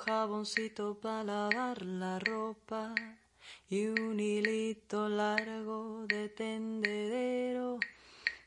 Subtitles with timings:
[0.00, 2.94] jaboncito para lavar la ropa
[3.68, 7.78] y un hilito largo de tendedero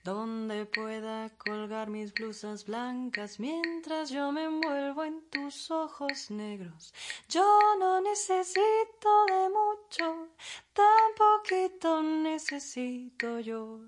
[0.03, 6.94] donde pueda colgar mis blusas blancas mientras yo me envuelvo en tus ojos negros.
[7.30, 7.46] Yo
[7.80, 10.28] no necesito de mucho,
[10.74, 13.80] tan poquito necesito yo.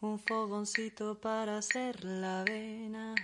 [0.00, 3.14] Un fogoncito para hacer la avena,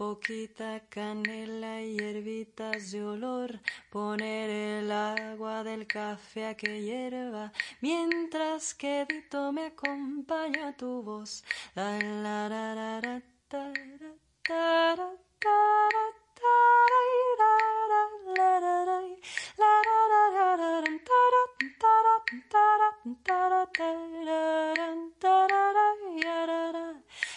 [0.00, 7.52] poquita canela y hierbitas de olor, poner el agua del café a que hierva,
[7.82, 11.44] mientras que Dito me acompaña tu voz.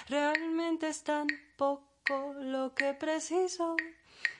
[0.07, 1.27] Realmente es tan
[1.57, 3.75] poco lo que preciso.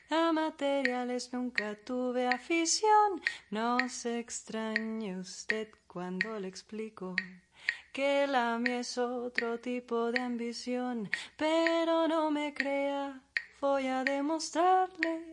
[0.10, 3.22] A materiales nunca tuve afición.
[3.50, 7.16] No se extrañe usted cuando le explico
[7.94, 11.10] que la mía es otro tipo de ambición.
[11.38, 13.22] Pero no me crea,
[13.62, 15.33] voy a demostrarle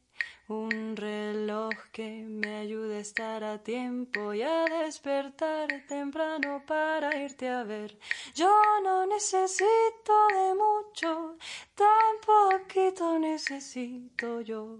[0.51, 7.47] Un reloj que me ayude a estar a tiempo y a despertar temprano para irte
[7.47, 7.97] a ver.
[8.35, 8.51] Yo
[8.83, 11.37] no necesito de mucho,
[11.73, 14.79] tan poquito necesito yo.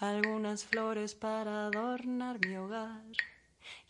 [0.00, 3.04] Algunas flores para adornar mi hogar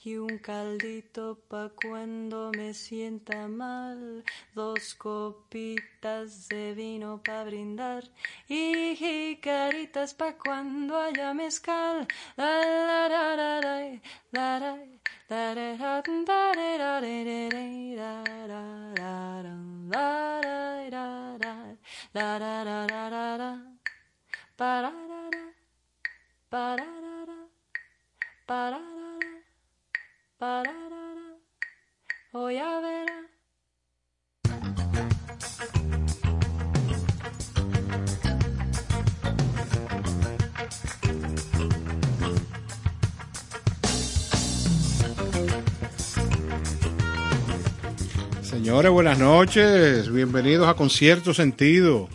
[0.04, 8.02] y un caldito pa cuando me sienta mal, dos copitas de vino pa brindar
[8.48, 12.08] y jicaritas pa cuando haya mezcal.
[12.36, 13.36] Pararara,
[14.30, 14.92] pararara.
[48.42, 50.10] Señores, buenas noches.
[50.10, 52.08] Bienvenidos a Concierto Sentido.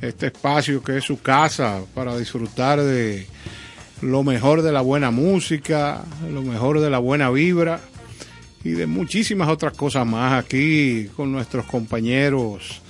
[0.00, 3.26] Este espacio que es su casa para disfrutar de
[4.02, 7.80] lo mejor de la buena música, lo mejor de la buena vibra
[8.64, 12.80] y de muchísimas otras cosas más aquí con nuestros compañeros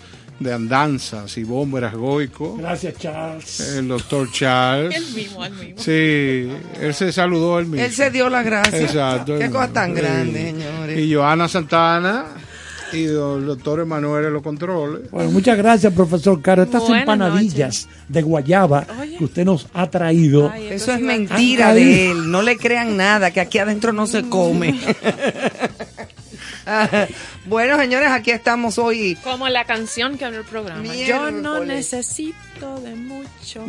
[0.41, 2.57] de andanzas y bomberas goico.
[2.59, 3.61] Gracias, Charles.
[3.77, 4.95] El doctor Charles.
[4.95, 5.75] El mismo, el mismo.
[5.83, 6.49] Sí,
[6.81, 7.85] él se saludó él mismo.
[7.85, 8.83] Él se dio las gracias.
[8.83, 9.37] Exacto.
[9.39, 10.01] Qué cosa tan Sí.
[10.01, 10.99] grande, señores.
[10.99, 12.27] Y Joana Santana
[12.93, 15.11] y el doctor Emanuel en los controles.
[15.11, 16.63] Bueno, muchas gracias, profesor Caro.
[16.63, 19.17] Estas Buenas empanadillas de guayaba Oye.
[19.17, 20.51] que usted nos ha traído.
[20.51, 22.31] Ay, Eso es mentira de él.
[22.31, 24.79] No le crean nada, que aquí adentro no se come.
[27.47, 29.17] bueno, señores, aquí estamos hoy.
[29.23, 30.85] Como la canción que abrió el programa.
[30.95, 33.65] Yo no necesito de mucho.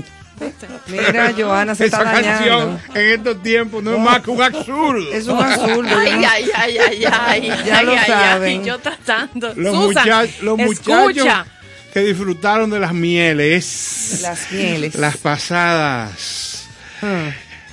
[0.88, 2.80] Mira, Joana se Esa está dañando.
[2.80, 5.12] canción en estos tiempos no es más que un absurdo.
[5.14, 5.88] Es un azul.
[5.88, 7.48] Ay, ay, ay, ay, ay.
[7.66, 8.60] Ya ay, lo ay, saben.
[8.62, 9.54] Ay, yo tratando.
[9.56, 11.00] Los, Susan, muchach- los escucha.
[11.02, 11.48] muchachos
[11.94, 14.96] que disfrutaron de las mieles, Las mieles.
[14.96, 16.68] las pasadas.
[17.02, 17.30] Hmm.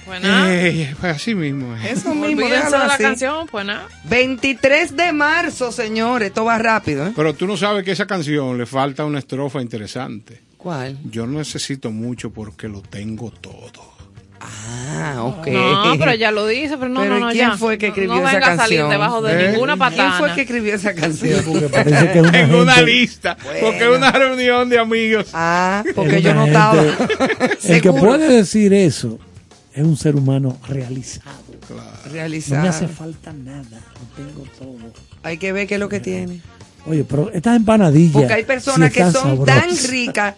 [0.06, 1.74] Bueno, Eh, pues así mismo.
[1.76, 1.98] es.
[1.98, 3.02] Eso mismo, olvídense déjalo de la así.
[3.02, 3.88] canción, pues nada.
[4.04, 6.28] 23 de marzo, señores.
[6.28, 7.12] Esto va rápido, ¿eh?
[7.16, 10.40] Pero tú no sabes que a esa canción le falta una estrofa interesante.
[10.66, 10.98] ¿Cuál?
[11.12, 13.94] Yo no necesito mucho porque lo tengo todo.
[14.40, 15.46] Ah, ok.
[15.46, 17.56] No, pero ya lo dice, pero no, Pero, no, ¿y no, quién ya.
[17.56, 18.90] fue que No- escribió no esa venga a salir canción?
[18.90, 19.52] debajo de ¿Eh?
[19.52, 20.08] ninguna patana.
[20.08, 21.44] ¿Quién fue que escribió esa canción?
[21.44, 23.60] Porque parece que es una en una lista, Bueno.
[23.62, 25.28] porque es una reunión de amigos.
[25.34, 26.82] Ah, porque yo no estaba.
[27.62, 29.20] El que puede decir eso
[29.72, 31.30] es un ser humano realizado.
[32.12, 34.92] No me hace falta nada, lo tengo todo.
[35.22, 36.40] Hay que ver qué es lo que tiene.
[36.86, 38.12] Oye, pero estas empanadillas.
[38.12, 40.34] Porque hay personas sí que son tan ricas.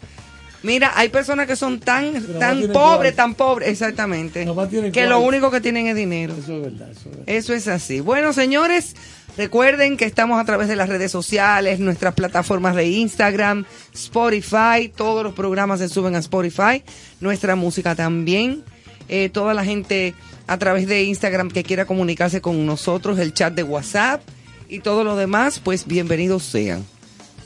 [0.62, 4.46] Mira, hay personas que son tan, tan pobres, tan pobres, exactamente,
[4.92, 6.34] que lo único que tienen es dinero.
[6.36, 7.24] Eso es verdad, eso es verdad.
[7.26, 8.00] Eso es así.
[8.00, 8.96] Bueno, señores,
[9.36, 15.22] recuerden que estamos a través de las redes sociales, nuestras plataformas de Instagram, Spotify, todos
[15.22, 16.82] los programas se suben a Spotify,
[17.20, 18.64] nuestra música también.
[19.08, 20.14] Eh, toda la gente
[20.48, 24.22] a través de Instagram que quiera comunicarse con nosotros, el chat de WhatsApp
[24.68, 26.84] y todo lo demás, pues bienvenidos sean.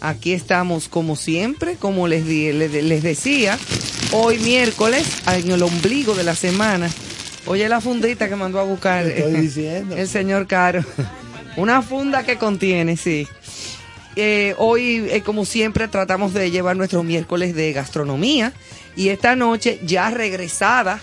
[0.01, 3.57] Aquí estamos como siempre, como les, les, les decía,
[4.13, 6.91] hoy miércoles, en el ombligo de la semana.
[7.47, 9.97] Oye la fundita que mandó a buscar estoy diciendo.
[9.97, 10.85] el señor Caro.
[11.57, 13.29] Una funda que contiene, sí.
[14.17, 18.53] Eh, hoy, eh, como siempre, tratamos de llevar nuestro miércoles de gastronomía.
[18.97, 21.01] Y esta noche, ya regresada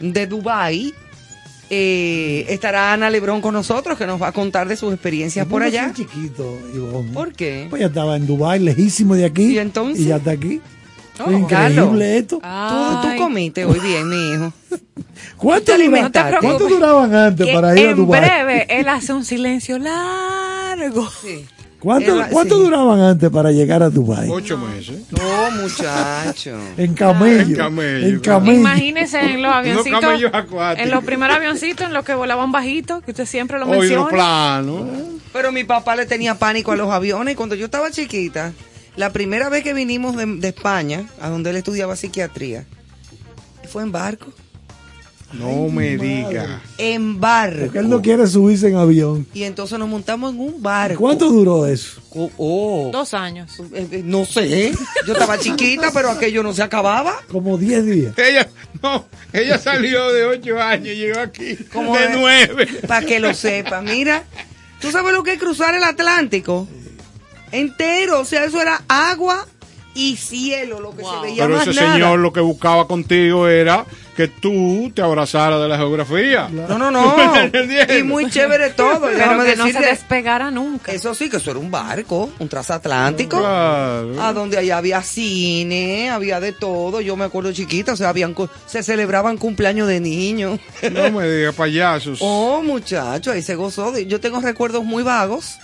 [0.00, 0.94] de Dubai,
[1.74, 5.62] eh, estará Ana Lebrón con nosotros, que nos va a contar de sus experiencias por
[5.62, 5.86] allá.
[5.86, 7.10] es chiquito, Ivonne.
[7.12, 7.66] ¿Por qué?
[7.70, 9.54] Pues ya estaba en Dubái, lejísimo de aquí.
[9.54, 10.00] ¿Y entonces?
[10.04, 10.60] Y ya está aquí.
[11.18, 12.00] Oh, Increíble Carlos.
[12.02, 12.38] esto.
[12.40, 14.52] Tú, tú comiste hoy bien, mi hijo.
[15.38, 16.36] ¿Cuánto, dura- alimentaste.
[16.42, 18.20] ¿Cuánto duraban antes Que para ir a en Dubái?
[18.20, 21.08] breve él hace un silencio largo.
[21.22, 21.46] Sí.
[21.82, 22.62] ¿Cuánto, Eva, cuánto sí.
[22.62, 24.28] duraban antes para llegar a Dubái?
[24.30, 25.00] Ocho meses.
[25.10, 26.56] No, muchacho.
[26.76, 27.40] En camello.
[27.40, 28.60] En camello, En camello.
[28.60, 30.04] Imagínese en los avioncitos.
[30.32, 30.78] acuáticos.
[30.84, 33.94] En los primeros avioncitos, en los que volaban bajitos, que usted siempre lo menciona.
[34.02, 34.86] hidroplano.
[35.32, 38.52] Pero mi papá le tenía pánico a los aviones y cuando yo estaba chiquita,
[38.94, 42.64] la primera vez que vinimos de, de España, a donde él estudiaba psiquiatría,
[43.68, 44.32] fue en barco.
[45.32, 46.60] No me diga.
[46.78, 48.02] En Porque él no barco.
[48.02, 49.26] quiere subirse en avión.
[49.32, 51.00] Y entonces nos montamos en un barco.
[51.00, 52.00] ¿Cuánto duró eso?
[52.10, 52.90] Oh, oh.
[52.92, 53.50] Dos años.
[53.72, 54.72] Eh, eh, No sé,
[55.06, 57.14] yo estaba chiquita, pero aquello no se acababa.
[57.30, 58.18] Como 10 días.
[58.18, 58.48] Ella,
[58.82, 62.66] no, ella salió de ocho años y llegó aquí ¿Cómo de nueve.
[62.86, 64.24] Para que lo sepa, mira,
[64.80, 66.68] ¿tú sabes lo que es cruzar el Atlántico?
[67.50, 69.46] Entero, o sea, eso era agua
[69.94, 71.92] y cielo, lo que se veía Pero más ese nada.
[71.94, 73.84] señor lo que buscaba contigo era
[74.16, 76.48] que tú te abrazaras de la geografía.
[76.50, 77.16] No, no, no.
[77.98, 79.10] Y muy chévere todo.
[79.10, 80.92] y Pero déjame que no se despegara nunca.
[80.92, 83.38] eso sí, que eso era un barco, un transatlántico.
[83.38, 84.20] Claro.
[84.22, 87.00] A donde allá había cine, había de todo.
[87.00, 88.34] Yo me acuerdo chiquita, o sea, habían,
[88.66, 90.60] se celebraban cumpleaños de niños.
[90.92, 92.18] No me digas payasos.
[92.44, 93.92] Oh, muchacho, ahí se gozó.
[93.92, 95.56] de- Yo tengo recuerdos muy vagos,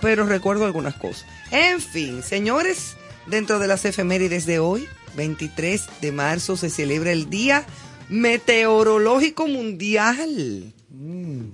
[0.00, 1.24] pero recuerdo algunas cosas.
[1.50, 7.28] En fin, señores, dentro de las efemérides de hoy, 23 de marzo, se celebra el
[7.30, 7.64] Día
[8.10, 10.72] Meteorológico Mundial.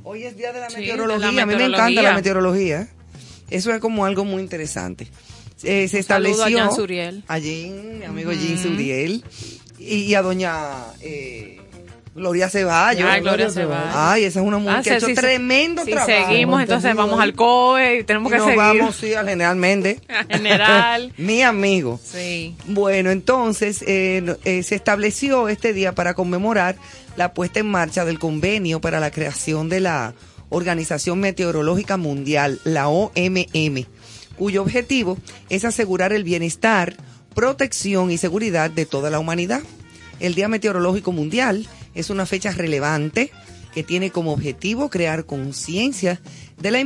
[0.04, 1.28] Hoy es Día de la Sí, Meteorología.
[1.28, 2.88] de la A mí me encanta la meteorología.
[3.50, 5.06] Eso es como algo muy interesante.
[5.62, 7.24] Eh, se Saludo a estableció Jan Suriel.
[7.28, 9.24] a Jean, mi amigo Jean Suriel,
[9.78, 11.60] y, y a doña eh,
[12.16, 13.08] Gloria Ceballos.
[13.08, 13.94] Ay, Gloria Ceballos.
[13.94, 16.10] Ay, esa es una mujer Ah, que ha hecho sí, tremendo Si trabajo.
[16.28, 18.58] seguimos, entonces vamos al COE y tenemos Y que nos seguir.
[18.62, 20.00] vamos, sí, al General Méndez.
[20.30, 21.12] General.
[21.18, 22.00] Mi amigo.
[22.02, 22.56] Sí.
[22.66, 26.76] Bueno, entonces eh, eh, se estableció este día para conmemorar
[27.16, 30.14] la puesta en marcha del convenio para la creación de la
[30.48, 33.84] Organización Meteorológica Mundial, la OMM,
[34.36, 35.18] cuyo objetivo
[35.50, 36.94] es asegurar el bienestar,
[37.34, 39.60] protección y seguridad de toda la humanidad.
[40.20, 41.66] El Día Meteorológico Mundial
[41.96, 43.32] es una fecha relevante
[43.74, 46.20] que tiene como objetivo crear conciencia
[46.58, 46.78] de la,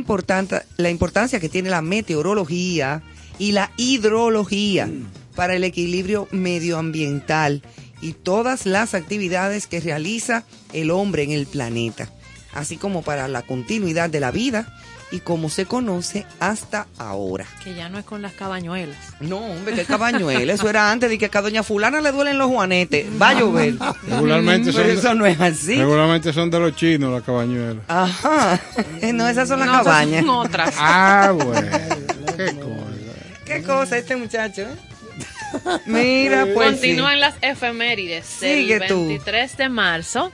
[0.77, 3.03] la importancia que tiene la meteorología
[3.37, 4.89] y la hidrología
[5.35, 7.61] para el equilibrio medioambiental
[8.01, 12.11] y todas las actividades que realiza el hombre en el planeta,
[12.53, 14.67] así como para la continuidad de la vida
[15.13, 17.45] y como se conoce hasta ahora.
[17.63, 18.95] Que ya no es con las cabañuelas.
[19.19, 20.53] No, hombre, qué cabañuela.
[20.53, 23.07] Eso era antes de que a doña fulana le duelen los juanetes.
[23.21, 23.75] Va a llover.
[24.07, 25.75] Regularmente son, Pero eso no es así.
[25.77, 27.83] regularmente son de los chinos las cabañuelas.
[27.89, 28.59] Ajá.
[29.13, 30.21] No, esas son las No, cabañas.
[30.25, 30.75] son otras.
[30.77, 31.77] Ah, bueno.
[32.37, 32.81] Qué cosa.
[33.45, 34.75] Qué cosa este muchacho, ¿eh?
[35.85, 36.69] Mira, pues.
[36.79, 36.87] sí.
[36.87, 38.25] Continúan las efemérides.
[38.25, 39.07] Sigue el tú.
[39.07, 40.31] 23 de marzo.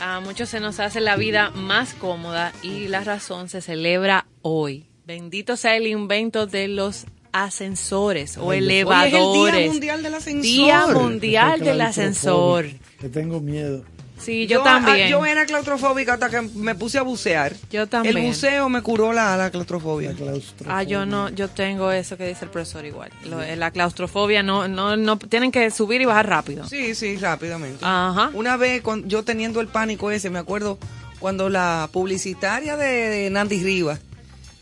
[0.00, 4.86] A muchos se nos hace la vida más cómoda y la razón se celebra hoy.
[5.06, 9.54] Bendito sea el invento de los ascensores o Hoy es elevadores.
[9.72, 10.42] el Día Mundial del Ascensor.
[10.42, 12.66] Día Mundial del Ascensor.
[13.00, 13.84] Que tengo miedo.
[14.24, 15.08] Sí, yo, ah, también.
[15.10, 17.52] Yo era claustrofóbica hasta que me puse a bucear.
[17.70, 18.16] Yo también.
[18.16, 20.10] El buceo me curó la, la claustrofobia.
[20.12, 20.78] La claustrofobia.
[20.78, 23.10] Ah, yo no, yo tengo eso que dice el profesor igual.
[23.24, 26.66] Lo- la claustrofobia no, no, no, tienen que subir y bajar rápido.
[26.66, 27.78] Sí, sí, rápidamente.
[27.82, 28.30] Ajá.
[28.34, 30.78] Una vez cuan- yo teniendo el pánico ese, me acuerdo
[31.20, 34.00] cuando la publicitaria de, de Nandy Rivas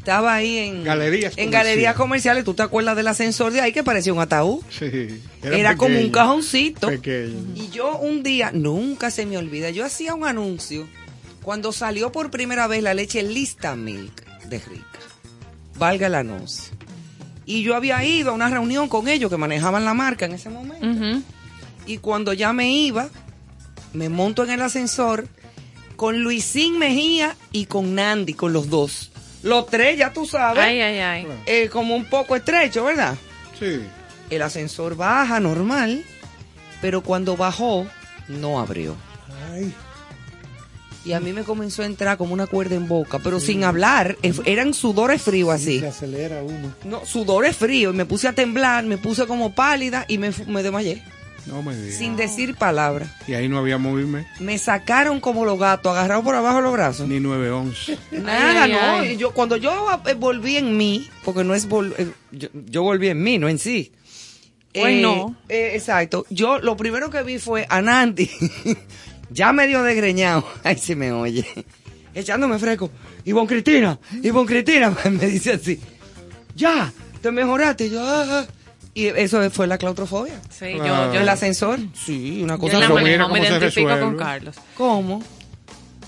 [0.02, 1.52] estaba ahí en Galerías en comerciales.
[1.52, 2.44] galerías comerciales.
[2.44, 4.60] ¿Tú te acuerdas del ascensor de ahí que parecía un ataúd?
[4.68, 5.22] Sí.
[5.44, 6.88] Era, como un cajoncito.
[6.88, 7.54] Pequeño.
[7.54, 10.88] Y yo un día, nunca se me olvida, yo hacía un anuncio
[11.44, 14.98] cuando salió por primera vez la leche Lista Milk de Rica.
[15.78, 16.74] Valga el anuncio.
[17.46, 20.50] Y yo había ido a una reunión con ellos que manejaban la marca en ese
[20.50, 21.22] momento.
[21.86, 23.08] Y cuando ya me iba,
[23.92, 25.28] me monto en el ascensor
[25.94, 29.11] con Luisín Mejía y con Nandy, con los dos.
[29.42, 31.26] Los tres, ya tú sabes, Ay, ay, ay.
[31.46, 33.16] eh, como un poco estrecho, ¿verdad?
[33.58, 33.80] Sí.
[34.30, 36.04] El ascensor baja normal,
[36.80, 37.86] pero cuando bajó,
[38.28, 38.94] no abrió.
[39.52, 39.72] Ay,
[41.04, 44.16] Y a mí me comenzó a entrar como una cuerda en boca, pero sin hablar,
[44.22, 45.80] eh, eran sudores fríos así.
[45.80, 46.72] se acelera uno.
[46.84, 47.92] No, sudores fríos.
[47.92, 51.02] Y me puse a temblar, me puse como pálida y me, me desmayé.
[51.46, 51.98] No me digas.
[51.98, 53.06] Sin decir palabra.
[53.26, 54.28] Y ahí no había movimiento.
[54.40, 57.08] Me sacaron como los gatos, agarrados por abajo de los brazos.
[57.08, 57.98] Ni 911.
[58.12, 58.78] Nada, Ay, no.
[58.80, 59.16] ay.
[59.16, 63.08] Yo, cuando yo eh, volví en mí, porque no es vol- eh, yo, yo volví
[63.08, 63.92] en mí, no en sí.
[64.72, 65.36] Pues no.
[65.48, 66.24] eh, exacto.
[66.30, 68.30] Yo lo primero que vi fue a Nandy,
[69.30, 71.44] ya medio desgreñado, ay se me oye,
[72.14, 72.90] echándome fresco.
[73.24, 75.78] Ivonne Cristina, Ivonne Cristina, me dice así,
[76.54, 77.90] ya, te mejoraste.
[77.90, 78.46] Yo, "Ah, ah".
[78.94, 80.38] Y eso fue la claustrofobia.
[80.50, 81.06] Sí, Claro.
[81.06, 83.96] yo, yo, El ascensor, sí, una yo cosa en la mira manejo me identifico con
[83.98, 84.18] resuelve.
[84.18, 84.56] Carlos.
[84.76, 85.22] ¿Cómo?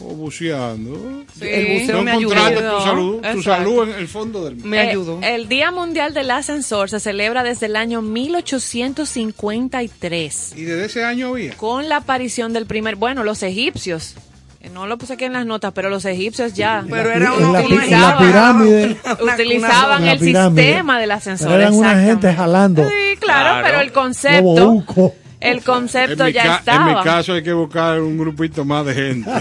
[0.00, 1.24] O buceando.
[1.38, 1.46] Sí.
[1.48, 2.34] El buceo No me ayudó.
[2.34, 4.66] tu salud, tu salud en el fondo del mar.
[4.66, 5.20] Me Eh, ayudó.
[5.22, 11.28] El Día Mundial del Ascensor se celebra desde el año 1853 Y desde ese año
[11.28, 11.56] había.
[11.56, 14.16] con la aparición del primer, bueno, los egipcios.
[14.64, 17.52] Eh, No lo puse aquí en las notas, pero los egipcios ya Pero era uno
[17.52, 18.96] la, la estaba- pirámide.
[19.34, 20.62] utilizaban el pirámide.
[20.62, 21.48] sistema del ascensor.
[21.48, 22.82] Pero eran una gente jalando.
[22.84, 24.84] Sí, claro, pero el concepto,
[25.40, 26.90] el concepto ya ca- estaba.
[26.92, 29.30] en mi caso hay que buscar un grupito más de gente.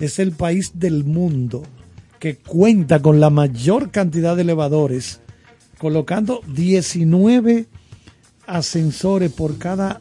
[0.00, 1.62] es el país del mundo
[2.18, 5.20] que cuenta con la mayor cantidad de elevadores,
[5.78, 7.66] colocando 19
[8.46, 10.00] ascensores por cada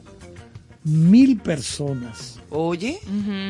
[0.84, 3.00] mil personas, Oye,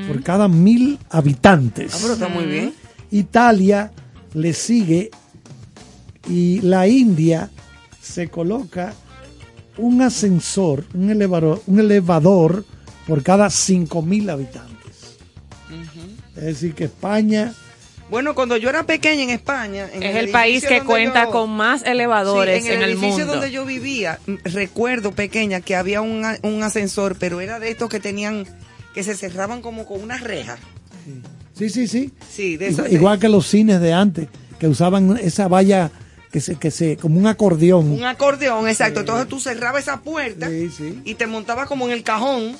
[0.08, 1.94] por cada mil habitantes.
[1.96, 2.74] ah, pero está muy bien.
[3.12, 3.92] Italia
[4.34, 5.10] le sigue
[6.30, 7.50] y la India
[8.02, 8.94] se coloca
[9.78, 12.66] un ascensor, un elevador, un elevador
[13.08, 14.79] por cada 5.000 habitantes.
[16.40, 17.54] Es decir, que España,
[18.10, 21.52] Bueno, cuando yo era pequeña en España, en Es el país que cuenta yo- con
[21.52, 23.34] más elevadores Sí, en, el, edificio mundo.
[23.34, 26.26] donde yo vivía, recuerdo pequeña que había un,
[26.64, 28.48] ascensor, pero era de estos que tenían,
[28.96, 30.58] que se cerraban como con una reja.
[31.54, 34.28] sí, sí, sí, Sí, de igual, que los cines de antes,
[34.60, 35.92] que usaban esa valla
[36.32, 37.92] que se, que se, como un acordeón.
[37.92, 39.02] Un acordeón, exacto.
[39.02, 41.02] Entonces tú cerrabas esa puerta Sí, sí.
[41.06, 42.56] y te montabas como en el cajón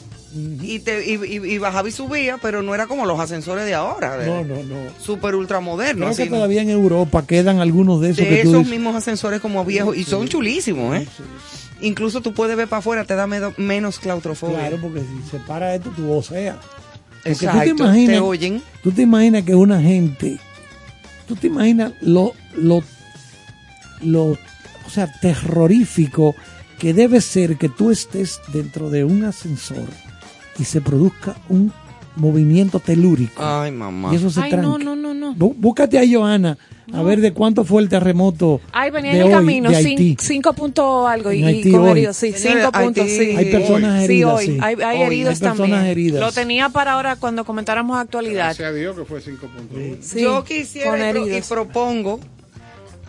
[0.62, 3.74] y, te, y, y- y bajaba y subía, pero no era como los ascensores de
[3.74, 4.18] ahora.
[4.18, 4.76] de- No, no, no.
[5.02, 6.06] Super ultra moderno.
[6.06, 8.72] Creo que todavía en Europa quedan algunos de esos de que tú esos dices.
[8.72, 11.08] mismos ascensores como viejos y son chulísimos, ¿eh?
[11.82, 13.26] Incluso tú puedes ver para afuera, te da
[13.58, 14.58] menos claustrofobia.
[14.60, 16.58] Claro, porque si se para esto, tú voceas.
[17.26, 18.62] Exacto, tú te imaginas, te oyen.
[18.84, 20.38] Tú te imaginas que una gente,
[21.28, 22.84] tú te imaginas lo, lo,
[24.02, 26.36] lo, o sea, terrorífico
[26.78, 29.88] que debe ser que tú estés dentro de un ascensor
[30.60, 31.72] y se produzca un
[32.16, 33.42] movimiento telúrico.
[33.44, 34.10] Ay, mamá.
[34.12, 34.68] y eso se Ay, tranca.
[34.68, 35.34] no, no, no, no.
[35.36, 36.58] Bú- Búscate a Johanna
[36.92, 39.76] a ver de cuánto fue el terremoto Ay, venía de en el hoy, camino, de
[39.78, 40.18] cin- Haití.
[40.20, 41.92] cinco puntos algo y, En y Haití con hoy.
[41.92, 43.36] heridos, sí, Señores, cinco puntos, Haití- sí.
[43.38, 44.58] Hay personas Sí, heridas, hoy, sí.
[44.60, 45.04] hay, hay Hoy.
[45.06, 45.86] heridos Hay personas también.
[45.86, 46.20] heridas.
[46.20, 48.46] Lo tenía para ahora cuando comentáramos actualidad.
[48.46, 49.98] Gracias a Dios que fue 5.1.
[50.02, 51.48] Sí, Yo quisiera con y pro- y heridos.
[51.48, 52.20] propongo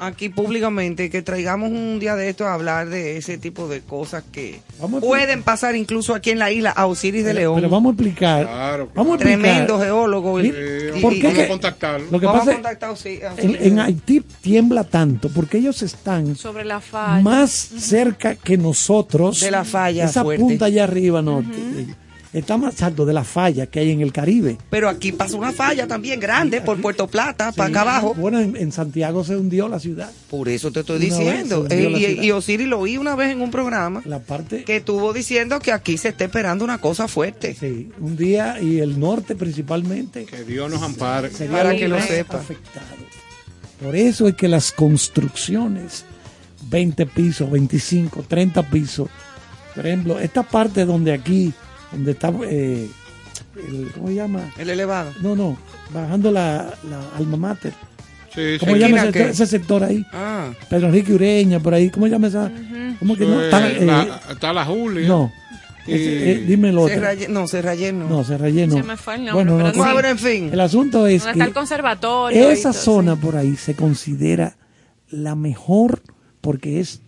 [0.00, 4.24] aquí públicamente que traigamos un día de esto a hablar de ese tipo de cosas
[4.32, 7.56] que Vamos a pueden pasar incluso aquí en la isla a Osiris de León.
[7.56, 8.42] Pero vamos a explicar.
[8.44, 8.90] Claro, claro.
[8.94, 9.40] Vamos a explicar.
[9.42, 10.40] Tremendo geólogo.
[10.40, 10.56] y- Sí,
[10.96, 12.06] y- ¿por y- qué vamos que- a contactarlo.
[12.10, 13.34] Lo que Vamos pasa a es contactar a Osiris- a
[13.66, 17.22] en, Haití tiembla tanto porque ellos están Sobre la falla.
[17.22, 20.42] más cerca que nosotros De la falla Esa fuerte.
[20.42, 21.50] punta allá arriba norte.
[21.56, 21.86] eh,
[22.32, 24.56] Está más alto de la falla que hay en el Caribe.
[24.70, 28.14] Pero aquí pasa una falla también grande por Puerto Plata, para acá abajo.
[28.14, 30.12] Bueno, en, en Santiago se hundió la ciudad.
[30.28, 31.66] Por eso te estoy Una diciendo.
[31.68, 35.58] Eh, y, Osiris lo oí una vez en un programa La parte que estuvo diciendo
[35.58, 37.54] que aquí se está esperando una cosa fuerte.
[37.54, 41.30] sí, un día y el norte principalmente Que Dios nos ampare.
[41.30, 42.38] Para que lo sepa.
[42.38, 42.86] afectado.
[43.82, 46.04] Por eso es que las construcciones
[46.68, 49.08] 20 pisos, 25, 30 pisos,
[49.74, 51.52] por ejemplo, esta parte donde aquí
[51.92, 52.88] donde está eh,
[53.56, 54.50] el- ¿cómo se llama?
[54.58, 55.12] El elevado.
[55.22, 55.56] No, no,
[55.92, 57.72] bajando la, la alma mater.
[58.34, 60.06] Sí, ¿Cómo se llama ¿Esquina ese, sector ahí?
[60.12, 60.50] Ah.
[60.68, 61.90] Pedro Enrique Ureña, por ahí.
[61.90, 62.50] ¿Cómo se llama esa?
[63.00, 63.40] ¿Cómo que no?
[63.40, 65.08] Eh, Está, eh, la- está la Julia.
[65.08, 65.32] no.
[65.86, 66.94] Y- Ese, eh, dime el otro.
[67.30, 68.08] No, Serrayer no.
[68.08, 68.74] No, se relleno.
[68.76, 69.78] Se me fue el nombre, Bueno, pero no, sí.
[69.78, 70.50] Bueno, pero en fin.
[70.52, 72.50] El asunto es Donde está el conservatorio.
[72.50, 73.20] esa todo, zona sí.
[73.20, 74.56] por ahí se considera
[75.08, 76.02] la mejor
[76.40, 77.00] porque es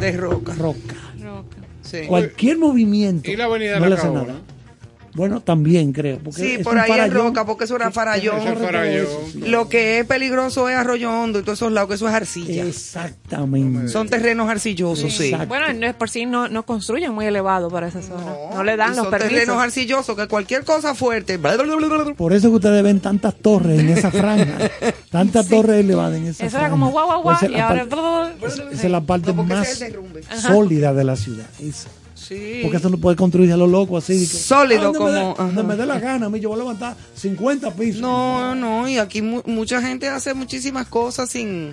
[0.00, 0.54] De roca.
[0.54, 0.94] roca.
[1.22, 1.53] Roca.
[1.84, 2.06] Sí.
[2.08, 4.36] Cualquier movimiento ¿Y la avenida no la nada.
[5.14, 6.18] Bueno, también creo.
[6.18, 7.14] Porque Sí, es por un ahí es farallón.
[7.28, 8.38] roca, porque eso era farallón.
[8.40, 9.06] Eso es farallón.
[9.50, 12.64] Lo que es peligroso es Arroyo Hondo y todos esos lados, que eso es arcilla.
[12.64, 13.88] Exactamente.
[13.88, 15.32] Son terrenos arcillosos, sí.
[15.48, 18.24] Bueno, no es por sí no, no construyen muy elevado para esa zona.
[18.54, 19.32] No, le dan y los son permisos.
[19.38, 21.38] terrenos arcillosos, que cualquier cosa fuerte.
[22.16, 24.44] Por eso que ustedes ven tantas torres en esa franja.
[25.10, 26.58] Tantas torres elevadas en esa Eso franja.
[26.66, 27.36] era como guau, guau, guau.
[27.38, 27.86] Pues esa es Y la ahora.
[27.86, 29.94] parte- esa es la parte No, más es
[30.42, 31.46] sólida de la ciudad.
[31.60, 31.88] esa.
[32.26, 32.60] Sí.
[32.62, 34.18] Porque eso no puede construir a lo loco así.
[34.20, 35.62] que, Sólido "Ah, me como- dé- donde ajá.
[35.62, 38.00] me dé la gana, a mí yo voy a levantar 50 pisos.
[38.00, 41.72] No, no, y aquí mu- mucha gente hace muchísimas cosas sin,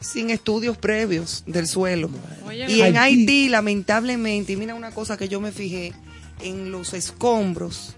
[0.00, 2.08] sin estudios previos del suelo.
[2.46, 3.20] Oye, Y en Haití.
[3.22, 5.92] Haití, lamentablemente, y mira una cosa que yo me fijé,
[6.42, 7.94] en los escombros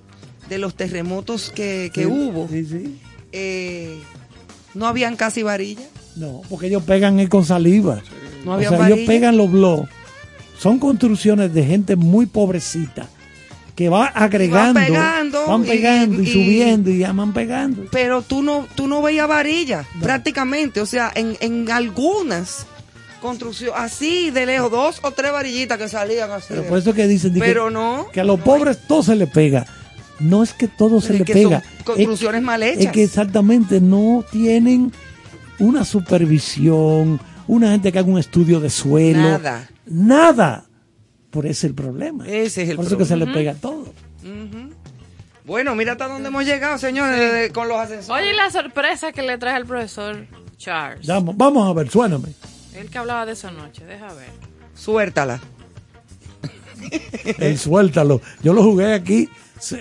[0.48, 2.98] de los terremotos que, que Sí, hubo, Sí, sí.
[3.32, 3.98] eh,
[4.74, 5.84] no habían casi varillas.
[6.16, 8.00] No, porque ellos pegan es con saliva.
[8.44, 8.94] No o sea, varilla.
[8.94, 9.88] ellos pegan los blogs.
[10.58, 13.08] Son construcciones de gente muy pobrecita
[13.74, 17.84] que va agregando, pegando van pegando y, y- subiendo y ya van pegando.
[17.92, 20.80] Pero tú no, tú no veías varillas, prácticamente.
[20.80, 22.66] O sea, en, en algunas
[23.20, 26.46] construcciones, así de lejos, dos o tres varillitas que salían así.
[26.48, 28.06] Pero por eso que dicen di que- Pero no.
[28.12, 29.66] que a los pobres todo se les pega.
[30.20, 31.60] No es que todo se Es les que pega.
[31.60, 32.84] son construcciones es, mal hechas.
[32.86, 34.90] Es que exactamente no tienen
[35.58, 39.18] una supervisión, una gente que haga un estudio de suelo.
[39.20, 39.68] Nada.
[39.86, 40.66] Nada.
[41.30, 42.26] Por ese es el problema.
[42.26, 43.92] Ese es el Por eso que se le pega todo.
[45.44, 48.22] Bueno, mira hasta dónde hemos llegado, señores, con los ascensores.
[48.24, 51.06] Oye, la sorpresa que le traje al profesor Charles.
[51.06, 52.28] Vamos, vamos a ver, suéname.
[52.74, 54.30] El que hablaba de esa noche, deja ver.
[54.74, 55.40] Suéltala.
[57.38, 58.20] El suéltalo.
[58.42, 59.28] Yo lo jugué aquí,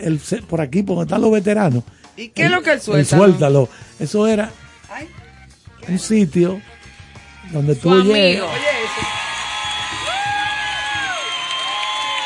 [0.02, 1.84] el- por aquí, porque están los veteranos.
[2.18, 3.00] ¿Y qué es lo que él suelta?
[3.00, 3.70] El suéltalo.
[4.00, 4.52] Eso era
[4.90, 5.10] Ay,
[5.90, 6.62] un sitio
[7.52, 8.44] donde Su tú llegas.
[8.44, 8.48] amigo.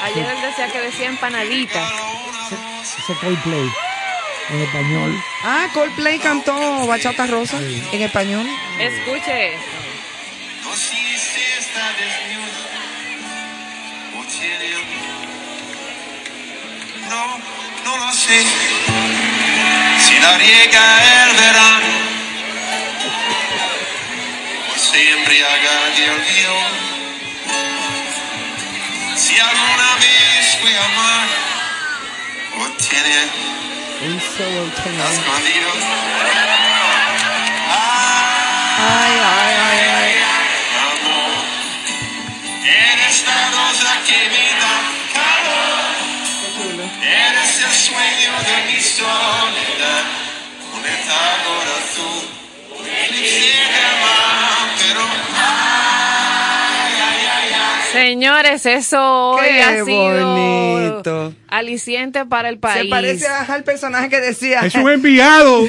[0.02, 1.82] Ayer él decía que decía empanadita.
[2.82, 3.70] Ese Coldplay
[4.50, 5.24] en español.
[5.44, 8.48] Ah, Coldplay cantó Bachata Rosa en español.
[8.80, 9.68] Escuche esto.
[10.64, 12.62] No sé si está desnudo
[14.20, 14.70] o tiene
[17.10, 17.40] No,
[17.86, 18.44] no lo sé.
[20.00, 21.94] Si la riega el verano
[24.74, 26.89] o se embriaga de olvido.
[29.20, 31.28] Si alguna vez fue a amar
[32.58, 33.18] o tiene
[35.12, 35.70] escondido.
[38.80, 40.14] Ay, ay, ay, ay.
[40.88, 41.44] amor.
[42.64, 44.76] Eres la rosa que me da
[45.14, 45.94] calor.
[47.04, 49.39] Eres el sueño de mi soledad.
[58.00, 62.84] Señores, eso hoy Qué ha sido aliciente para el país.
[62.84, 64.62] Se parece al personaje que decía.
[64.62, 65.64] Es un enviado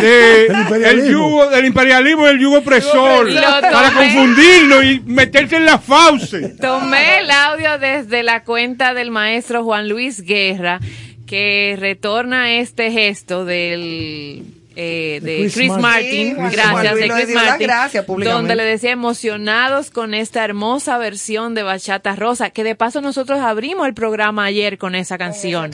[0.00, 5.78] de, Del yugo, del imperialismo y del yugo opresor para confundirlo y meterse en la
[5.78, 6.50] fauce.
[6.60, 10.80] Tomé el audio desde la cuenta del maestro Juan Luis Guerra,
[11.26, 15.82] que retorna este gesto del eh, De de Chris Chris, Martin.
[15.82, 20.98] Martin, Sí, Juan- gracias de Chris Martin, gracias donde le decía emocionados con esta hermosa
[20.98, 25.70] versión de Bachata Rosa, que de paso nosotros abrimos el programa ayer con esa canción.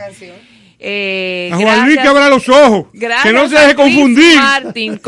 [0.84, 4.36] Eh, A Juan Luis que abra los ojos, gracias que no se deje confundir.
[4.36, 5.00] Martin,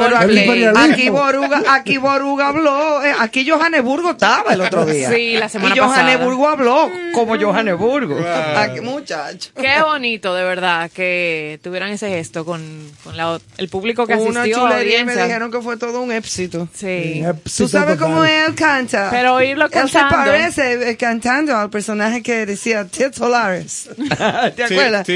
[0.77, 5.11] aquí, Boruga, aquí Boruga habló, eh, aquí Johannesburgo estaba el otro día.
[5.11, 6.53] Sí, la semana y Johannesburgo pasada.
[6.53, 8.17] habló como Johannesburgo.
[8.57, 9.51] Aquí, muchacho.
[9.61, 12.63] Qué bonito, de verdad, que tuvieran ese gesto con,
[13.03, 14.63] con la- el público que Una asistió.
[14.69, 16.69] chulería y me dijeron que fue todo un éxito.
[16.73, 17.23] Sí.
[17.57, 19.09] Tú sabes cómo él canta.
[19.11, 20.15] Pero oírlo Él se cantando.
[20.17, 23.89] parece eh, cantando al personaje que decía titulares.
[24.57, 25.07] ¿Te Sí, acuerdas?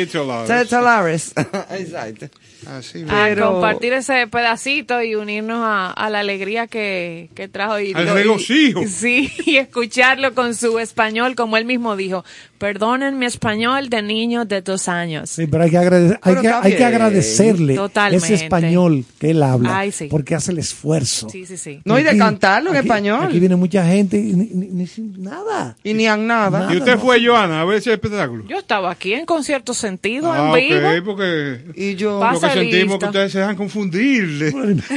[0.49, 1.33] Ted Talaris.
[1.71, 2.29] esatto.
[2.67, 7.79] Así A Pero- compartir ese pedacito y unirnos a, a la alegría que, que trajo.
[7.79, 8.83] Y Al regocijo.
[8.89, 12.25] sí, y escucharlo con su español, como él mismo dijo.
[12.59, 15.31] Perdonen mi español de niño de dos años.
[15.31, 18.25] Sí, pero hay que, agrade- hay que, hay que agradecerle Totalmente.
[18.35, 20.09] ese español que él habla, Ay, sí.
[20.11, 21.29] porque hace el esfuerzo.
[21.31, 21.81] Sí, sí, sí.
[21.85, 23.25] No, y de Aquí- cantarlo en aquí- español.
[23.27, 25.77] Aquí viene mucha gente y ni, ni- nada.
[25.85, 26.59] Y ni han nada.
[26.61, 26.75] Nada.
[26.75, 28.45] ¿Y usted fue, Joana, a ver ese espectáculo?
[28.49, 30.89] Yo estaba aquí en concierto sentido, Ah, en vivo.
[30.89, 32.19] ok, porque Y yo.
[32.19, 34.55] Pasa sentimos que ustedes se dejan confundir.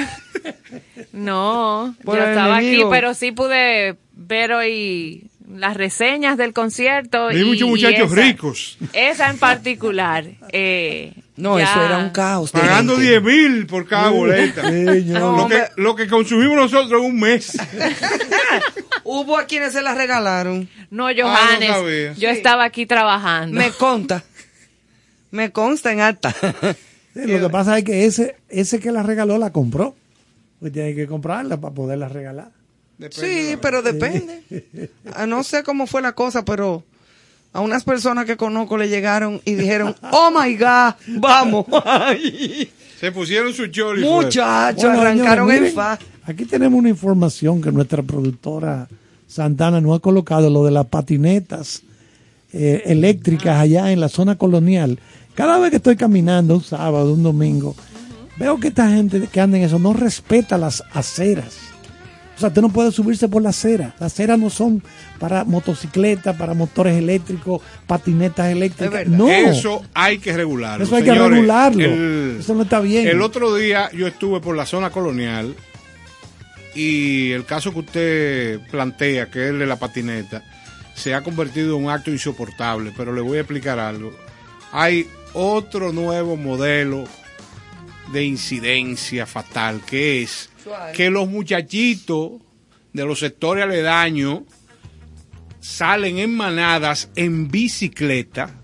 [1.13, 2.87] No, Por yo estaba enemigo.
[2.87, 7.27] aquí, pero sí pude ver hoy las reseñas del concierto.
[7.27, 10.23] Hay y, muchos muchachos esa- ricos Esa en particular.
[10.53, 12.51] eh, No, ya- eso era un caos.
[12.51, 13.09] pagando gente.
[13.09, 14.63] 10 mil por cada boleta.
[14.71, 17.57] No, lo, que, lo que consumimos nosotros en un mes.
[19.03, 20.69] Hubo a quienes se las regalaron.
[20.89, 22.13] No, Ah, no Johannes, sabía.
[22.13, 23.57] yo estaba aquí trabajando.
[23.59, 24.23] Me consta.
[25.31, 26.33] Me consta en alta.
[27.13, 29.95] Sí, lo que pasa es que ese, ese que la regaló la compró.
[30.59, 32.51] Pues tiene que comprarla para poderla regalar.
[33.09, 34.43] Sí, pero depende.
[35.15, 36.83] Ah, No sé cómo fue la cosa, pero
[37.53, 41.65] a unas personas que conozco le llegaron y dijeron, oh my God, vamos.
[42.99, 44.03] Se pusieron su choli.
[44.03, 44.15] fuera.
[44.15, 45.99] Muchachos, Bueno, arrancaron señores, en fa.
[46.23, 48.87] Aquí tenemos una información que nuestra productora
[49.27, 51.81] Santana nos ha colocado, lo de las patinetas
[52.53, 54.99] eh, eléctricas allá en la zona colonial.
[55.35, 57.75] Cada vez que estoy caminando, un sábado, un domingo,
[58.37, 61.57] veo que esta gente que anda en eso no respeta las aceras.
[62.35, 63.93] O sea, usted no puede subirse por la acera.
[63.99, 64.81] Las aceras no son
[65.19, 69.05] para motocicletas, para motores eléctricos, patinetas eléctricas.
[69.07, 70.83] No, Eso hay que regularlo.
[70.83, 71.83] Eso hay que regularlo.
[71.85, 73.07] El- Eso no está bien.
[73.07, 75.55] El otro día yo estuve por la zona colonial
[76.73, 80.43] y el caso que usted plantea, que es el de la patineta,
[80.95, 84.13] se ha convertido en un acto insoportable, pero le voy a explicar algo.
[84.71, 87.05] Hay otro nuevo modelo
[88.11, 90.49] de incidencia fatal, que es
[90.95, 92.33] que los muchachitos
[92.93, 94.41] de los sectores aledaños
[95.59, 98.55] salen en manadas en bicicleta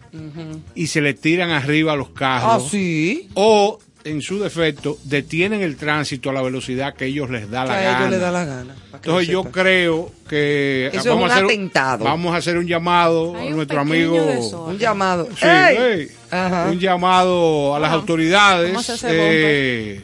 [0.73, 3.29] y se le tiran arriba a los Ah, carros sí.
[3.35, 7.69] o en su defecto, detienen el tránsito a la velocidad que ellos les da Que
[7.69, 7.97] la a gana.
[7.99, 8.75] ellos les da la gana.
[8.93, 12.03] Entonces yo creo que Eso es vamos un a hacer atentado.
[12.05, 14.73] vamos a hacer un llamado Hay a nuestro amigo desorden.
[14.75, 15.27] Un llamado.
[15.37, 16.07] Sí,
[16.71, 17.95] un llamado a las Ajá.
[17.99, 18.69] autoridades.
[18.71, 20.01] ¿Cómo se hace eh,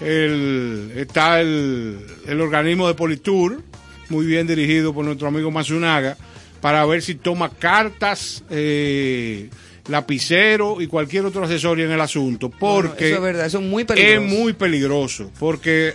[0.00, 3.62] el, está el, el organismo de Politur,
[4.08, 6.16] muy bien dirigido por nuestro amigo Matsunaga,
[6.60, 9.48] para ver si toma cartas, eh,
[9.88, 13.64] lapicero y cualquier otro accesorio en el asunto, Bueno, porque eso es verdad, eso es
[13.64, 14.20] muy peligroso.
[14.24, 15.94] es muy peligroso, porque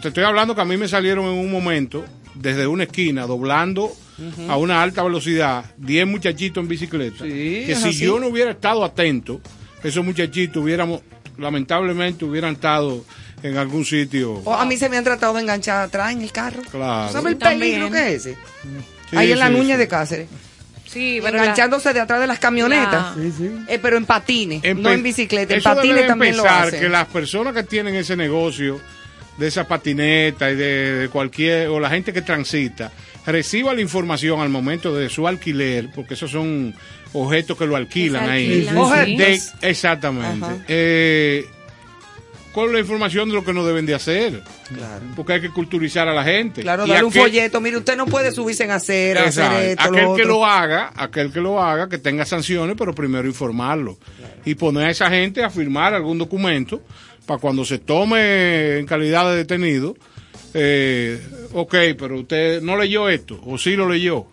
[0.00, 3.90] te estoy hablando que a mí me salieron en un momento, desde una esquina, doblando
[4.48, 7.98] a una alta velocidad, 10 muchachitos en bicicleta, Sí, que si así.
[8.04, 9.40] yo no hubiera estado atento,
[9.82, 11.00] esos muchachitos hubiéramos,
[11.38, 13.04] lamentablemente, hubieran estado
[13.42, 14.40] en algún sitio.
[14.44, 16.62] O a mí se me han tratado de enganchar atrás en el carro.
[16.70, 17.12] Claro.
[17.12, 17.60] ¿Sabes el También.
[17.72, 18.36] peligro que es ese?
[19.10, 19.78] Sí, Ahí en la nuña sí.
[19.80, 20.28] de Cáceres.
[20.94, 23.14] Sí, pero la- enganchándose de atrás de las camionetas.
[23.16, 23.50] La- Sí, sí.
[23.68, 25.52] Eh, pero en patines, no en bicicleta.
[25.54, 26.80] En patines también lo hacen.
[26.80, 28.80] que las personas que tienen ese negocio
[29.36, 32.92] de esa patineta y de, de cualquier, o la gente que transita,
[33.26, 36.74] reciba la información al momento de su alquiler, porque esos son
[37.12, 38.68] objetos que lo alquilan ahí.
[39.04, 39.16] sí.
[39.16, 40.44] De- exactamente.
[40.46, 40.56] Ajá.
[40.68, 41.44] Eh,
[42.54, 44.40] con la información de lo que no deben de hacer.
[44.68, 45.04] Claro.
[45.16, 46.62] Porque hay que culturizar a la gente.
[46.62, 47.60] Claro, darle un aquel- folleto.
[47.60, 48.92] Mire, usted no puede subirse en Exacto.
[49.22, 52.94] hacer esto, aquel lo que lo haga, aquel que lo haga, que tenga sanciones, pero
[52.94, 53.98] primero informarlo.
[54.44, 56.80] Y poner a esa gente a firmar algún documento
[57.26, 59.96] para cuando se tome en calidad de detenido,
[60.54, 61.20] eh,
[61.52, 64.26] ok, pero usted no leyó esto, o sí lo leyó.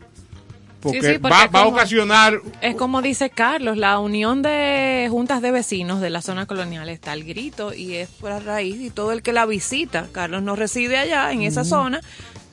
[0.82, 5.08] Porque, Sí, sí, porque va, va a ocasionar Es como dice Carlos, la unión de
[5.12, 8.82] juntas de vecinos de la zona colonial está al grito y es por a raíz
[8.82, 10.08] y todo el que la visita.
[10.12, 12.02] Carlos no reside allá en esa zona,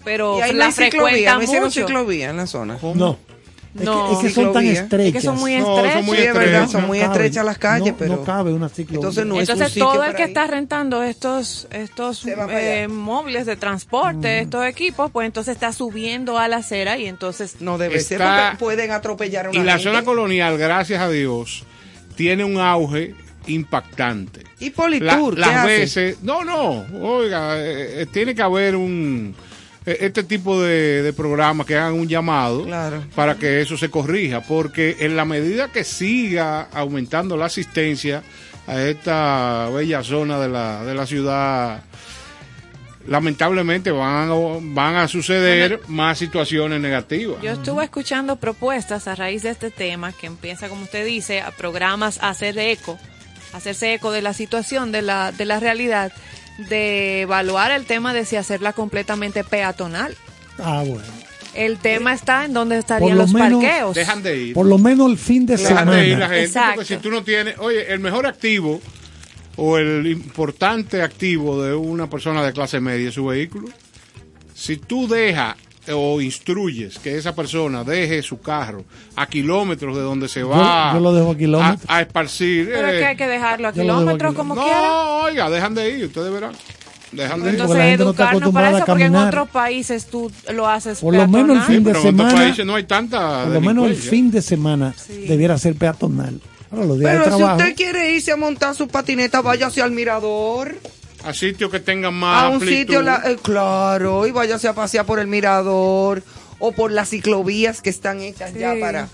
[0.04, 1.86] pero Y ahí no la ciclovía, frecuenta no hicieron mucho.
[1.86, 2.78] ciclovía en la zona.
[2.94, 3.18] No.
[3.74, 4.09] Es, No.
[4.09, 5.07] que, es que son tan estrechas.
[5.07, 6.04] Es que son muy No, son estrechas.
[6.04, 6.70] muy Sí, es verdad, estrechas.
[6.72, 8.16] son muy estrechas las calles, No- pero...
[8.16, 8.96] No cabe una ciclovía.
[8.98, 13.57] Entonces no es un Entonces todo el que está rentando estos estos eh, móviles de
[13.57, 18.20] transporte, estos equipos, pues entonces está subiendo a la acera y entonces No debe ser
[18.20, 19.85] Está- porque pueden atropellar a una Y la gente.
[19.90, 21.64] zona colonial, gracias a Dios,
[22.16, 23.14] tiene un auge
[23.46, 24.44] impactante.
[24.61, 25.66] Y La- Politur, ¿qué las hace?
[25.68, 29.35] veces, no, no, oiga, eh, eh, tiene que haber un
[30.01, 33.03] este tipo de, de programas que hagan un llamado Claro.
[33.14, 38.22] para que eso se corrija, porque en la medida que siga aumentando la asistencia
[38.66, 41.83] a esta bella zona de la, de la ciudad,
[43.07, 47.40] lamentablemente van a, van a suceder más situaciones negativas.
[47.42, 51.51] Yo estuve escuchando propuestas a raíz de este tema que empieza, como usted dice, a
[51.51, 52.98] programas a hacer eco,
[53.55, 56.12] a hacerse eco de la situación, de la, de la realidad,
[56.59, 60.14] de evaluar el tema de si hacerla completamente peatonal.
[60.59, 61.05] Ah, bueno.
[61.55, 63.94] El tema está en dónde estarían lo los menos- parqueos.
[63.94, 64.55] Dejan de ir.
[64.55, 65.92] Por lo menos el fin de Dejan semana.
[65.97, 66.75] de ir la gente, Exacto.
[66.77, 68.81] porque si tú no tienes, oye, el mejor activo
[69.57, 73.68] o el importante activo de una persona de clase media es su vehículo.
[74.55, 75.57] Si tú dejas
[75.94, 78.85] o instruyes que esa persona deje su carro
[79.16, 81.88] a kilómetros de donde se va yo lo dejo a kilómetros.
[81.88, 82.68] a, a esparcir.
[82.72, 85.05] Pero es eh, que hay que dejarlo a kilómetros como no, quiera.
[85.24, 86.53] oiga, dejan de ir, ustedes verán.
[87.12, 87.55] Dejan de ir.
[87.55, 91.57] Entonces no educarnos para eso, porque en otros países tú lo haces Por lo menos
[91.57, 91.66] el peatonal.
[91.66, 94.31] fin de Pero en otros semana- países no hay tanta Por lo menos el fin
[94.31, 94.94] de semana
[95.27, 96.40] debiera ser peatonal.
[96.70, 99.90] Ahora, los días Pero de si usted quiere irse a montar su patineta, váyase al
[99.90, 100.74] mirador.
[101.28, 102.76] A sitios que tengan más a un amplitud.
[102.78, 106.22] sitio, la- eh, claro, y váyase a pasear por el mirador
[106.58, 109.04] o por las ciclovías que están hechas ya para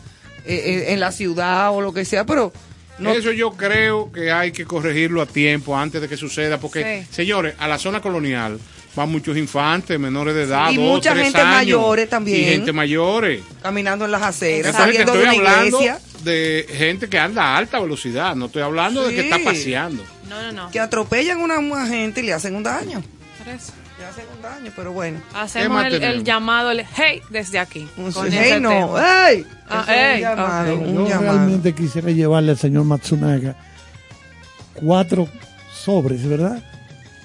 [0.47, 2.53] eh, eh, en la ciudad o lo que sea, pero
[2.99, 7.05] no, Eso yo creo que hay que corregirlo a tiempo antes de que suceda, porque,
[7.11, 7.15] Sí.
[7.17, 8.61] señores, a la zona colonial
[8.95, 11.51] van muchos infantes, menores de edad, Y dos, mucha tres gente años,
[11.81, 12.41] mayores también.
[12.41, 13.41] Y gente mayores.
[13.61, 17.57] caminando en las aceras, saliendo de estoy una hablando iglesia, de gente que anda a
[17.57, 20.05] alta velocidad, no estoy hablando de que está paseando.
[20.29, 20.71] No, no, no.
[20.71, 23.03] que atropellan a una, una gente y le hacen un daño.
[23.39, 23.73] Por eso.
[23.99, 25.21] Le hacen un daño, pero bueno.
[25.35, 27.89] Hacemos el, llamado, el hey, desde aquí.
[27.97, 28.97] Un con hey, no.
[28.97, 29.45] Ah, Eso
[29.83, 31.33] es ey, un llamado, un Yo llamado.
[31.39, 33.55] realmente quisiera llevarle al señor Matsunaga
[34.75, 35.29] cuatro
[35.73, 36.63] sobres, ¿verdad?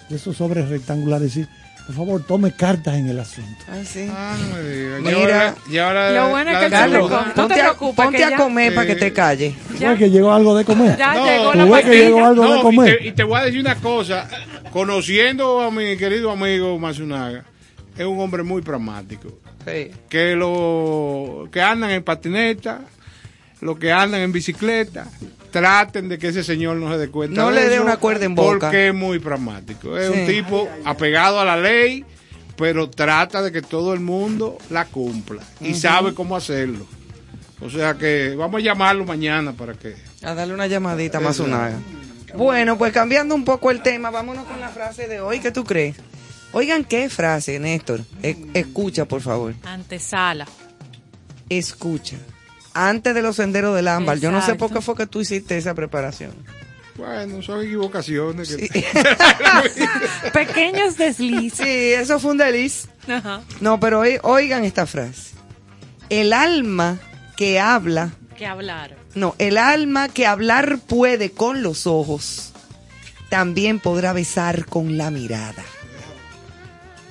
[0.10, 1.36] De esos sobres rectangulares.
[1.38, 1.48] Y,
[1.90, 3.66] por favor, tome cartas en el asunto.
[3.68, 4.08] Ah, sí.
[4.12, 4.98] Ah, no me diga.
[5.00, 5.10] Mira.
[5.12, 8.18] Y ahora- y ahora Lo bueno es que Carlos, no te ponte, a, preocupes, ponte
[8.18, 9.56] que a ya- comer para que te calle.
[9.80, 9.90] Ya.
[9.90, 10.96] ¿Fue que llegó algo de comer?
[11.00, 12.98] Ya No, llegó ¿tú la que llegó algo de y comer?
[13.00, 14.28] te, y te voy a decir una cosa,
[14.72, 17.44] conociendo a mi querido amigo Matsunaga,
[17.98, 19.40] es un hombre muy pragmático.
[19.66, 19.92] Sí.
[20.10, 22.82] que lo que andan en patineta,
[23.62, 25.06] los que andan en bicicleta,
[25.52, 27.42] traten de que ese señor no se dé cuenta.
[27.42, 28.60] No de le dé una cuerda en boca.
[28.68, 29.98] Porque es muy pragmático.
[29.98, 30.20] Es Sí.
[30.22, 32.06] un tipo apegado a la ley,
[32.56, 36.86] pero trata de que todo el mundo la cumpla y sabe cómo hacerlo.
[37.62, 39.96] O sea que vamos a llamarlo mañana para que.
[40.24, 41.72] A darle una llamadita más una.
[42.36, 45.40] Bueno, pues cambiando un poco el tema, vámonos con la frase de hoy.
[45.40, 45.96] ¿Qué tú crees?
[46.52, 48.02] Oigan, ¿qué frase, Néstor?
[48.24, 49.54] E- escucha, por favor.
[49.64, 50.48] Antesala.
[51.50, 52.18] Escucha.
[52.74, 54.20] Antes de los senderos del ámbar.
[54.20, 56.32] Yo no sé por qué fue que tú hiciste esa preparación.
[56.96, 58.56] Bueno, son equivocaciones.
[58.56, 58.84] que-
[60.34, 61.58] Pequeños deslices.
[61.66, 62.88] Sí, eso fue un deliz.
[63.08, 63.42] Ajá.
[63.62, 65.32] No, pero oi- oigan esta frase.
[66.10, 66.98] El alma
[67.38, 68.96] que habla, Que hablar.
[69.16, 72.52] no, el alma que hablar puede con los ojos,
[73.30, 75.64] también podrá besar con la mirada.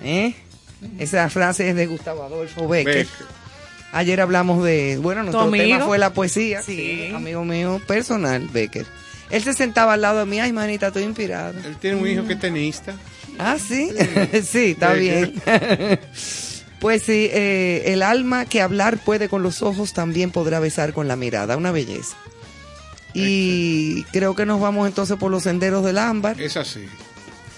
[0.03, 0.35] ¿Eh?
[0.99, 2.95] Esa frase es de Gustavo Adolfo Becker.
[3.07, 3.27] Becker.
[3.93, 5.65] Ayer hablamos de, bueno, nuestro amigo?
[5.65, 6.63] tema fue la poesía.
[6.63, 7.11] Sí.
[7.15, 8.87] amigo mío personal, Becker.
[9.31, 11.59] Él se sentaba al lado de mí, ay, manita, estoy inspirado.
[11.65, 12.95] Él tiene un hijo que es tenista.
[13.39, 13.91] Ah, sí,
[14.43, 15.35] sí, está bien.
[16.81, 21.09] pues sí, eh, el alma que hablar puede con los ojos también podrá besar con
[21.09, 22.17] la mirada, una belleza.
[23.15, 26.41] Y creo que nos vamos entonces por los senderos del ámbar.
[26.41, 26.87] Es así.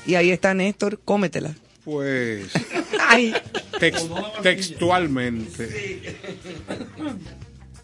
[0.06, 1.54] Y ahí está Néstor, cómetela.
[1.84, 2.46] Pues
[4.42, 6.16] Textualmente.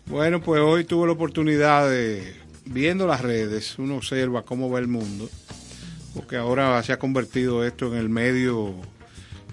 [0.06, 2.34] Bueno, pues hoy tuve la oportunidad de,
[2.66, 5.28] viendo las redes, uno observa cómo va el mundo,
[6.14, 8.74] porque ahora se ha convertido esto en el medio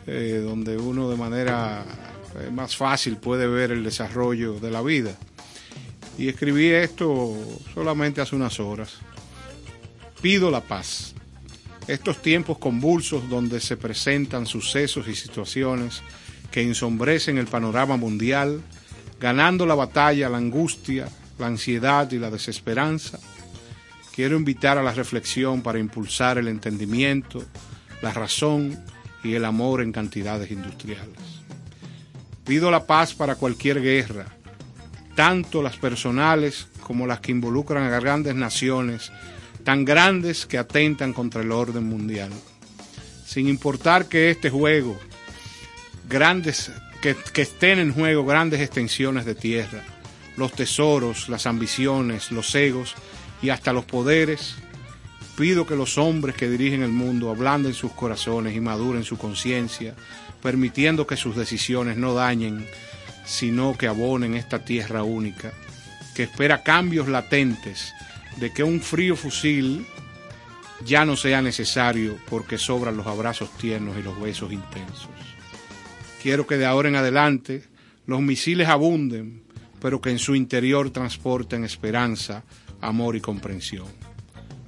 [0.05, 1.85] eh, donde uno de manera
[2.39, 5.15] eh, más fácil puede ver el desarrollo de la vida.
[6.17, 7.35] Y escribí esto
[7.73, 8.97] solamente hace unas horas.
[10.21, 11.15] Pido la paz.
[11.87, 16.01] Estos tiempos convulsos donde se presentan sucesos y situaciones
[16.51, 18.61] que ensombrecen el panorama mundial,
[19.19, 23.19] ganando la batalla, la angustia, la ansiedad y la desesperanza,
[24.15, 27.43] quiero invitar a la reflexión para impulsar el entendimiento,
[28.01, 28.79] la razón
[29.23, 31.17] y el amor en cantidades industriales.
[32.45, 34.27] Pido la paz para cualquier guerra,
[35.15, 39.11] tanto las personales como las que involucran a grandes naciones,
[39.63, 42.31] tan grandes que atentan contra el orden mundial.
[43.25, 44.99] Sin importar que este juego,
[46.09, 46.71] grandes,
[47.01, 49.83] que, que estén en juego grandes extensiones de tierra,
[50.37, 52.95] los tesoros, las ambiciones, los egos
[53.41, 54.55] y hasta los poderes,
[55.37, 59.95] pido que los hombres que dirigen el mundo ablanden sus corazones y maduren su conciencia,
[60.41, 62.67] permitiendo que sus decisiones no dañen,
[63.25, 65.53] sino que abonen esta tierra única,
[66.13, 67.93] que espera cambios latentes
[68.37, 69.85] de que un frío fusil
[70.85, 75.09] ya no sea necesario porque sobran los abrazos tiernos y los besos intensos.
[76.21, 77.63] Quiero que de ahora en adelante
[78.05, 79.43] los misiles abunden,
[79.81, 82.43] pero que en su interior transporten esperanza,
[82.81, 83.87] amor y comprensión.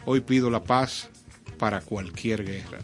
[0.06, 1.10] Hoy pido la paz
[1.58, 2.80] para cualquier guerra.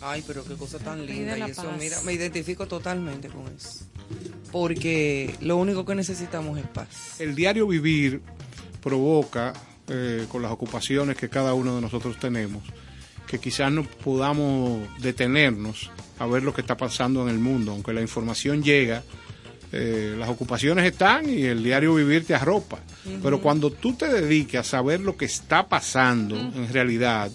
[0.00, 1.38] Ay, pero qué cosa tan linda.
[1.38, 3.86] Y eso, mira, me identifico totalmente con eso.
[4.50, 7.20] Porque lo único que necesitamos es paz.
[7.20, 8.20] El diario vivir
[8.82, 9.52] provoca,
[9.88, 12.62] eh, con las ocupaciones que cada uno de nosotros tenemos,
[13.26, 17.92] que quizás no podamos detenernos a ver lo que está pasando en el mundo, aunque
[17.92, 19.02] la información llega,
[19.72, 22.80] eh, las ocupaciones están y el diario vivir te arropa.
[23.22, 27.32] Pero cuando tú te dediques a saber lo que está pasando en realidad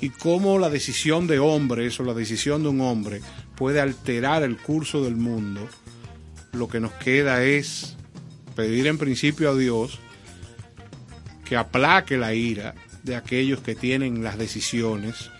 [0.00, 3.22] y cómo la decisión de hombres o la decisión de un hombre
[3.56, 5.66] puede alterar el curso del mundo,
[6.52, 7.96] lo que nos queda es
[8.54, 9.98] pedir en principio a Dios
[11.48, 15.30] que aplaque la ira de aquellos que tienen las decisiones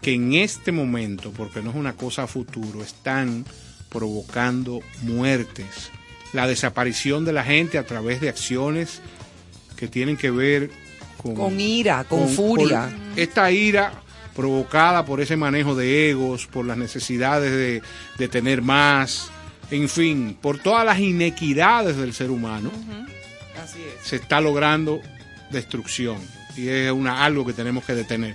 [0.00, 3.44] que en este momento, porque no es una cosa a futuro, están
[3.90, 5.90] provocando muertes,
[6.32, 9.00] la desaparición de la gente a través de acciones
[9.76, 10.70] que tienen que ver
[11.18, 12.82] con, Con ira, con furia.
[12.86, 13.92] con esta ira
[14.34, 17.82] provocada por ese manejo de egos, por las necesidades de,
[18.18, 19.30] de tener más,
[19.70, 22.70] en fin, por todas las inequidades del ser humano,
[23.62, 24.06] Así es.
[24.08, 25.00] se está logrando
[25.50, 26.18] destrucción
[26.56, 28.34] y es una, algo que tenemos que detener.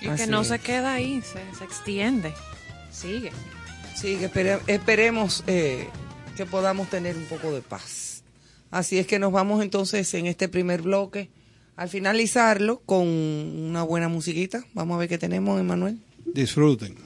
[0.00, 0.48] Y Así que no es.
[0.48, 2.34] se queda ahí, se, se extiende.
[2.90, 3.30] Sigue.
[3.94, 5.88] Sí, que espere- esperemos eh,
[6.36, 8.22] que podamos tener un poco de paz.
[8.70, 11.30] Así es que nos vamos entonces en este primer bloque
[11.76, 14.64] al finalizarlo con una buena musiquita.
[14.74, 15.98] Vamos a ver qué tenemos, Emanuel.
[16.24, 16.96] Disfruten.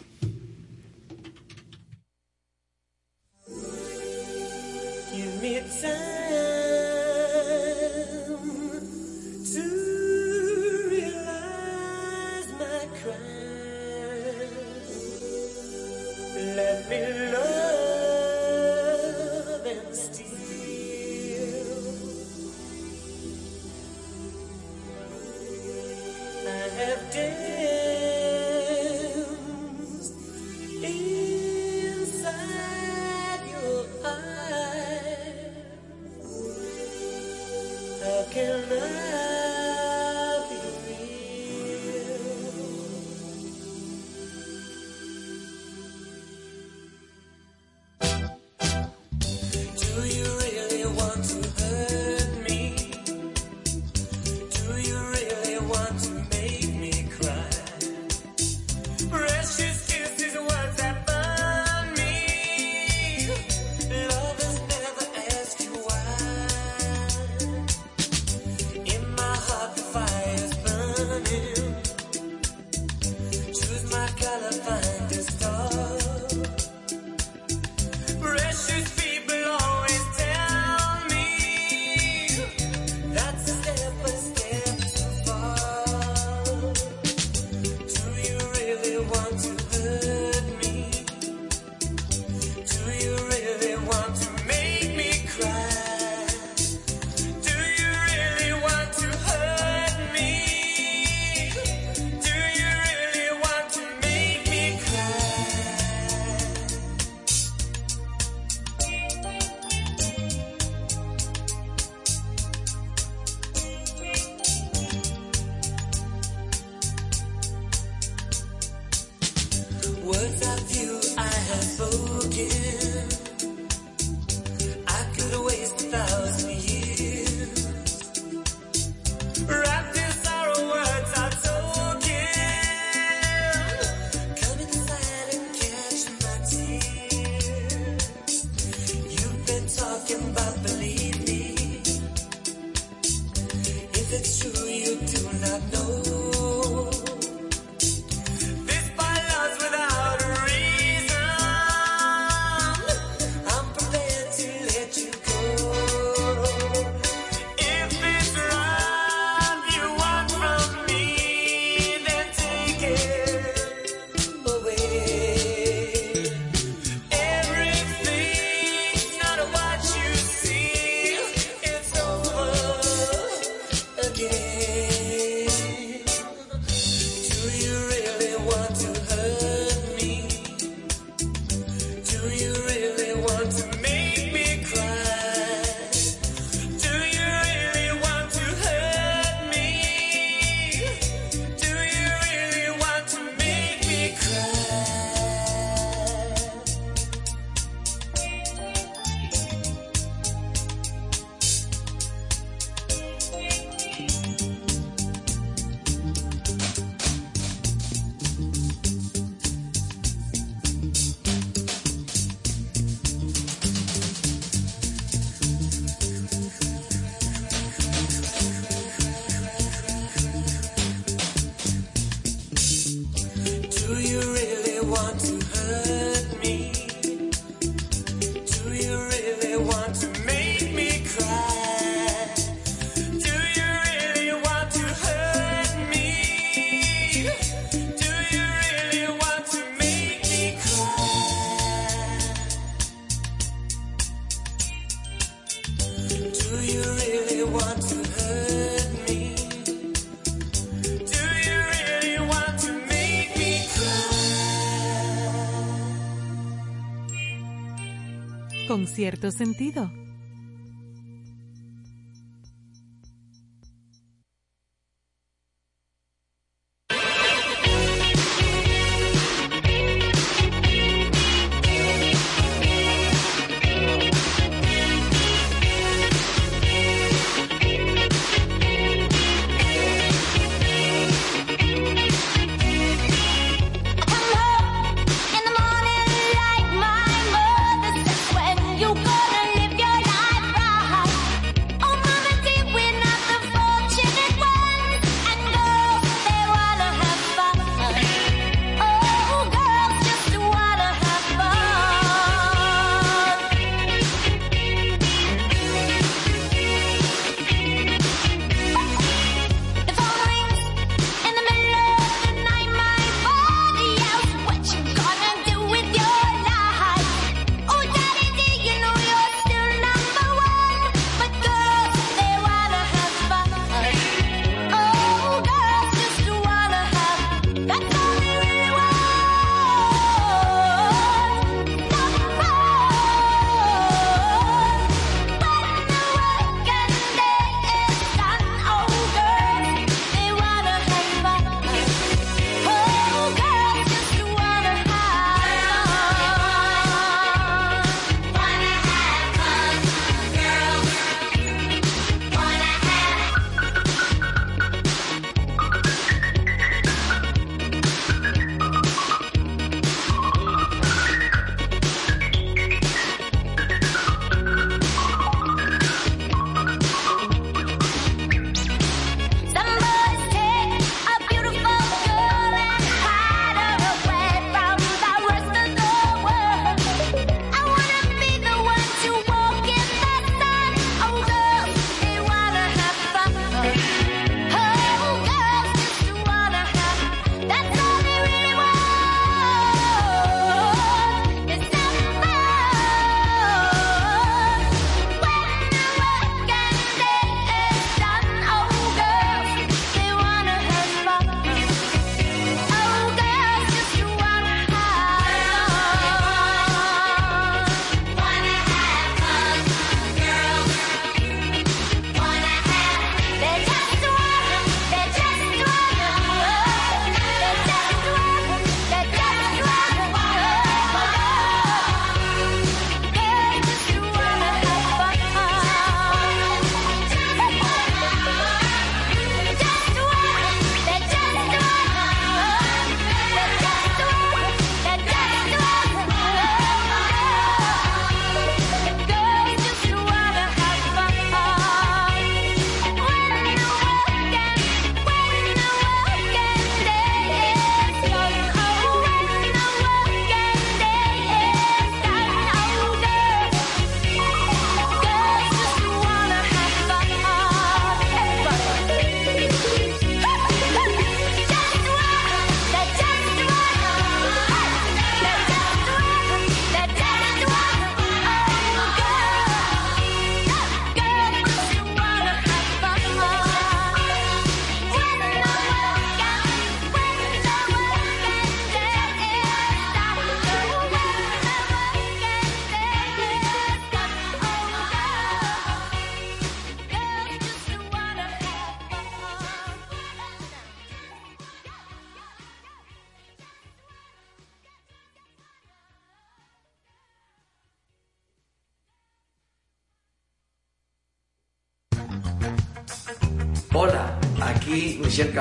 [258.87, 260.06] Cierto sentido.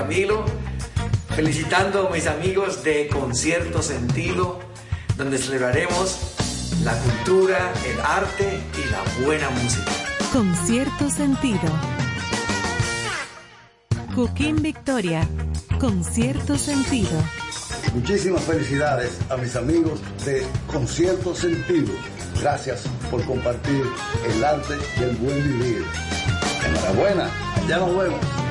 [0.06, 0.46] Camilo,
[1.36, 4.60] felicitando a mis amigos de Concierto Sentido,
[5.18, 6.36] donde celebraremos
[6.84, 9.92] la cultura, el arte y la buena música.
[10.32, 11.60] Con cierto sentido.
[14.14, 15.28] Cooking Victoria.
[15.80, 17.20] Con cierto sentido.
[17.96, 21.94] Muchísimas felicidades a mis amigos de Concierto Sentido.
[22.40, 23.86] Gracias por compartir
[24.36, 25.84] el arte y el buen vivir.
[26.64, 27.28] Enhorabuena,
[27.68, 28.45] ya nos vemos.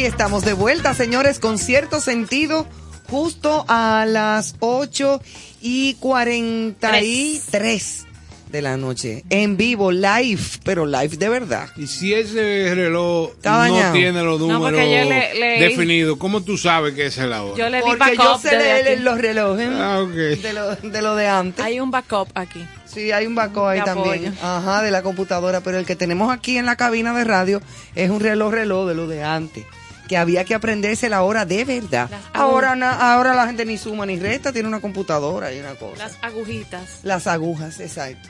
[0.00, 2.66] Aquí estamos de vuelta, señores, con cierto sentido,
[3.10, 5.20] justo a las 8
[5.60, 8.06] y 43
[8.50, 9.24] de la noche.
[9.28, 11.68] En vivo, live, pero live de verdad.
[11.76, 16.94] Y si ese reloj no tiene los No, números le- le- definidos, ¿cómo tú sabes
[16.94, 17.58] que esa es la hora?
[17.58, 20.12] Yo le di Porque yo sé leer los relojes Ah, ok.
[20.14, 21.62] de, lo, de lo de antes.
[21.62, 22.64] Hay un backup aquí.
[22.86, 24.34] Sí, hay un backup ahí también.
[24.42, 25.60] Ajá, de la computadora.
[25.60, 27.60] Pero el que tenemos aquí en la cabina de radio
[27.94, 29.66] es un reloj reloj de lo de antes.
[30.10, 32.10] Que había que aprenderse la hora de verdad.
[32.32, 35.98] Ahora, na- ahora la gente ni suma ni resta, tiene una computadora y una cosa.
[36.02, 36.82] Las agujitas.
[37.04, 38.28] Las agujas, exacto.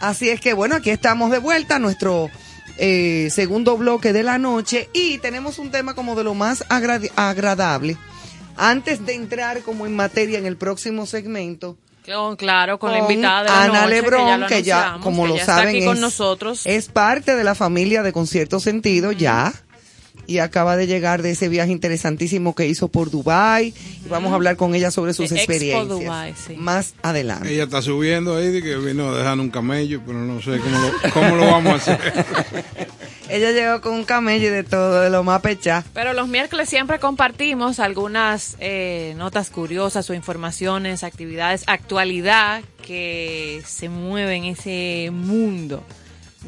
[0.00, 2.28] Así es que bueno, aquí estamos de vuelta, nuestro
[2.76, 7.96] eh, segundo bloque de la noche y tenemos un tema como de lo más agradable.
[8.58, 13.44] Antes de entrar como en materia en el próximo segmento, Con- claro, con, la invitada
[13.44, 16.00] de la Ana noche, Lebrón, que ya, como que lo ya saben, aquí con es,
[16.02, 16.60] nosotros.
[16.66, 19.54] es parte de la familia de Concierto Sentido ya.
[20.26, 24.34] Y acaba de llegar de ese viaje interesantísimo que hizo por Dubai y vamos a
[24.36, 26.56] hablar con ella sobre sus Expo experiencias sí.
[26.56, 27.52] más adelante.
[27.52, 30.78] Ella está subiendo ahí de que vino a dejar un camello, pero no sé cómo
[30.78, 31.98] lo, cómo lo vamos a hacer.
[33.28, 35.82] Ella llegó con un camello y de todo, de lo más pechá.
[35.94, 43.88] Pero los miércoles siempre compartimos algunas eh, notas curiosas o informaciones, actividades, actualidad que se
[43.88, 45.82] mueve en ese mundo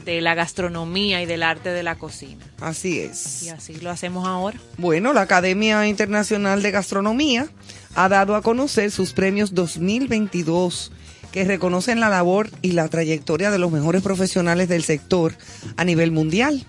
[0.05, 2.45] de la gastronomía y del arte de la cocina.
[2.61, 3.43] Así es.
[3.45, 4.59] Y así lo hacemos ahora.
[4.79, 7.49] Bueno, la Academia Internacional de Gastronomía
[7.95, 10.93] ha dado a conocer sus premios 2022
[11.33, 15.35] que reconocen la labor y la trayectoria de los mejores profesionales del sector
[15.77, 16.65] a nivel mundial.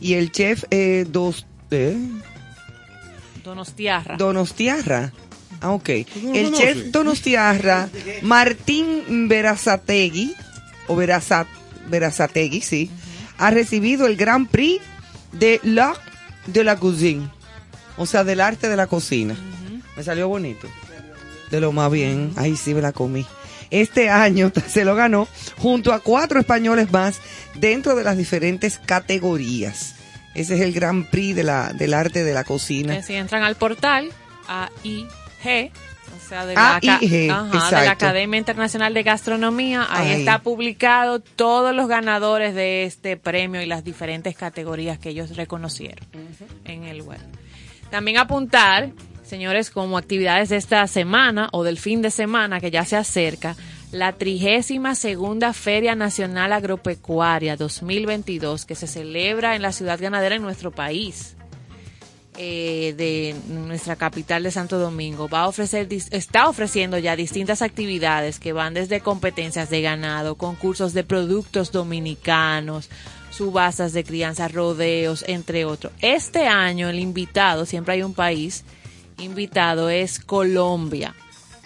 [0.00, 1.96] Y el chef eh, dos, eh,
[3.42, 4.16] Donostiarra.
[4.16, 5.12] Donostiarra.
[5.60, 5.88] Ah, ok.
[6.34, 7.88] El chef Donostiarra,
[8.22, 10.34] Martín Verazategui,
[10.86, 11.46] o Verazat,
[11.88, 12.90] Verazategui, sí,
[13.38, 14.82] ha recibido el Grand Prix
[15.32, 16.00] de l'art
[16.46, 17.28] de la cuisine,
[17.96, 19.36] o sea, del arte de la cocina.
[19.96, 20.68] Me salió bonito.
[21.50, 23.26] De lo más bien, ahí sí me la comí.
[23.70, 25.28] Este año se lo ganó
[25.58, 27.20] junto a cuatro españoles más
[27.54, 29.94] dentro de las diferentes categorías.
[30.34, 32.96] Ese es el Grand Prix de la, del arte de la cocina.
[32.96, 34.10] Que si entran al portal
[34.48, 35.70] AIG,
[36.42, 37.90] sea, de la, aca- AIG, ajá, de la.
[37.92, 40.20] Academia Internacional de Gastronomía, ahí, Ahí.
[40.20, 46.06] está publicado todos los ganadores de este premio y las diferentes categorías que ellos reconocieron
[46.64, 47.20] en el web.
[47.90, 48.90] También apuntar,
[49.22, 53.54] señores, como actividades de esta semana o del fin de semana que ya se acerca,
[53.92, 60.42] la trigésima segunda Feria Nacional Agropecuaria 2022 que se celebra en la ciudad ganadera en
[60.42, 61.33] nuestro país
[62.36, 68.40] eh, de nuestra capital de Santo Domingo va a ofrecer está ofreciendo ya distintas actividades
[68.40, 72.90] que van desde competencias de ganado, concursos de productos dominicanos,
[73.30, 75.92] subastas de crianza, rodeos, entre otros.
[76.00, 78.64] Este año el invitado, siempre hay un país
[79.18, 81.14] invitado, es Colombia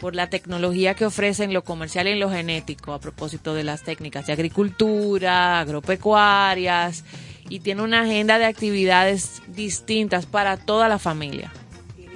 [0.03, 3.65] por la tecnología que ofrece en lo comercial y en lo genético a propósito de
[3.65, 7.05] las técnicas de agricultura, agropecuarias
[7.49, 11.53] y tiene una agenda de actividades distintas para toda la familia.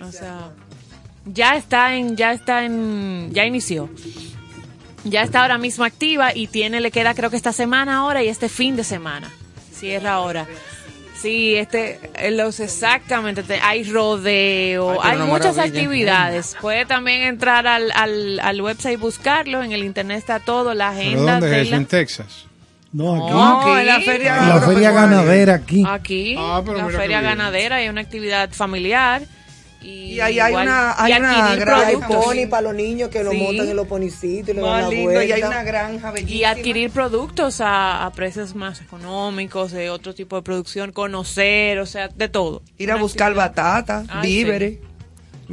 [0.03, 0.51] O sea,
[1.26, 3.89] ya está en ya está en ya inició.
[5.05, 8.28] Ya está ahora mismo activa y tiene le queda creo que esta semana ahora y
[8.28, 9.30] este fin de semana.
[9.72, 10.47] Cierra ahora.
[11.20, 15.62] Sí, este, eh, los exactamente, te- hay rodeo, hay muchas maravilla.
[15.80, 16.57] actividades.
[16.61, 20.91] Puede también entrar al, al, al website y buscarlo, en el internet está todo, la
[20.91, 21.70] ¿Pero agenda dónde de es?
[21.70, 21.76] la...
[21.76, 22.47] ¿En Texas?
[22.93, 23.32] No, aquí.
[23.32, 25.82] No, en la feria, en la feria ganadera aquí.
[25.86, 29.22] Aquí, Ah, pero la mira feria ganadera, hay una actividad familiar
[29.80, 32.24] y, Y ahí hay igual- una- hay y una adquirir gran- Hay productos.
[32.24, 33.36] pony para los niños que lo Sí.
[33.38, 35.24] montan en los ponicitos y le dan la lindo, vuelta.
[35.24, 36.51] y hay una granja y bellísima.
[36.51, 42.07] adquirir productos a, a precios más económicos, de otro tipo de producción, conocer, o sea,
[42.09, 42.62] de todo.
[42.78, 43.49] Ir a Una buscar actividad.
[43.49, 44.78] batata, Ay, víveres,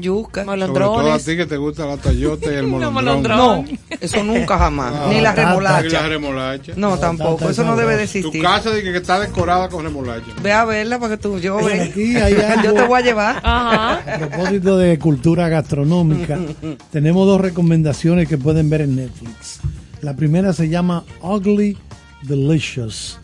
[0.02, 0.45] yuca.
[0.45, 3.26] Sobre todo a ti que te gusta la tallota y el molondrón.
[3.38, 3.66] No,
[4.00, 4.93] eso nunca jamás.
[4.95, 5.82] Ah, Ni la remolacha.
[5.84, 6.74] Ni la remolacha.
[6.76, 7.50] No, tampoco.
[7.50, 8.41] Eso no debe de Tu existir.
[8.41, 10.28] casa dice que está decorada con remolacha.
[10.41, 12.14] Ve a verla para que tú, yo, aquí
[12.64, 13.41] yo te voy a llevar.
[13.43, 16.38] A propósito de cultura gastronómica,
[16.91, 19.60] tenemos dos recomendaciones que pueden ver en Netflix.
[20.02, 21.78] La primera se llama Ugly
[22.24, 23.18] Delicious.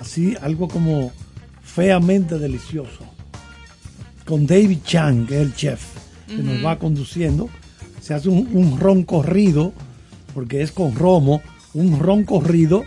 [0.00, 1.12] Así, algo como
[1.62, 3.00] feamente delicioso.
[4.24, 5.80] Con David Chang, que es el chef,
[6.26, 7.48] que nos va conduciendo.
[8.00, 9.72] Se hace un, un ron corrido,
[10.34, 11.42] porque es con romo,
[11.74, 12.84] un ron corrido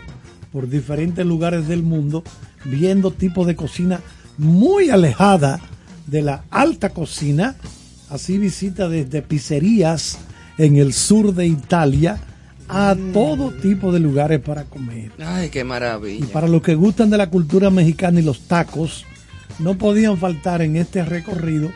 [0.52, 2.22] por diferentes lugares del mundo,
[2.64, 4.00] viendo tipos de cocina
[4.38, 5.60] muy alejada
[6.06, 7.56] de la alta cocina.
[8.10, 10.18] Así visita desde pizzerías
[10.56, 12.18] en el sur de Italia
[12.68, 15.10] a todo tipo de lugares para comer.
[15.18, 16.26] Ay, qué Y maravilla.
[16.32, 19.04] para los que gustan de la cultura mexicana y los tacos,
[19.58, 21.70] no podían faltar en este recorrido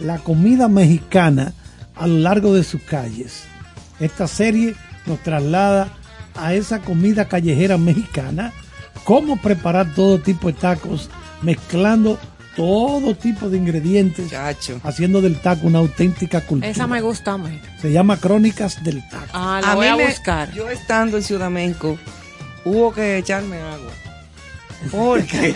[0.00, 1.52] la comida mexicana
[1.96, 3.44] a lo largo de sus calles.
[4.00, 4.74] Esta serie
[5.06, 5.88] nos traslada
[6.36, 8.52] a esa comida callejera mexicana,
[9.04, 11.10] cómo preparar todo tipo de tacos,
[11.42, 12.18] mezclando
[12.56, 14.32] todo tipo de ingredientes,
[14.82, 16.70] haciendo del taco una auténtica cultura.
[16.70, 17.60] Esa me gusta a mí.
[17.80, 19.26] Se llama Crónicas del Taco.
[19.32, 20.52] Ah, la voy mí a me- buscar.
[20.52, 21.98] Yo estando en Ciudad México,
[22.64, 23.92] hubo que echarme agua.
[24.90, 25.54] Porque,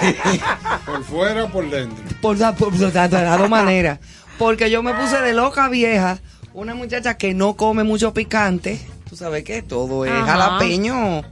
[0.84, 2.05] Por fuera o por dentro.
[2.20, 3.99] por, la- por, por las dos maneras.
[4.39, 6.18] Porque yo me puse de loca vieja,
[6.53, 8.80] una muchacha que no come mucho picante.
[9.09, 10.26] Tú sabes que todo es Ajá.
[10.26, 11.22] jalapeño.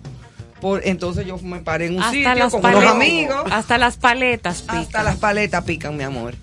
[0.61, 3.45] Por, entonces yo me paré en un Hasta sitio con unos amigos.
[3.51, 4.77] Hasta las paletas pican.
[4.79, 6.35] Hasta las paletas pican, mi amor.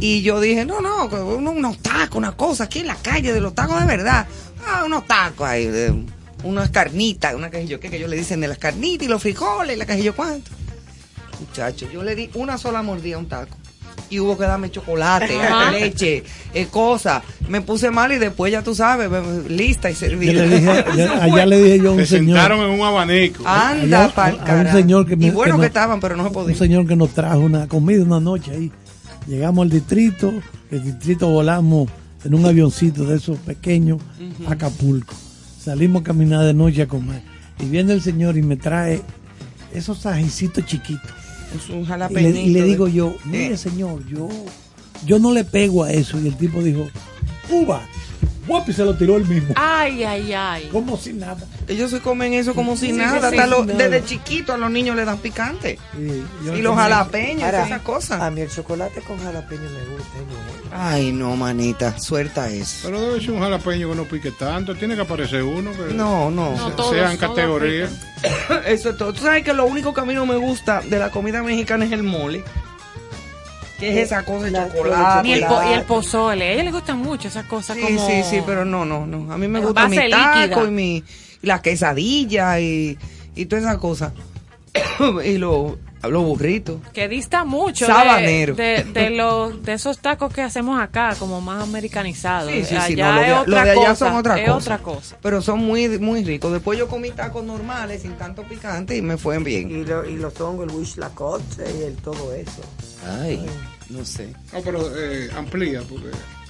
[0.00, 3.54] Y yo dije, no, no, unos tacos, una cosa aquí en la calle de los
[3.54, 4.26] tacos de verdad.
[4.66, 5.94] Ah, unos tacos ahí, de
[6.42, 9.76] unas carnitas, una yo, que, que yo le dicen de las carnitas y los frijoles,
[9.76, 10.50] y la yo cuánto.
[11.40, 13.56] Muchacho, yo le di una sola mordida a un taco.
[14.08, 15.70] Y hubo que darme chocolate, Ajá.
[15.72, 16.22] leche,
[16.54, 17.22] eh, cosas.
[17.48, 20.44] Me puse mal y después ya tú sabes, me- lista y Yo servida.
[20.44, 22.36] le dije- yo- allá le dije yo a un Te señor.
[22.38, 23.42] sentaron en un abanico.
[23.46, 24.76] Anda Allá, pa'l a un carajo.
[24.78, 26.52] señor que me- y bueno que estaban, pero no se podía.
[26.52, 28.72] un señor que nos trajo una comida una noche ahí.
[29.26, 30.32] Llegamos al distrito,
[30.70, 31.90] el distrito volamos
[32.24, 33.98] en un avioncito de esos pequeños
[34.48, 35.14] a Acapulco.
[35.60, 37.22] Salimos a caminar de noche a comer.
[37.58, 39.02] Y viene el señor y me trae
[39.74, 41.10] esos ajicitos chiquitos.
[41.54, 44.28] Es un Y le, y le de- digo yo, mire señor, yo,
[45.06, 46.18] yo no le pego a eso.
[46.20, 46.86] Y el tipo dijo,
[48.46, 49.54] Cuba, guapi se lo tiró él mismo.
[49.56, 50.68] Ay, ay, ay.
[50.72, 51.36] Como si nada.
[51.68, 53.18] Ellos se comen eso como si Sí, nada.
[53.20, 53.50] sí, hasta sí.
[53.50, 53.88] lo- Nada.
[53.88, 55.78] desde chiquito a los niños le dan picante.
[55.98, 58.20] y los jalapeños, Ahora, esas cosas.
[58.22, 60.18] A mí el chocolate con jalapeño me gusta.
[60.18, 60.76] ¿no?
[60.78, 62.80] Ay, no, manita, suelta eso.
[62.84, 64.74] Pero debe ser un jalapeño que no pique tanto.
[64.74, 66.52] Tiene que aparecer uno que No, no.
[66.54, 67.88] se- No, todos- sea en todos categoría.
[68.66, 69.12] Eso es todo.
[69.12, 71.84] Tú sabes que lo único que a mí no me gusta de la comida mexicana
[71.84, 72.44] es el mole.
[73.78, 75.28] Que es esa cosa de La- chocolate.
[75.28, 75.84] Y el, po- y el Chocolate.
[75.86, 76.44] pozole.
[76.48, 78.06] A ella le gustan mucho esas cosas Sí, como...
[78.06, 79.32] sí, sí, pero no, no, no.
[79.32, 80.64] A mí me gusta mi base taco líquida.
[80.64, 81.04] y mi
[81.42, 82.96] y la quesadilla y,
[83.34, 84.12] y todas esas cosas.
[85.24, 85.74] y los
[86.08, 86.80] los burritos.
[86.92, 88.54] Que dista mucho Sabanero.
[88.54, 92.50] de, de, de los, de esos tacos que hacemos acá, como más americanizados.
[92.50, 93.96] Sí, sí, sí, allá no, lo de- es lo otra de allá cosa.
[94.08, 94.56] son otra es cosa.
[94.74, 95.16] otra cosa.
[95.22, 96.52] Pero son muy, muy ricos.
[96.52, 99.70] Después yo comí tacos normales, sin tanto picante, y me fue bien.
[99.70, 102.62] Y, lo- y los hongos, el wish lacoste y el todo eso.
[103.20, 103.44] Ay,
[103.90, 104.32] no sé.
[104.52, 106.06] No, pero eh, amplía, porque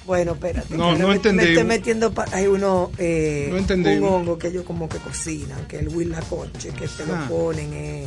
[0.06, 0.74] Bueno, espérate.
[0.76, 1.44] No, no me, entendimos.
[1.46, 2.12] Me estoy metiendo.
[2.12, 2.90] pa- hay uno.
[2.96, 3.90] Eh, No.
[3.90, 7.06] Un hongo que ellos como que cocinan, que el huilacoche, que se Ah.
[7.28, 7.72] lo ponen.
[7.74, 8.06] eh.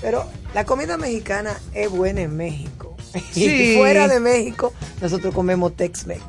[0.00, 2.96] Pero la comida mexicana es buena en México.
[3.32, 3.44] Sí.
[3.46, 6.20] Y fuera de México, nosotros comemos Tex-Mex.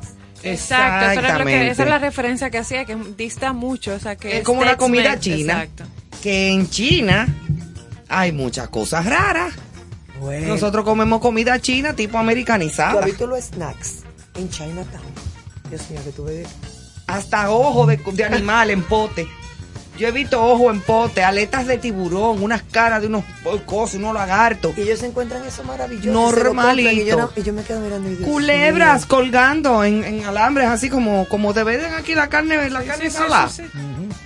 [0.42, 3.94] Exacto, eso era lo que, esa es la referencia que hacía, que dista mucho.
[3.94, 5.64] O sea, que Es como la comida china.
[5.64, 5.84] Exacto.
[6.22, 7.28] Que en China
[8.08, 9.52] hay muchas cosas raras.
[10.20, 10.48] Bueno.
[10.48, 13.00] Nosotros comemos comida china tipo ¿Tú americanizada.
[13.00, 13.98] has visto los snacks
[14.36, 15.02] en Chinatown?
[15.68, 16.48] Dios mío, que tú ves.
[17.06, 19.28] Hasta ojo de, de animal en pote.
[19.98, 23.24] Yo he visto ojo en pote, aletas de tiburón, unas caras de unos
[23.66, 24.76] cosas, unos lagartos.
[24.78, 26.12] Y ellos se encuentran eso maravilloso.
[26.12, 26.90] Normalito.
[26.92, 30.24] Y yo, no- y yo me quedo mirando y digo, Culebras "Dios colgando en, en
[30.24, 33.48] alambres, así como, como te venden aquí la carne, la carne sí, salada.
[33.48, 33.62] sí,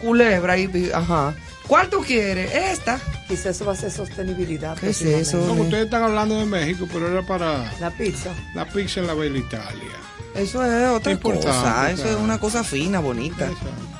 [0.00, 1.34] Culebra y, ajá.
[1.66, 2.54] ¿Cuál tú quieres?
[2.54, 2.96] Esta.
[2.96, 3.04] mío".
[3.28, 4.76] Quizás eso va a ser sostenibilidad.
[4.76, 5.38] ¿Qué es eso?
[5.38, 8.30] no, ustedes están hablando de México, pero era para La pizza.
[8.54, 9.96] la pizza en la Bella Italia.
[10.34, 13.48] Eso es otra Importante, cosa, eso es una cosa fina, bonita.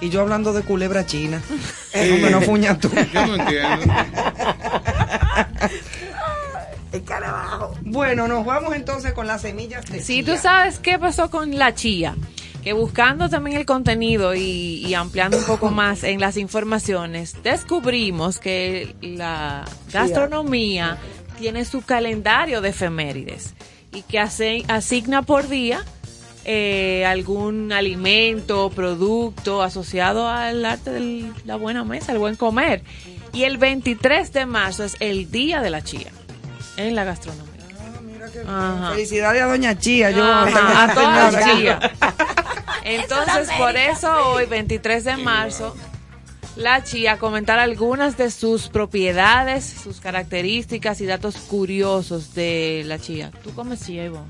[0.00, 1.40] Y yo hablando de culebra china.
[1.92, 2.22] Sí.
[2.30, 2.90] No fuña tú.
[3.12, 3.92] Yo no entiendo.
[6.92, 7.74] El carabajo.
[7.82, 10.34] Bueno, nos vamos entonces con las semillas de Sí, chía.
[10.34, 12.14] tú sabes qué pasó con la chía.
[12.62, 14.40] Que buscando también el contenido y,
[14.86, 20.96] y ampliando un poco más en las informaciones, descubrimos que la gastronomía
[21.38, 23.54] tiene su calendario de efemérides
[23.92, 25.84] y que hace- asigna por día
[26.44, 32.82] eh, algún alimento, producto asociado al arte de la buena mesa, el buen comer.
[33.32, 36.10] Y el 23 de marzo es el día de la chía
[36.76, 37.52] en la gastronomía.
[38.46, 38.90] Ajá.
[38.92, 40.10] Felicidades a Doña Chía.
[40.10, 41.90] Yo Ajá, a chías.
[42.84, 45.76] Entonces, por eso hoy, 23 de marzo,
[46.56, 53.30] la chía comentar algunas de sus propiedades, sus características y datos curiosos de la chía.
[53.42, 54.26] ¿Tú comes chía, Ivonne?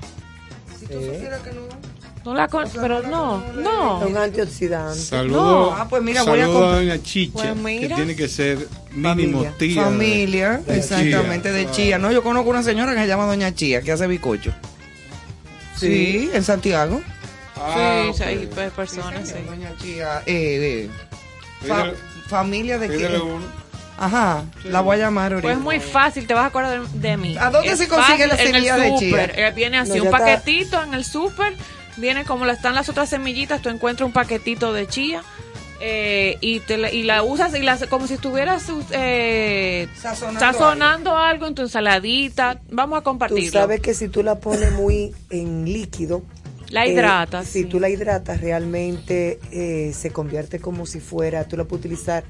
[0.79, 1.92] Si tú supieras que no.
[2.25, 3.99] No la con- pero no, no.
[3.99, 4.97] Un antioxidante.
[4.99, 7.95] Saludo, No, ah, pues mira, voy a saludo comp- a doña Chicha, Pues que mira.
[7.97, 9.53] tiene que ser mínimo Familia.
[9.57, 9.83] tía.
[9.83, 11.57] Familia, de- exactamente, chía.
[11.57, 11.97] de Chía.
[11.97, 14.53] No, yo conozco una señora que se llama Doña Chía, que hace bicocho.
[15.77, 17.01] Sí, en Santiago.
[17.57, 18.27] Ah, sí, sí, ok.
[18.27, 19.35] hay pe- personas, sí.
[19.45, 21.95] Doña Chía, eh, eh, fa- Pídele-
[22.27, 23.21] familia de qué?
[23.97, 25.47] Ajá, la voy a llamar ahorita.
[25.47, 27.37] Pues es muy fácil, te vas a acordar de, de mí.
[27.37, 29.23] ¿A dónde Es se consigue la fácil, en el semilla de chía?
[29.47, 30.17] Eh, Viene así, No, un está.
[30.17, 31.53] paquetito en el súper,
[31.97, 35.23] viene como la- están las otras semillitas, tú encuentras un paquetito de chía
[35.85, 41.17] eh, y, te la, y la usas y la, como si estuvieras eh, Sazonando sazonando
[41.17, 42.61] algo en tu ensaladita.
[42.71, 43.51] Vamos a Tú compartirlo.
[43.59, 46.23] sabes que si tú la pones muy en líquido,
[46.69, 47.47] La eh, hidratas.
[47.47, 52.23] si tú la hidratas, realmente eh, se convierte como si fuera, tú la puedes utilizar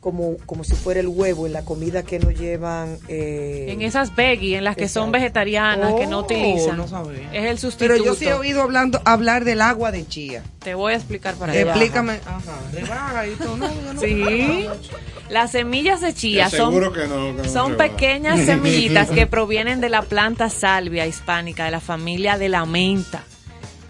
[0.00, 2.96] como, como si fuera el huevo en la comida que no llevan.
[3.08, 6.76] eh, En esas veggie, en las que son vegetarianas, que no Oh, utilizan.
[6.78, 7.30] no sabía.
[7.34, 7.92] Es el sustituto.
[7.94, 10.42] Pero yo sí he oído hablando, hablar del agua de chía.
[10.60, 11.62] Te voy a explicar para allá.
[11.62, 12.18] Explícame.
[12.26, 13.56] Ajá, y todo.
[13.58, 14.66] No, no- Sí.
[15.28, 17.84] Las semillas de chía Te son, aseguro que no, que no son se va.
[17.84, 23.22] pequeñas semillitas que provienen de la planta salvia hispánica de la familia de la menta.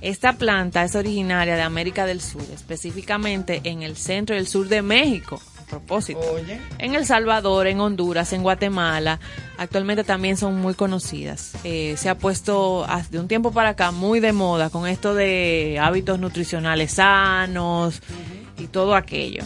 [0.02, 4.66] Esta planta es originaria de América del Sur, específicamente en el centro y el sur
[4.68, 5.40] de México.
[5.70, 6.20] Propósito.
[6.34, 6.60] Oye.
[6.78, 9.20] En El Salvador, en Honduras, en Guatemala,
[9.56, 11.52] actualmente también son muy conocidas.
[11.64, 15.78] Eh, se ha puesto de un tiempo para acá muy de moda con esto de
[15.80, 18.02] hábitos nutricionales sanos
[18.58, 19.44] y todo aquello.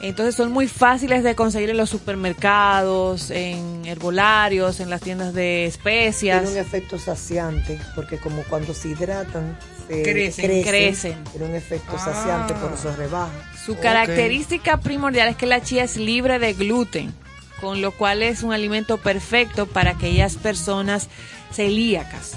[0.00, 5.66] Entonces son muy fáciles de conseguir en los supermercados, en herbolarios, en las tiendas de
[5.66, 6.42] especias.
[6.42, 11.24] Tiene un efecto saciante, porque como cuando se hidratan, se Crecen, crecen.
[11.24, 13.32] Tiene un efecto saciante, por eso rebaja.
[13.64, 17.12] Su característica primordial es que la chía es libre de gluten,
[17.60, 21.08] con lo cual es un alimento perfecto para aquellas personas
[21.52, 22.34] celíacas.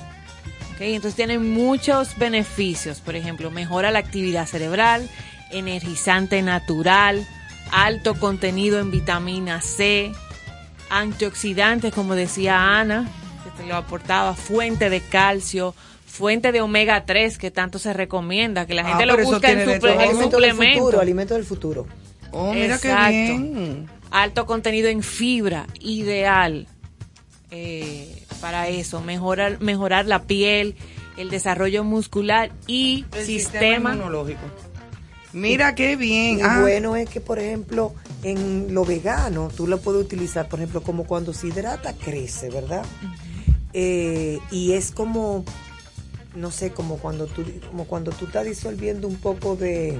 [0.73, 0.81] ¿ok?
[0.81, 5.07] Entonces tiene muchos beneficios, por ejemplo, mejora la actividad cerebral,
[5.51, 7.27] energizante natural,
[7.71, 10.11] alto contenido en vitamina C,
[10.89, 13.07] antioxidantes, como decía Ana,
[13.43, 15.73] que te lo aportaba, fuente de calcio,
[16.05, 19.59] fuente de omega 3 que tanto se recomienda, que la Ah, gente lo busca en,
[19.67, 21.87] suple- en Alimento del futuro, alimento del futuro.
[22.31, 23.09] Oh, mira Exacto.
[23.11, 23.89] qué bien.
[24.11, 26.67] Alto contenido en fibra, ideal
[27.51, 30.75] eh, para eso, mejorar, mejorar la piel,
[31.17, 33.91] el desarrollo muscular y El sistema.
[33.93, 34.39] inmunológico.
[35.33, 36.39] Mira qué bien.
[36.39, 40.59] Y Ah, bueno es que, por ejemplo, en lo vegano, tú lo puedes utilizar, por
[40.59, 42.83] ejemplo, como cuando se hidrata, crece, ¿verdad?
[43.73, 45.45] Eh, y es como,
[46.35, 49.99] no sé, como cuando tú, como cuando tú estás disolviendo un poco de,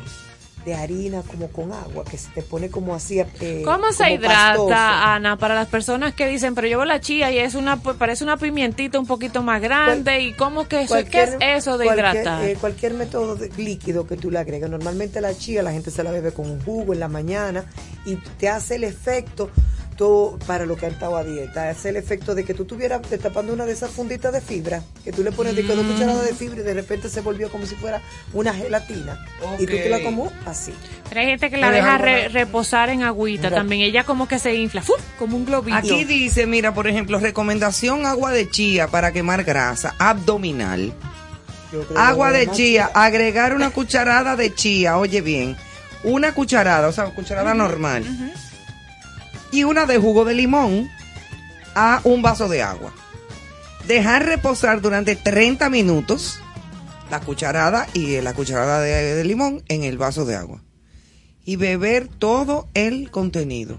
[0.66, 3.20] de harina como con agua, que se te pone como así.
[3.20, 4.74] eh, ¿Cómo se hidrata, pastoso.
[4.76, 5.38] Ana?
[5.38, 9.00] Para las personas que dicen, pero llevo la chía y es una, parece una pimientita
[9.00, 10.20] un poquito más grande.
[10.22, 10.96] ¿Y cómo que eso?
[11.10, 12.44] ¿Qué es eso de cualquier, hidratar?
[12.46, 14.70] eh, cualquier método de- líquido que tú le agregas.
[14.70, 17.66] Normalmente la chía la gente se la bebe con un jugo en la mañana
[18.06, 19.50] y te hace el efecto
[19.98, 21.70] todo para lo que han estado a dieta.
[21.70, 25.12] Hace el efecto de que tú estuvieras destapando una de esas funditas de fibra, que
[25.12, 25.92] tú le pones de que dos Mm.
[25.94, 28.02] cucharadas de fibra y de repente se volvió como si fuera
[28.34, 29.20] una gelatina.
[29.60, 30.74] Y tú te la como así.
[31.10, 33.82] Pero hay gente que la deja re- reposar en agüita también.
[33.82, 34.84] Ella como que se infla,
[35.20, 35.78] como un globito.
[35.78, 40.94] Aquí dice, mira, por ejemplo, recomendación agua de chía para quemar grasa abdominal.
[41.96, 45.56] Agua de chía, agregar una cucharada de chía, oye bien,
[46.04, 48.04] una cucharada, o sea, cucharada normal,
[49.52, 50.90] y una de jugo de limón
[51.76, 52.94] a un vaso de agua.
[53.88, 56.40] Dejar reposar durante 30 minutos
[57.10, 60.62] la cucharada y la cucharada de, de limón en el vaso de agua.
[61.44, 63.78] Y beber todo el contenido.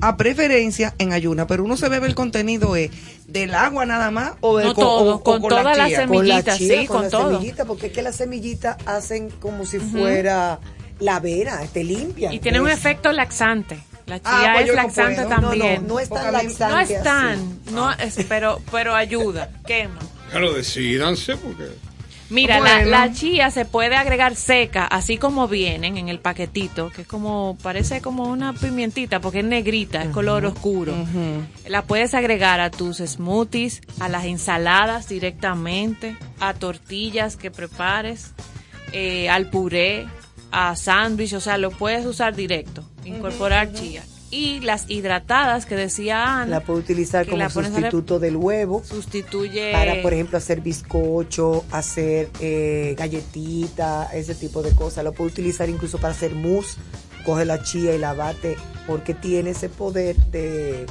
[0.00, 2.90] A preferencia en ayuna, pero uno se bebe el contenido eh,
[3.28, 6.00] del agua nada más o del No co- todo, o- o con todas las chía.
[6.00, 6.08] semillas.
[6.08, 7.30] con la semillitas, sí, con, con la todo.
[7.38, 10.58] semillita, porque es que las semillitas hacen como si fuera
[10.98, 12.32] la avena, te limpia.
[12.32, 13.78] Y tiene un Es- efecto laxante.
[14.06, 15.82] La chía Ah, pues es laxante también.
[15.82, 17.04] No, no, no es tan laxante No es así.
[17.04, 19.98] tan, no es, pero, pero ayuda, quema.
[20.32, 21.68] Pero decídanse porque...
[22.30, 22.88] Mira, Bueno.
[22.88, 27.58] la chía se puede agregar seca, así como vienen en el paquetito, que es como,
[27.62, 30.94] parece como una pimientita, porque es negrita, es color oscuro.
[31.68, 38.32] La puedes agregar a tus smoothies, a las ensaladas directamente, a tortillas que prepares,
[38.92, 40.06] eh, al puré,
[40.52, 44.04] a sándwich, o sea, lo puedes usar directo, incorporar chía.
[44.30, 48.82] Y las hidratadas que decía Ana, La puedo utilizar como sustituto del huevo.
[48.82, 49.72] sustituye...
[49.72, 55.04] Para, por ejemplo, hacer bizcocho, hacer eh, galletita, ese tipo de cosas.
[55.04, 56.78] Lo puedo utilizar incluso para hacer mousse.
[57.26, 60.86] Coge la chía y la bate porque tiene ese poder de...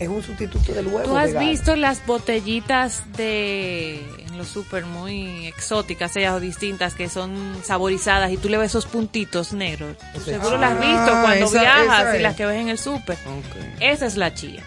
[0.00, 1.02] Es un sustituto del huevo.
[1.04, 1.48] ¿Tú has vegano.
[1.48, 8.32] visto las botellitas de en los super muy exóticas, ellas o distintas, que son saborizadas
[8.32, 9.96] y tú le ves esos puntitos negros?
[10.14, 12.22] Tú seguro las has visto Ah, cuando esa- viajas esa y es.
[12.22, 13.16] las que ves en el super.
[13.26, 13.56] Ok.
[13.80, 14.62] Esa es la chía.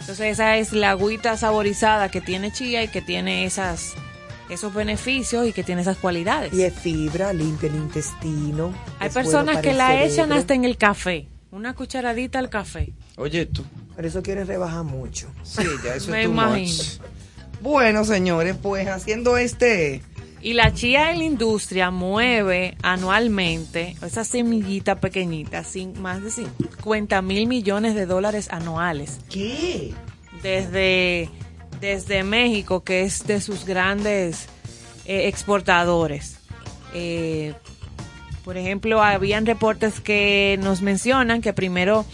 [0.00, 3.94] Entonces esa es la agüita saborizada que tiene chía y que tiene esas
[4.48, 6.54] esos beneficios y que tiene esas cualidades.
[6.54, 8.72] Y es fibra, limpia el intestino.
[9.00, 12.92] Hay bueno personas que la echan hasta en el café, una cucharadita al café.
[13.16, 13.64] Oye, tú.
[13.98, 15.26] Por eso quieren rebajar mucho.
[15.42, 16.68] Sí, ya eso Me es too imagino.
[16.68, 17.00] much.
[17.60, 20.02] Bueno, señores, pues haciendo este...
[20.40, 27.20] Y la chía en la industria mueve anualmente esa semillita pequeñita, sin más de 50
[27.22, 29.18] mil millones de dólares anuales.
[29.28, 29.92] ¿Qué?
[30.44, 31.28] Desde,
[31.80, 34.46] desde México, que es de sus grandes
[35.06, 36.36] eh, exportadores.
[36.94, 37.52] Eh,
[38.44, 42.06] por ejemplo, habían reportes que nos mencionan que primero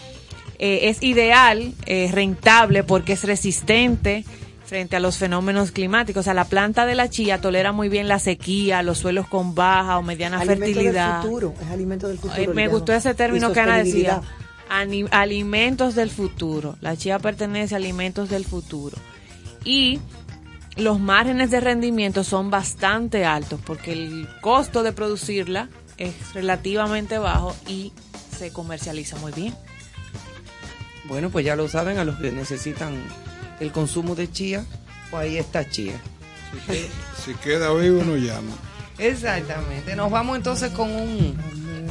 [0.66, 4.24] eh, es ideal, eh, rentable, porque es resistente
[4.64, 6.20] frente a los fenómenos climáticos.
[6.20, 9.54] O sea, la planta de la chía tolera muy bien la sequía, los suelos con
[9.54, 11.16] baja o mediana Alimento fertilidad.
[11.16, 11.54] del futuro.
[11.60, 12.42] Es alimento del futuro.
[12.42, 14.22] Eh, me gustó ese término que Ana decía.
[15.10, 16.78] alimentos del futuro.
[16.80, 18.96] La chía pertenece a alimentos del futuro.
[19.66, 20.00] Y
[20.76, 27.54] los márgenes de rendimiento son bastante altos porque el costo de producirla es relativamente bajo
[27.68, 27.92] y
[28.34, 29.54] se comercializa muy bien.
[31.07, 32.94] Bueno, pues ya lo saben, a los que necesitan
[33.61, 34.64] el consumo de chía,
[35.11, 36.00] pues ahí está chía.
[37.24, 38.52] Si queda vivo, nos llama.
[38.98, 39.96] Exactamente.
[39.96, 41.36] Nos vamos entonces con un,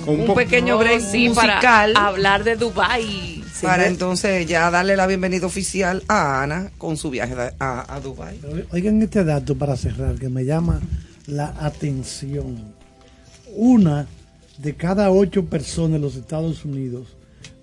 [0.05, 1.93] Con un pequeño break Sí, para musical.
[1.97, 3.43] hablar de Dubai.
[3.61, 7.99] Para entonces ya darle la bienvenida oficial a Ana con su viaje a, a, a
[8.01, 8.39] Dubái.
[8.71, 10.81] Oigan este dato para cerrar que me llama
[11.27, 12.73] la atención.
[13.55, 14.07] Una
[14.57, 17.07] de cada ocho personas en los Estados Unidos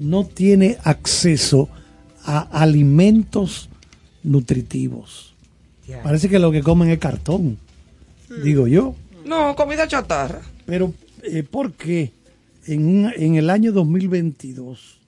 [0.01, 1.69] no tiene acceso
[2.25, 3.69] a alimentos
[4.25, 5.35] nutritivos.
[6.03, 7.59] Parece que lo que comen es cartón,
[8.43, 8.95] digo yo.
[9.25, 10.41] No, comida chatarra.
[10.67, 12.13] Pero, eh, ¿por qué
[12.67, 14.99] en, en el año 2022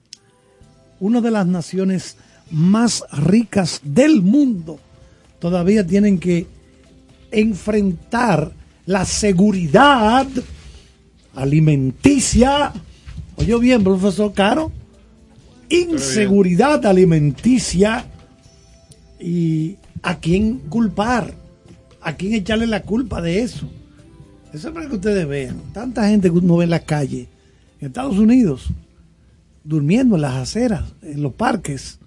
[0.99, 2.17] una de las naciones
[2.51, 4.79] más ricas del mundo
[5.39, 6.47] todavía tienen que
[7.31, 8.51] enfrentar
[8.85, 10.27] la seguridad
[11.33, 12.73] alimenticia?
[13.37, 14.71] Oye bien, profesor Caro,
[15.69, 18.05] inseguridad alimenticia
[19.19, 21.33] y a quién culpar,
[22.01, 23.69] a quién echarle la culpa de eso.
[24.53, 25.57] Eso es para que ustedes vean.
[25.73, 27.27] Tanta gente que uno ve en la calle,
[27.79, 28.67] en Estados Unidos,
[29.63, 31.99] durmiendo en las aceras, en los parques.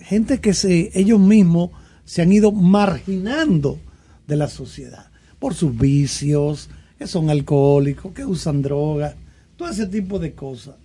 [0.00, 1.70] Gente que se, ellos mismos
[2.04, 3.78] se han ido marginando
[4.26, 9.14] de la sociedad por sus vicios, que son alcohólicos, que usan drogas,
[9.56, 10.76] todo ese tipo de cosas.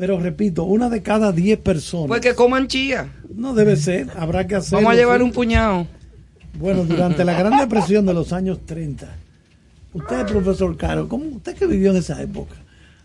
[0.00, 2.08] Pero repito, una de cada diez personas.
[2.08, 3.08] Pues que coman chía.
[3.34, 4.78] No debe ser, habrá que hacerlo.
[4.78, 5.24] Vamos a llevar sí.
[5.24, 5.86] un puñado.
[6.58, 9.06] Bueno, durante la Gran Depresión de los años 30,
[9.92, 12.54] usted, profesor Caro, ¿cómo usted que vivió en esa época?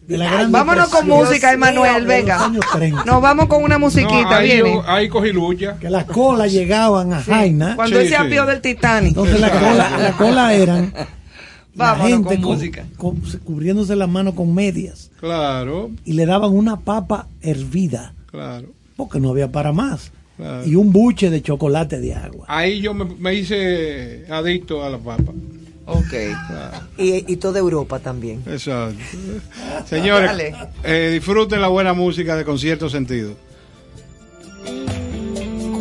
[0.07, 2.45] De la Gran Vámonos con Depresión música, de Emanuel, venga.
[2.45, 3.03] años 30.
[3.03, 4.81] Nos vamos con una musiquita, No, ahí, viene.
[4.87, 5.75] ahí cogí lucha.
[5.77, 7.75] Que las colas llegaban a Jaina.
[7.75, 8.23] Cuando Sí, él se sí.
[8.25, 9.09] apió del Titanic.
[9.09, 10.93] Entonces la cola, la cola eran
[11.75, 12.85] la gente con música.
[12.97, 18.69] con- cubriéndose las manos con medias Claro, y le daban una papa hervida claro.
[18.95, 20.65] porque no había para más Claro.
[20.67, 22.45] y un buche de chocolate de agua.
[22.49, 25.31] Ahí yo me, me hice adicto a la papa.
[25.87, 26.13] Ok.
[26.97, 28.41] Y, y toda Europa también.
[28.47, 28.97] Exacto.
[29.87, 30.53] Señores, Dale.
[30.83, 33.33] eh, disfruten la buena música de concierto sentido.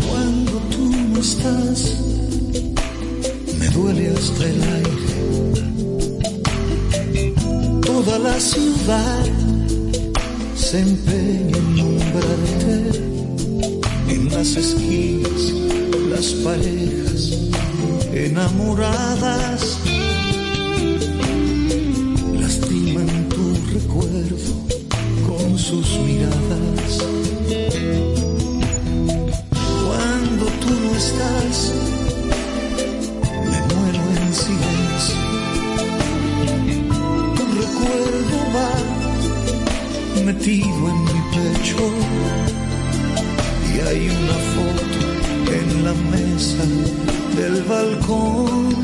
[0.09, 1.99] Cuando tú no estás,
[3.59, 4.90] me duele hasta el aire
[7.95, 9.24] toda la ciudad
[10.57, 12.76] se empeña en nombrarte.
[14.09, 15.42] En las esquinas,
[16.11, 17.22] las parejas
[18.12, 19.78] enamoradas
[22.40, 23.45] lastiman tu
[23.76, 24.53] recuerdo
[25.28, 26.90] con sus miradas.
[29.86, 32.03] Cuando tú no estás,
[40.24, 41.76] metido en mi pecho
[43.72, 46.64] y hay una foto en la mesa
[47.37, 48.74] del balcón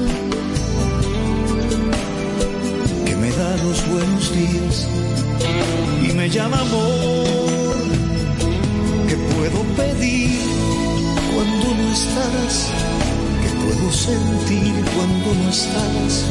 [3.05, 4.86] que me da los buenos días
[6.03, 7.76] y me llama amor.
[9.09, 10.40] que puedo pedir
[11.34, 12.70] cuando no estás?
[13.42, 16.26] que puedo sentir cuando no estás?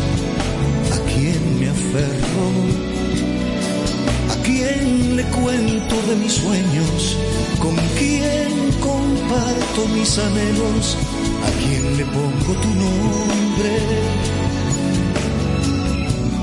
[4.29, 7.17] ¿A quién le cuento de mis sueños?
[7.59, 10.97] ¿Con quién comparto mis anhelos?
[11.43, 13.71] ¿A quién le pongo tu nombre?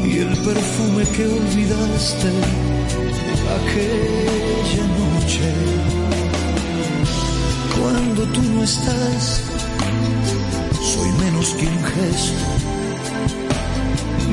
[0.05, 2.29] Y el perfume que olvidaste
[3.57, 5.53] aquella noche.
[7.81, 9.43] Cuando tú no estás,
[10.83, 12.66] soy menos que un gesto,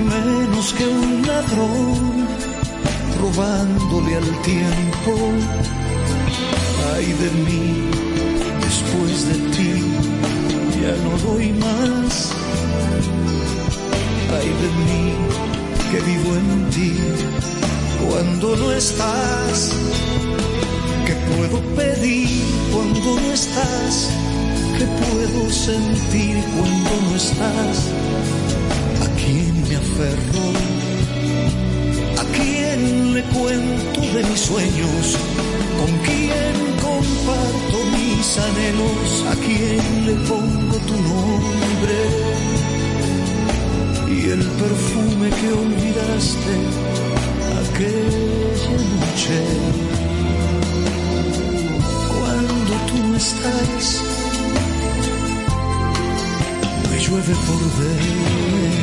[0.04, 2.28] menos que un ladrón
[3.22, 5.12] robándole al tiempo.
[6.96, 7.90] Ay de mí,
[8.66, 9.74] después de ti,
[10.82, 12.32] ya no doy más.
[14.38, 15.04] Ay de mí,
[15.92, 16.94] que vivo en ti,
[18.08, 19.72] cuando no estás.
[21.06, 24.10] ¿Qué puedo pedir cuando no estás?
[24.78, 28.13] ¿Qué puedo sentir cuando no estás?
[29.96, 30.00] ¿A
[32.36, 35.18] quién le cuento de mis sueños?
[35.80, 39.24] ¿Con quién comparto mis anhelos?
[39.30, 41.98] ¿A quién le pongo tu nombre?
[44.10, 46.56] Y el perfume que olvidaste
[47.62, 49.40] aquella noche.
[52.18, 54.02] Cuando tú no estás,
[56.90, 58.83] me llueve por dentro.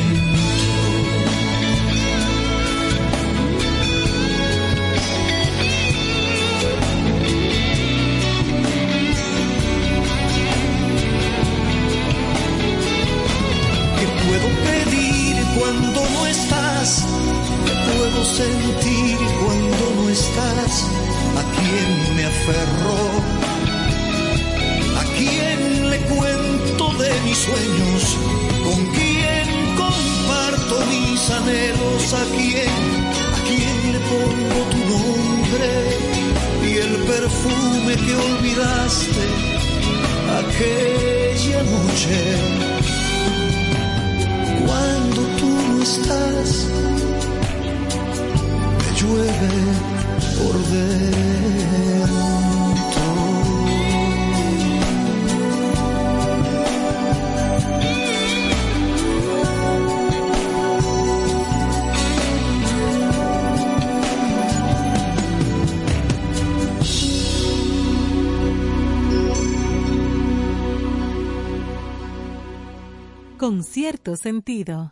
[73.71, 74.91] Cierto sentido.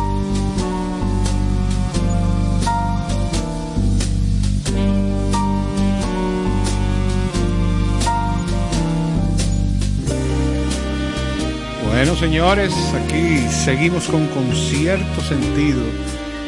[12.01, 15.83] Bueno, señores, aquí seguimos con concierto sentido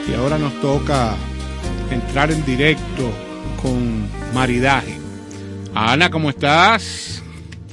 [0.09, 1.13] y ahora nos toca
[1.91, 3.11] entrar en directo
[3.61, 4.97] con maridaje.
[5.75, 7.12] Ana, ¿cómo estás?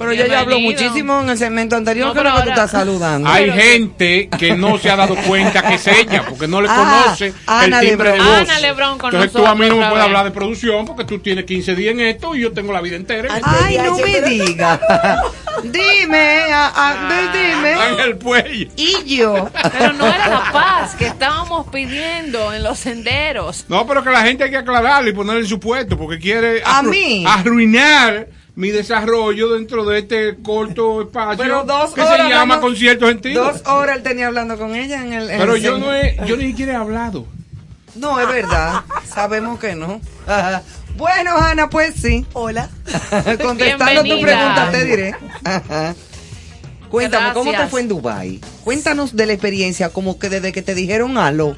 [0.01, 2.71] Pero ella ya habló muchísimo en el segmento anterior, No, pero lo que tú estás
[2.71, 3.29] saludando.
[3.29, 6.75] Hay gente que no se ha dado cuenta que es ella, porque no le Ah,
[7.05, 8.39] conoce Ana el timbre de Lebrón.
[8.39, 8.49] voz.
[8.49, 11.19] Ana Lebrón con Entonces tú a mí no me puedes hablar de producción, porque tú
[11.19, 13.37] tienes 15 días en esto y yo tengo la vida entera.
[13.37, 14.79] en Ay, no me digas.
[15.63, 17.73] dime, a- a- di- dime.
[17.73, 18.69] Ángel Puey.
[18.75, 19.49] Y yo.
[19.77, 23.65] Pero no era la paz que estábamos pidiendo en los senderos.
[23.67, 26.61] No, pero que la gente hay que aclararle y ponerle en su puesto, porque quiere
[26.63, 27.25] A arru- mí.
[27.27, 32.17] arruinar mi desarrollo dentro de este corto espacio Pero dos que horas.
[32.17, 33.43] se llama vamos- concierto sentido.
[33.45, 35.29] Dos horas él tenía hablando con ella en el.
[35.29, 37.25] en Pero el yo no he, yo ni siquiera he hablado.
[37.95, 38.81] No, es verdad.
[39.07, 39.99] Sabemos que no.
[40.27, 40.61] Ajá.
[40.97, 42.25] Bueno, Ana, pues sí.
[42.33, 42.69] Hola.
[43.41, 44.65] Contestando tu Bienvenida.
[44.65, 45.15] pregunta, te diré.
[45.43, 45.95] Ajá.
[46.89, 48.41] Cuéntame, ¿cómo te fue en Dubai?
[48.65, 51.55] Cuéntanos de la experiencia, como que desde que te dijeron aló.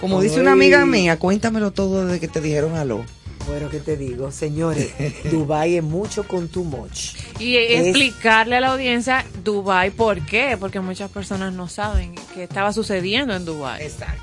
[0.00, 3.04] Como dice una amiga mía, cuéntamelo todo desde que te dijeron aló.
[3.48, 4.30] Bueno, ¿qué te digo?
[4.30, 4.90] Señores,
[5.30, 7.14] Dubai es mucho con too much.
[7.38, 12.44] Y Es- explicarle a la audiencia Dubai por qué, porque muchas personas no saben qué
[12.44, 13.82] estaba sucediendo en Dubai.
[13.82, 14.22] Exacto.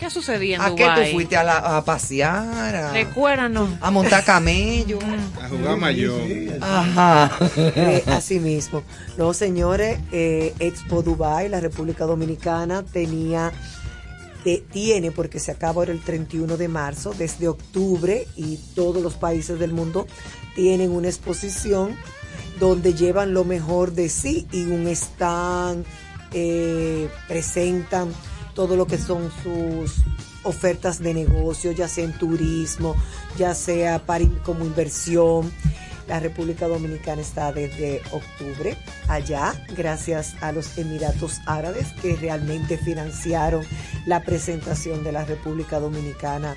[0.00, 1.06] ¿Qué sucedía en ¿A qué Dubai?
[1.10, 1.36] tú fuiste?
[1.36, 2.74] ¿A, la- a pasear?
[2.76, 3.68] A, Recuérdanos.
[3.80, 4.98] a montar camello?
[5.42, 6.20] A jugar mayor.
[6.60, 7.30] Ajá.
[7.56, 8.82] Eh, así mismo.
[9.16, 13.50] No, señores, eh, Expo Dubai, la República Dominicana, tenía,
[14.44, 19.14] te- tiene, porque se acaba ahora el 31 de marzo, desde octubre, y todos los
[19.14, 20.06] países del mundo
[20.54, 21.96] tienen una exposición
[22.60, 25.84] donde llevan lo mejor de sí y un stand,
[26.32, 28.12] eh, presentan
[28.54, 30.02] todo lo que son sus
[30.42, 32.96] ofertas de negocio, ya sea en turismo,
[33.38, 35.52] ya sea para como inversión.
[36.08, 38.76] La República Dominicana está desde octubre
[39.08, 43.64] allá, gracias a los Emiratos Árabes que realmente financiaron
[44.06, 46.56] la presentación de la República Dominicana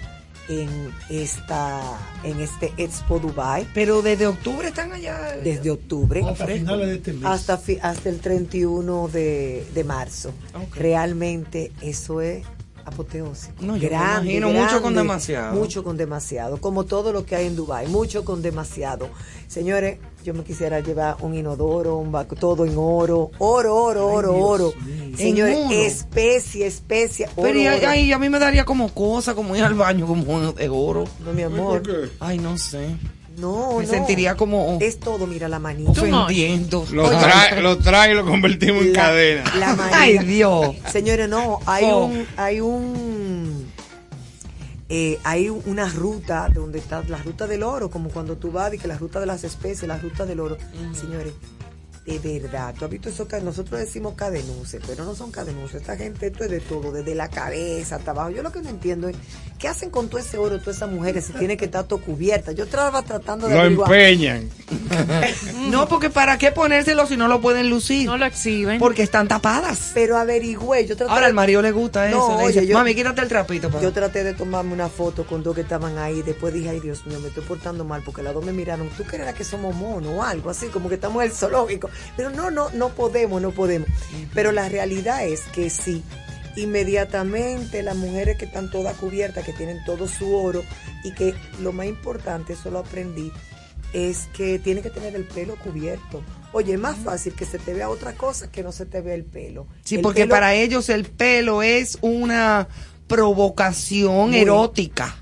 [0.49, 0.69] en
[1.09, 1.79] esta
[2.23, 3.67] en este Expo Dubai.
[3.73, 5.37] Pero desde octubre están allá.
[5.43, 7.25] Desde octubre Hasta finales de este mes.
[7.25, 10.31] hasta, fi- hasta el 31 de, de marzo.
[10.75, 12.43] Realmente eso es
[12.85, 13.55] apoteósico.
[13.63, 15.53] No, yo me imagino, mucho con demasiado.
[15.55, 16.57] Mucho con demasiado.
[16.57, 19.09] Como todo lo que hay en Dubai, mucho con demasiado.
[19.47, 24.35] Señores, yo me quisiera llevar un inodoro, un vacu- todo en oro, oro, oro, oro,
[24.37, 24.73] oro.
[25.17, 25.75] Señores, En oro.
[25.75, 27.59] especie, especie, oro, Pero
[27.95, 31.05] y, a mí me daría como cosa, como ir al baño, como de oro.
[31.25, 31.81] No, mi amor.
[32.19, 32.95] Ay, no sé.
[33.37, 33.89] No, Me no.
[33.89, 35.91] sentiría como Es todo, mira, la manita.
[35.91, 36.85] ofendiendo.
[36.91, 39.43] Lo trae, lo trae y lo convertimos en cadena.
[39.57, 39.99] La manita.
[40.01, 40.75] Ay, Dios.
[40.91, 42.05] Señores, no, hay Oh.
[42.05, 43.71] un, hay un,
[44.89, 48.77] eh, hay una ruta donde está la ruta del oro, como cuando tú vas y
[48.77, 50.57] que la ruta de las especies, la ruta del oro.
[50.93, 51.33] Señores,
[52.05, 55.81] de verdad, tú has visto eso que nosotros decimos cadenuces, pero no son cadenuces.
[55.81, 58.31] Esta gente, esto es de todo, desde la cabeza hasta abajo.
[58.31, 59.15] Yo lo que no entiendo es,
[59.59, 62.53] ¿qué hacen con todo ese oro, todas esas mujeres, si tiene que estar todo cubierta?
[62.53, 63.91] Yo estaba tratando de Lo averiguar.
[63.93, 64.49] empeñan.
[65.69, 68.07] No, porque ¿para qué ponérselo si no lo pueden lucir?
[68.07, 68.79] No lo exhiben.
[68.79, 69.91] Porque están tapadas.
[69.93, 72.17] Pero averigüé, yo traté Ahora al marido le gusta eso.
[72.17, 73.69] No, le oye, yo- Mami, quítate el trapito.
[73.69, 73.79] pa".
[73.79, 76.23] Yo traté de tomarme una foto con dos que estaban ahí.
[76.23, 78.89] Después dije, ay Dios mío, me estoy portando mal porque las dos me miraron.
[78.97, 80.65] ¿Tú creerás que somos monos o algo así?
[80.67, 81.90] Como que estamos en el zoológico.
[82.17, 83.87] Pero no, no, no podemos, no podemos.
[84.33, 86.03] Pero la realidad es que sí.
[86.55, 90.63] Inmediatamente las mujeres que están todas cubiertas, que tienen todo su oro
[91.03, 93.31] y que lo más importante, eso lo aprendí,
[93.93, 96.23] es que tiene que tener el pelo cubierto.
[96.53, 99.13] Oye, es más fácil que se te vea otra cosa que no se te vea
[99.15, 99.67] el pelo.
[99.83, 102.67] Sí, El porque pelo- para ellos el pelo es una
[103.07, 104.39] provocación Muy.
[104.39, 105.15] erótica.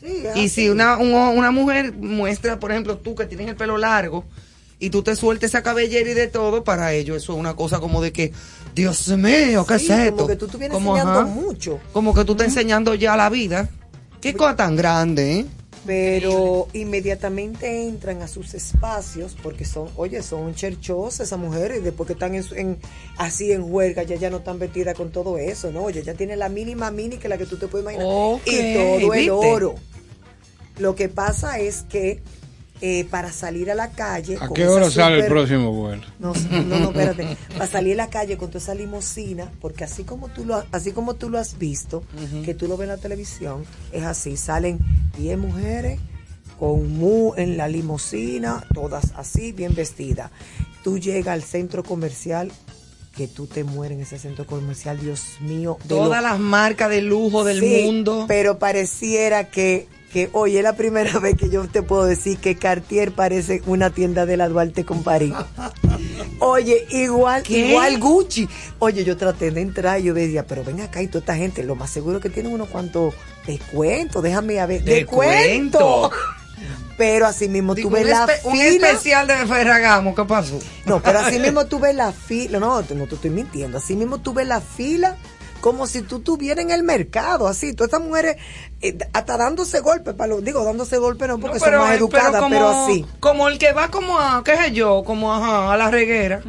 [0.00, 3.78] Sí, Y si una, un- una mujer muestra, por ejemplo, tú que tienes el pelo
[3.78, 4.24] largo
[4.84, 7.80] y tú te sueltes esa cabellera y de todo, para ellos eso es una cosa
[7.80, 8.32] como de que,
[8.74, 10.16] Dios mío, ¿qué Sí, es esto?
[10.16, 11.80] Como que tú te vienes Como, enseñando ajá, mucho.
[11.92, 13.68] Como que tú estás enseñando ya la vida.
[14.20, 15.46] Qué cosa tan grande, ¿eh?
[15.86, 22.06] Pero inmediatamente entran a sus espacios porque son, oye, son cherchosas esas mujeres, y después
[22.06, 22.78] que están en,
[23.16, 25.82] así en huelga, ya ya no están vestidas con todo eso, ¿no?
[25.82, 28.06] Oye, ya tiene la mínima mini que la que tú te puedes imaginar.
[28.44, 29.74] Y todo el oro.
[30.78, 32.20] Lo que pasa es que
[32.80, 34.36] eh, para salir a la calle...
[34.40, 36.02] ¿A con qué hora sale el próximo vuelo?
[36.18, 37.36] no, no, no, espérate.
[37.54, 40.92] Para salir a la calle con toda esa limosina, porque así como tú lo, así
[40.92, 42.02] como tú lo has visto,
[42.44, 44.36] que tú lo ves en la televisión, es así.
[44.36, 44.78] Salen
[45.18, 45.98] 10 mujeres
[46.58, 50.30] con mu en la limosina, todas así, bien vestidas.
[50.82, 52.50] Tú llegas al centro comercial,
[53.16, 55.78] que tú te mueres en ese centro comercial, Dios mío.
[55.88, 58.24] Todas lo- las marcas de lujo del Sí, mundo.
[58.28, 62.56] Pero pareciera que, que, oye, es la primera vez que yo te puedo decir que
[62.56, 65.34] Cartier parece una tienda de la Duarte con París.
[66.40, 67.68] Oye, igual, ¿Qué?
[67.70, 68.48] igual Gucci.
[68.78, 71.62] Oye, yo traté de entrar y yo decía, pero ven acá y toda esta gente,
[71.64, 73.14] lo más seguro que tienen unos cuantos
[73.46, 75.78] descuentos, déjame a ver, Descuento.
[75.78, 76.10] descuento.
[76.96, 78.88] Pero así mismo Digo, tuve la espe- un fila.
[78.90, 80.58] especial de Ferragamo, ¿qué pasó?
[80.86, 82.60] No, pero así mismo tuve la fila.
[82.60, 83.78] No, no te estoy mintiendo.
[83.78, 85.16] Así mismo tuve la fila
[85.64, 87.72] como si tú estuvieras en el mercado, así.
[87.72, 88.36] Todas estas mujeres
[88.82, 92.32] eh, hasta dándose golpes, para los, digo, dándose golpes no porque No, son más educadas,
[92.50, 93.06] pero, como, así.
[93.18, 96.42] Como el que va como a, qué sé yo, como ajá, a la reguera.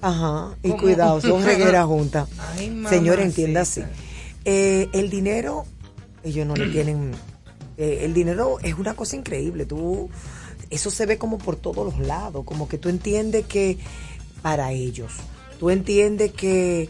[0.00, 2.26] Ajá, y cuidado, son regueras juntas.
[2.58, 3.22] Mamacita.
[3.22, 3.82] entienda así.
[4.46, 5.66] Eh, el dinero,
[6.24, 7.12] ellos no le tienen.
[7.76, 9.66] eh, el dinero es una cosa increíble.
[9.66, 10.08] Tú,
[10.70, 12.46] eso se ve como por todos los lados.
[12.46, 13.76] Como que tú entiendes que
[14.40, 15.12] para ellos,
[15.60, 16.88] tú entiendes que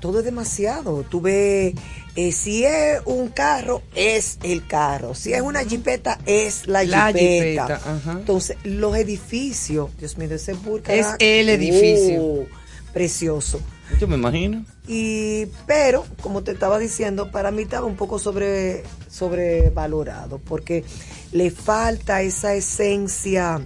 [0.00, 1.04] todo es demasiado.
[1.08, 1.74] Tú ves,
[2.16, 5.14] eh, si es un carro, es el carro.
[5.14, 7.66] Si es una jipeta, es la, La jipeta.
[7.66, 8.12] jipeta, ajá.
[8.12, 12.22] Entonces, los edificios, Dios mío, ese burka Es el edificio.
[12.22, 12.48] Uh,
[12.92, 13.60] precioso.
[13.98, 14.64] Yo me imagino.
[14.86, 20.84] Y, pero, como te estaba diciendo, para mí estaba un poco sobre, sobrevalorado, porque
[21.32, 23.60] le falta esa esencia,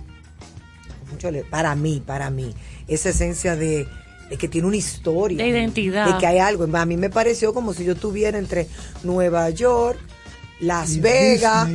[1.51, 2.55] para mí, para mí,
[2.89, 3.87] esa esencia de,
[4.31, 5.39] de que tiene una historia.
[5.39, 6.13] De identidad.
[6.13, 6.67] De que hay algo.
[6.77, 8.67] A mí me pareció como si yo estuviera entre
[9.03, 9.99] Nueva York,
[10.61, 11.69] Las Vegas,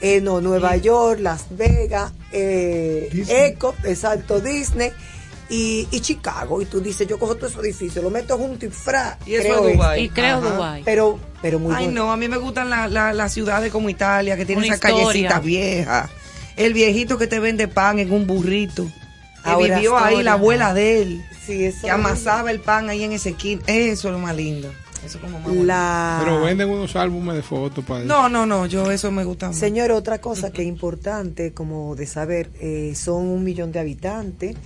[0.00, 3.08] eh, no, Nueva York, Las Vegas, eh.
[3.28, 4.90] Eco, exacto, Disney.
[5.50, 8.70] Y, y Chicago, y tú dices, yo cojo todos esos edificios, lo meto junto y
[8.70, 9.18] fra.
[9.26, 10.02] Y eso creo es Dubái.
[10.04, 10.50] Y creo Ajá.
[10.50, 10.82] Dubái.
[10.84, 12.06] Pero, pero muy Ay, bueno.
[12.06, 15.44] no, a mí me gustan la- la- las ciudades como Italia, que tienen esas callecitas
[15.44, 16.10] viejas.
[16.56, 18.84] El viejito que te vende pan en un burrito.
[19.44, 21.24] Que Ahora, vivió ahí la abuela de él.
[21.46, 23.62] Sí, eso Que amasaba el pan ahí en ese esquina.
[23.66, 24.70] Eso es lo más lindo.
[25.04, 25.54] Eso como más.
[25.54, 26.18] La...
[26.24, 29.56] Pero venden unos álbumes de fotos para No, no, no, yo eso me gusta más.
[29.56, 34.56] Señor, otra cosa que es importante como de saber, eh, son un millón de habitantes,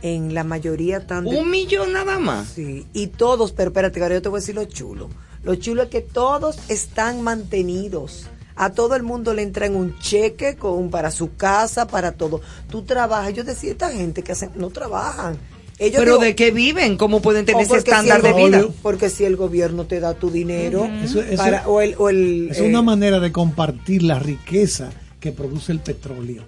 [0.00, 2.48] en la mayoría de- Un millón nada más.
[2.54, 5.08] Sí, y todos, pero espérate, ahora yo te voy a decir lo chulo.
[5.42, 8.26] Lo chulo es que todos están mantenidos.
[8.54, 12.40] A todo el mundo le entran un cheque con, para su casa, para todo.
[12.68, 13.32] Tú trabajas.
[13.34, 15.38] Yo decía, esta gente que hacen, no trabajan.
[15.80, 16.96] Ellos Pero digo, ¿de qué viven?
[16.96, 18.66] ¿Cómo pueden tener ese estándar si de vida?
[18.82, 21.94] Porque si el gobierno te da tu dinero, Eso- eso- para- o el...
[21.98, 24.90] O el Es eh, una manera de compartir la riqueza
[25.20, 26.42] que produce el petróleo,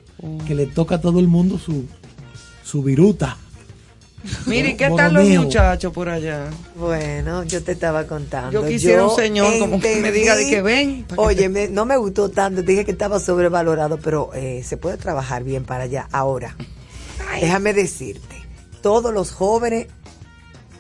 [0.49, 1.85] que le toca a todo el mundo su,
[2.65, 3.37] su viruta.
[4.47, 6.51] Mire, ¿qué tal los muchachos por allá?
[6.77, 8.51] Bueno, yo te estaba contando.
[8.53, 11.05] Yo quisiera un señor como que me diga de que ven.
[11.05, 14.77] que Oye, te- me- no me gustó tanto, dije que estaba sobrevalorado, pero eh, se
[14.77, 16.07] puede trabajar bien para allá.
[16.13, 16.55] Ahora,
[17.41, 18.37] déjame decirte,
[18.83, 19.87] todos los jóvenes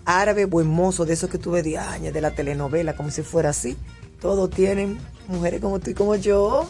[0.05, 3.51] árabes, buen mozo, de esos que tuve de años, de la telenovela, como si fuera
[3.51, 3.77] así,
[4.20, 4.98] todos tienen
[5.28, 6.68] mujeres como tú y como yo.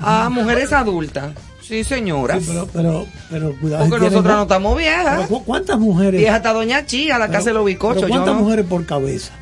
[0.00, 1.32] Ah, mujeres adultas.
[1.62, 2.38] Sí, señora.
[2.38, 3.84] Sí, pero, pero, pero cuidado.
[3.88, 5.16] Porque tienen- nosotras no estamos viejas.
[5.16, 6.20] Pero ¿cu- ¿Cuántas mujeres?
[6.20, 8.02] Vieja hasta Doña Chía, la Pero- casa de los bicochos.
[8.02, 8.40] yo ¿Cuántas no.
[8.42, 9.32] mujeres por cabeza?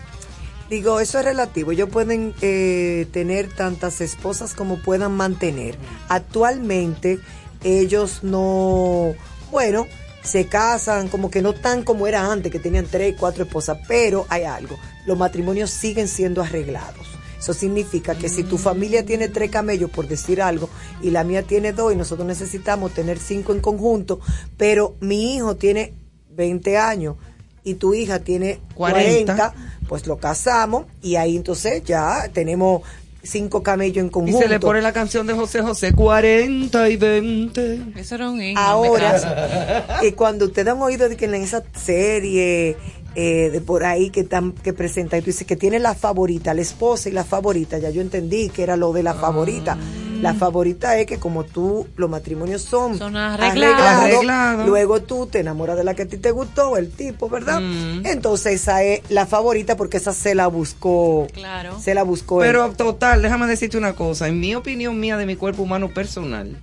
[0.71, 1.73] Digo, eso es relativo.
[1.73, 5.77] Ellos pueden eh, tener tantas esposas como puedan mantener.
[6.09, 7.19] Actualmente
[7.63, 9.13] ellos no,
[9.51, 9.87] bueno,
[10.25, 14.27] se casan como que no tan como era antes, que tenían tres, cuatro esposas, pero
[14.29, 14.77] hay algo.
[15.07, 17.07] Los matrimonios siguen siendo arreglados.
[17.39, 20.71] Eso significa que si tu familia tiene tres camellos, por decir algo,
[21.03, 24.19] y la mía tiene dos, y nosotros necesitamos tener cinco en conjunto,
[24.57, 25.93] pero mi hijo tiene
[26.31, 27.17] 20 años
[27.63, 29.35] y tu hija tiene 40.
[29.35, 29.55] 40,
[29.89, 32.83] pues lo casamos y ahí entonces ya tenemos
[33.25, 34.39] cinco camellos en Y conjunto.
[34.39, 37.81] se le pone la canción de José José, 40 y 20.
[37.97, 38.61] Eso era un himno.
[38.61, 42.77] Ahora, y cuando usted han oído de que en esa serie
[43.17, 46.53] eh, de por ahí que están que presenta y tú dices que tiene la favorita,
[46.55, 49.77] la esposa y la favorita, ya yo entendí que era lo de la favorita.
[50.21, 53.81] La favorita es que como tú, los matrimonios son, Son arreglados.
[53.81, 54.67] Arreglados.
[54.67, 57.61] luego tú te enamoras de la que a ti te gustó, el tipo, ¿verdad?
[58.05, 61.79] Entonces esa es la favorita porque esa se la buscó, Claro.
[61.79, 62.49] se la buscó él.
[62.51, 64.27] Pero total, déjame decirte una cosa.
[64.29, 66.57] En mi opinión mía de mi cuerpo humano personal,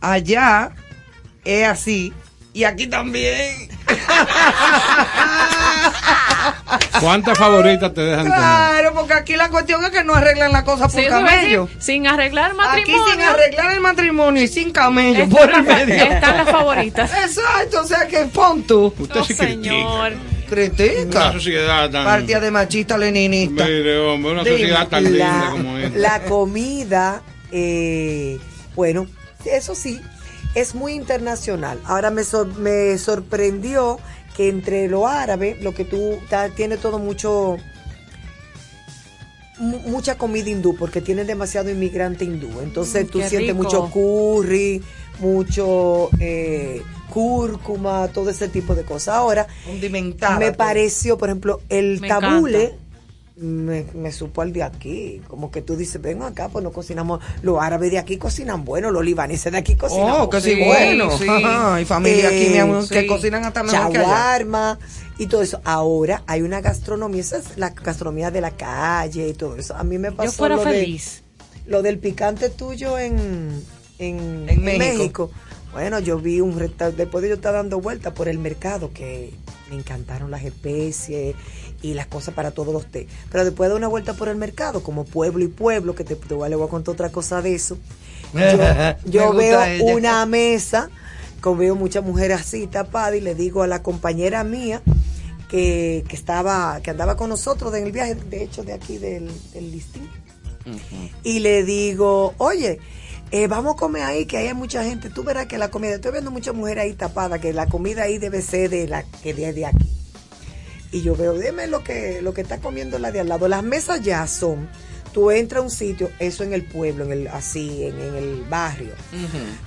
[0.00, 0.70] allá
[1.44, 2.12] es así
[2.56, 3.68] y aquí también.
[7.00, 8.38] ¿Cuántas favoritas te dejan tener?
[8.38, 11.66] Claro, porque aquí la cuestión es que no arreglan la cosa por Sí, camello.
[11.66, 13.12] decir, sin arreglar Aquí matrimonio.
[13.12, 15.94] sin arreglar el matrimonio y sin camello por el medio.
[15.94, 17.10] están las favoritas.
[17.12, 18.92] Exacto, o sea que pon tú.
[18.98, 20.12] Usted No, sí señor.
[20.48, 21.24] Critica.
[21.24, 22.04] Una sociedad tan...
[22.04, 23.64] Partida de machista leninista.
[23.64, 24.56] Mire, hombre, una Dime.
[24.58, 25.98] sociedad tan linda la, como esta.
[25.98, 28.38] la comida, eh,
[28.76, 29.06] bueno,
[29.44, 30.00] eso sí,
[30.56, 31.78] es muy internacional.
[31.84, 33.98] Ahora me, sor- me sorprendió
[34.36, 36.18] que entre lo árabe, lo que tú
[36.56, 37.56] tiene todo mucho
[39.58, 43.62] mu- mucha comida hindú porque tienen demasiado inmigrante hindú entonces Mm, tú sientes rico.
[43.62, 44.82] mucho curry
[45.18, 49.46] mucho eh, cúrcuma todo ese tipo de cosas ahora
[50.38, 50.56] me todo.
[50.58, 52.74] pareció, por ejemplo, el Me tabule.
[53.38, 57.20] Me, me supo al de aquí, como que tú dices, ven acá, pues no cocinamos,
[57.42, 61.10] los árabes de aquí cocinan bueno, los libaneses de aquí cocinan Oh, que sí, bueno.
[61.18, 61.26] sí.
[61.28, 64.06] Ajá, y familia aquí, mi amor, que cocinan hasta mejor que allá.
[64.08, 64.78] Chaguarma
[65.18, 65.60] y todo eso.
[65.64, 69.76] Ahora hay una gastronomía, esa es la gastronomía de la calle y todo eso.
[69.76, 71.22] A mí me pasó Yo fuera lo, de- feliz.
[71.66, 73.62] lo del picante tuyo en,
[73.98, 75.30] en, En en México.
[75.72, 79.34] Bueno, yo vi un restaurante, después de yo estar dando vueltas por el mercado, que
[79.68, 81.34] me encantaron las especies
[81.82, 83.06] y las cosas para todos los té.
[83.30, 86.34] Pero después de una vuelta por el mercado, como pueblo y pueblo, que te, te
[86.34, 87.78] voy, a- le voy a contar otra cosa de eso,
[88.32, 88.68] yo,
[89.34, 89.94] veo ella.
[89.94, 90.90] una mesa,
[91.42, 94.82] que veo muchas mujeres así tapadas y le digo a la compañera mía
[95.48, 99.30] que, que estaba, que andaba con nosotros en el viaje, de hecho, de aquí del,
[99.52, 100.08] del listín
[101.22, 102.80] y le digo, oye,
[103.30, 105.10] eh, vamos a comer ahí, que ahí hay mucha gente.
[105.10, 108.18] Tú verás que la comida, estoy viendo muchas mujeres ahí tapadas, que la comida ahí
[108.18, 109.88] debe ser de la que de, de aquí.
[110.96, 113.48] Y yo veo, dime lo que, lo que está comiendo la de al lado.
[113.48, 114.68] Las mesas ya son,
[115.12, 118.44] tú entras a un sitio, eso en el pueblo, en el, así, en, en el
[118.48, 118.92] barrio.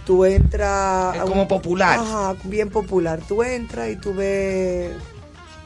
[0.05, 1.15] Tú entras...
[1.15, 1.99] Es a un- como popular.
[1.99, 3.19] Ajá, bien popular.
[3.27, 4.91] Tú entras y tú ves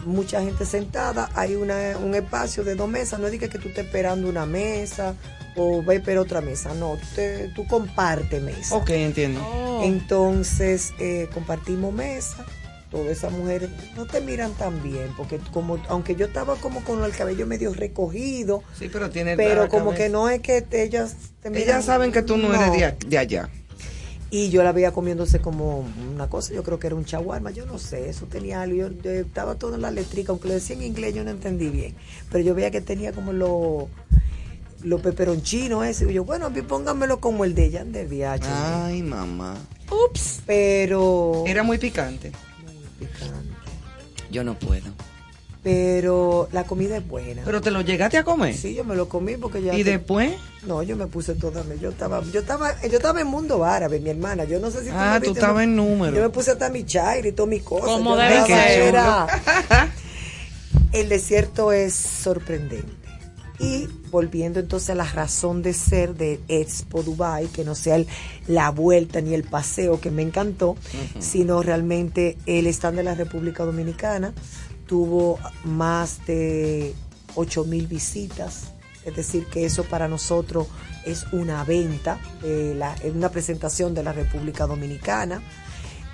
[0.06, 3.57] mucha gente sentada, hay una, un espacio de dos mesas, no es de que, que
[3.57, 5.15] tú estés esperando una mesa
[5.56, 8.76] o va a esperar otra mesa, no, tú, te- tú compartes mesa.
[8.76, 9.40] Ok, entiendo.
[9.48, 9.81] Oh.
[9.84, 12.45] Entonces eh, compartimos mesa,
[12.93, 17.03] todas esas mujeres no te miran tan bien, porque como aunque yo estaba como con
[17.03, 20.03] el cabello medio recogido, Sí, pero tiene pero como cabeza.
[20.03, 23.07] que no es que te- ellas te miran- Ellas saben que tú no, eres de,
[23.09, 23.49] de allá.
[24.29, 27.65] y yo la veía comiéndose como una cosa, yo creo que era un chaguarma, yo
[27.65, 30.75] no sé, eso tenía algo, yo, yo estaba todo en la letrica, aunque lo decía
[30.75, 31.95] en inglés yo no entendí bien,
[32.31, 33.89] pero yo veía que tenía como lo
[34.83, 38.43] los peperonchinos ese, y yo, bueno, mí póngamelo como el de ella de viaje.
[38.45, 39.55] Ay, mamá.
[39.89, 40.41] Ups.
[40.45, 42.33] Pero Era muy picante.
[44.31, 44.85] Yo no puedo.
[45.63, 47.41] Pero la comida es buena.
[47.45, 48.53] Pero te lo llegaste a comer.
[48.53, 50.34] Sí, yo me lo comí porque ya ¿Y después?
[50.63, 54.09] No, yo me puse toda, yo estaba, yo estaba, yo estaba en mundo árabe, mi
[54.09, 54.43] hermana.
[54.43, 56.13] Yo no sé si tú Ah, me tú estabas en número.
[56.17, 57.85] Yo me puse hasta mi chair y todas mis cosas.
[57.85, 58.81] Como debe ser.
[58.81, 59.27] era-
[60.91, 63.02] El desierto es sorprendente.
[63.59, 68.07] Y volviendo entonces a la razón de ser de Expo Dubai, que no sea el-
[68.47, 70.75] la vuelta ni el paseo que me encantó,
[71.19, 74.34] sino realmente el stand de la República Dominicana
[74.88, 76.93] tuvo más de
[77.35, 78.71] 8 mil visitas.
[79.05, 80.67] Es decir, que eso para nosotros
[81.05, 85.41] es una venta, eh, la- una presentación de la República Dominicana.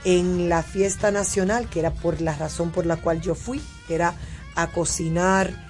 [0.06, 3.96] En la fiesta nacional, que era por la razón por la cual yo fui, que
[3.96, 4.14] era
[4.56, 5.69] a cocinar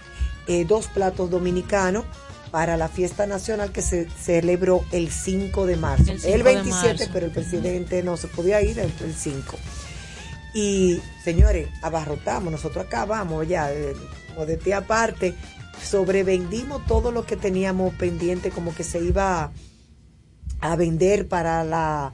[0.49, 2.03] eh, dos platos dominicanos
[2.51, 6.11] para la fiesta nacional que se celebró el 5 de marzo.
[6.11, 7.09] El 5 El, de 27, marzo.
[7.13, 9.57] pero el presidente no se podía ir el, el 5.
[10.55, 13.93] Y señores, abarrotamos, nosotros acabamos ya, eh,
[14.35, 15.35] modestia aparte,
[15.83, 19.51] sobrevendimos todo lo que teníamos pendiente, como que se iba a,
[20.61, 22.11] a vender para la...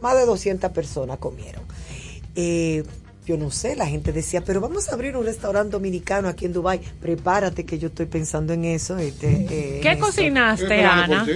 [0.00, 1.62] Más de 200 personas comieron.
[2.34, 2.84] Eh,
[3.26, 6.52] yo no sé, la gente decía, pero vamos a abrir un restaurante dominicano aquí en
[6.52, 6.80] Dubai.
[7.00, 8.96] Prepárate que yo estoy pensando en eso.
[8.98, 10.06] este, eh, ¿Qué en esto.
[10.06, 11.26] cocinaste, Ana?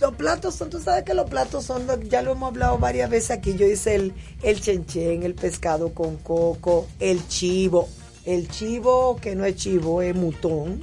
[0.00, 3.32] Los platos son, tú sabes que los platos son, ya lo hemos hablado varias veces
[3.32, 3.54] aquí.
[3.54, 7.86] Yo hice el, el chenchen, el pescado con coco, el chivo.
[8.24, 10.80] El chivo, que no es chivo, es mutón.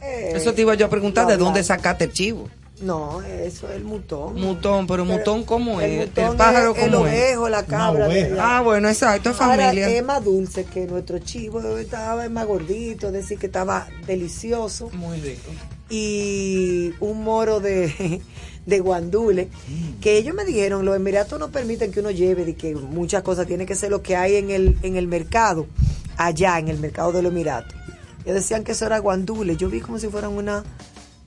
[0.00, 2.48] Eh, Eso te iba yo a preguntar, ¿de lo dónde sacaste el chivo?
[2.80, 4.34] No, eso es el mutón.
[4.40, 6.06] Mutón, pero mutón ¿cómo el es?
[6.08, 7.12] mutón el pájaro es el ¿cómo es?
[7.12, 8.08] ovejo, la cabra.
[8.40, 9.88] Ah, bueno, exacto, es Ahora, familia.
[9.90, 14.88] es más dulce que nuestro chivo, estaba más gordito, es decir, que estaba delicioso.
[14.94, 15.50] Muy rico.
[15.90, 18.22] Y un moro de,
[18.66, 19.48] de guandule,
[20.00, 23.46] que ellos me dijeron, los emiratos no permiten que uno lleve, de que muchas cosas
[23.46, 25.66] tiene que ser lo que hay en el, en el mercado,
[26.16, 27.74] allá en el mercado de los emiratos.
[28.24, 30.62] Ellos decían que eso era guandule, yo vi como si fueran una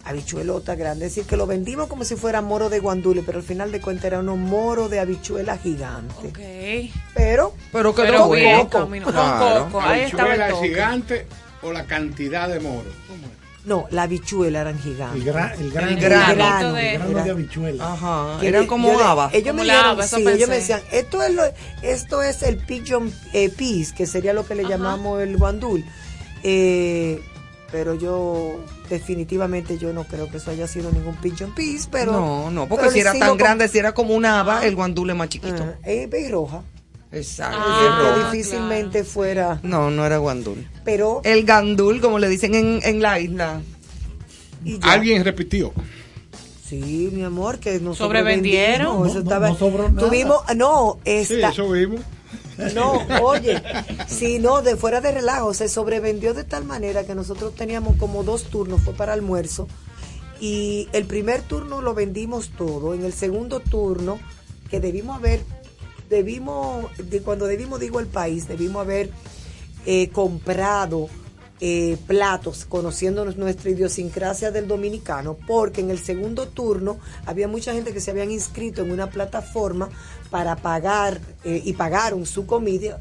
[0.06, 3.44] habichuelota grande, es decir, que lo vendimos como si fuera moro de guandule, pero al
[3.44, 6.28] final de cuentas era unos moro de habichuela gigante.
[6.28, 6.92] Ok.
[7.14, 8.80] Pero, pero Pero con bien, coco.
[8.80, 10.68] camino- con coco, ahí el ¿Habichuela toque.
[10.68, 11.28] gigante
[11.62, 12.90] o la cantidad de moro?
[13.66, 15.22] No, la habichuela eran gigantes.
[15.26, 16.36] El, gra- el grano, El grano.
[16.36, 17.94] grano, de- el grano de habichuela.
[17.94, 19.34] Ajá, Que eran como habas.
[19.34, 21.44] Ellos Como me sí, ellos me decían, esto es lo,
[21.82, 25.86] esto es el pigeon eh, peas, que sería lo que le llamamos el guandul.
[26.44, 27.22] Eh,
[27.74, 32.52] pero yo definitivamente yo no creo que eso haya sido ningún pigeon peas, pero no,
[32.52, 35.28] no, porque si era sí tan grande, si era como una haba, el guandule más
[35.30, 35.64] chiquito.
[35.64, 36.62] Ah, es pez roja.
[37.12, 37.58] Exacto.
[37.58, 38.32] Roja.
[38.32, 40.68] difícilmente fuera, No, no era guandul.
[40.86, 43.60] pero El gandul, como le dicen en, en la isla.
[44.64, 44.91] y ya.
[44.94, 45.74] Alguien repitió.
[46.64, 48.98] Sí, mi amor, que nos ¿Sobrevendieron?
[48.98, 50.08] eso No, no, estaba- no sobró nada.
[50.08, 52.02] Tuvimos, no, Sí, esta, eso vimos.
[52.74, 53.62] No, oye,
[54.08, 58.24] si no, de fuera de relajo, se sobrevendió de tal manera que nosotros teníamos como
[58.24, 59.68] dos turnos, fue para almuerzo,
[60.40, 64.20] y el primer turno lo vendimos todo, en el segundo turno,
[64.70, 65.44] que debimos haber,
[66.10, 69.10] debimos, de cuando debimos digo el país, debimos haber
[69.86, 71.10] eh, comprado
[71.65, 77.94] eh, platos, conociéndonos nuestra idiosincrasia del dominicano, porque en el segundo turno había mucha gente
[77.94, 79.88] que se habían inscrito en una plataforma
[80.30, 82.99] para pagar eh, y pagaron su comida,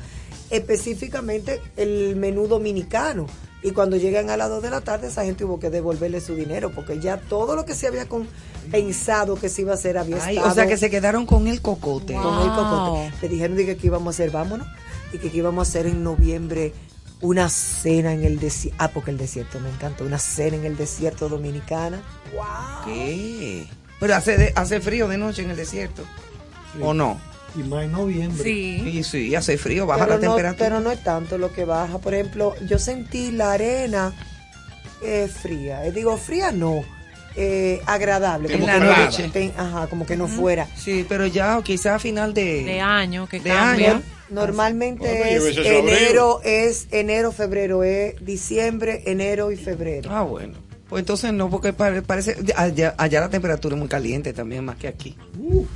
[0.48, 3.26] específicamente el menú dominicano.
[3.64, 6.34] Y cuando llegan a las 2 de la tarde, esa gente tuvo que devolverle su
[6.36, 8.28] dinero, porque ya todo lo que se había con-
[8.70, 11.48] pensado que se iba a hacer había Ay, estado o sea que se quedaron con
[11.48, 12.14] el cocote.
[12.14, 13.12] con el cocote.
[13.22, 14.68] Le dijeron dije, que íbamos a hacer, vámonos,
[15.12, 16.72] y que, que íbamos a hacer en noviembre
[17.22, 18.76] una cena en el desierto.
[18.80, 22.02] Ah, porque el desierto me encanta, una cena en el desierto dominicana.
[22.84, 23.66] ¿Qué?
[24.00, 26.04] Pero hace, de- hace frío de noche en el desierto.
[26.80, 27.20] ¿O no?
[27.54, 28.42] Y más en noviembre.
[28.44, 28.80] Sí.
[28.84, 30.68] Sí, sí, hace frío, baja pero la no, temperatura.
[30.68, 31.98] Pero no es tanto lo que baja.
[31.98, 34.12] Por ejemplo, yo sentí la arena
[35.02, 35.84] eh, fría.
[35.86, 36.82] Eh, digo, fría no.
[37.36, 38.48] Eh, agradable.
[38.52, 39.28] En como la que no- noche.
[39.32, 40.66] ten- ajá, como que no fuera.
[40.76, 42.64] Sí, pero ya quizá a final de...
[42.64, 43.92] De año, que De cambia.
[43.92, 44.02] año.
[44.30, 50.10] Normalmente Bueno, es enero, es enero, febrero, es diciembre, enero y febrero.
[50.12, 50.54] Ah, bueno.
[50.88, 52.36] Pues entonces no, porque pare- parece...
[52.56, 55.16] Allá, allá la temperatura es muy caliente también, más que aquí.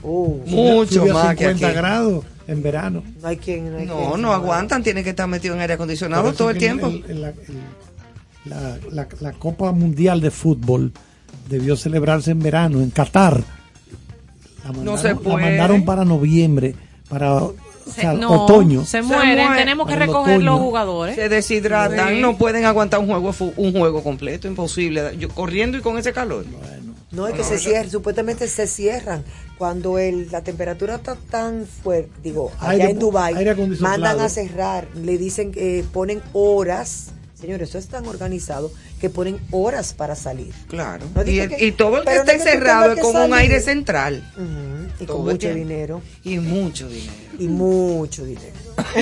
[0.03, 1.77] Uh, Mucho Sube a más que 50 aquí.
[1.77, 3.03] grados en verano.
[3.23, 3.73] no hay quien.
[3.73, 6.55] No, hay No, quien- no aguantan, tienen que estar metidos en aire acondicionado todo el
[6.57, 6.87] que tiempo.
[6.89, 7.37] el- el- la, el-
[8.45, 10.93] la- la- la Copa Mundial de Fútbol
[11.49, 13.43] debió celebrarse en verano, en Qatar.
[14.65, 15.37] La No se la puede.
[15.37, 16.75] mandaron para noviembre,
[17.09, 17.55] para o
[17.87, 18.85] Se- sea, no, otoño.
[18.85, 19.61] Se mueren, muere.
[19.61, 21.15] tenemos que recoger los jugadores.
[21.15, 22.21] Se deshidratan, Sí.
[22.21, 25.17] no pueden aguantar un juego un juego completo, imposible.
[25.19, 26.45] Yo, corriendo y con ese calor.
[27.13, 29.23] No, es que se cierran, supuestamente se cierran.
[29.57, 33.99] Cuando el, la temperatura está tan fuerte, digo, allá Aire- en Dubai aire acondicionado.
[34.01, 39.39] mandan a cerrar, le dicen que ponen horas Señores, eso es tan organizado que ponen
[39.51, 40.55] horas para salir.
[40.69, 41.05] Claro.
[41.15, 43.35] No Y, digo el- que- y todo el que está no tengas es con un
[43.35, 44.33] aire central.
[44.99, 45.59] Y Todo con mucho tiempo.
[45.59, 46.03] dinero.
[46.25, 47.13] Y mucho dinero.
[47.39, 48.55] Y mucho dinero.
[48.79, 49.01] A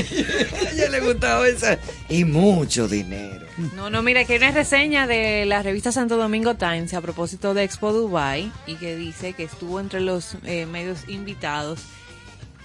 [0.72, 1.78] ella le gustaba esa.
[2.08, 3.46] Y mucho dinero.
[3.76, 7.54] No, no, mira, que hay una reseña de la revista Santo Domingo Times a propósito
[7.54, 11.78] de Expo Dubai y que dice que estuvo entre los eh, medios invitados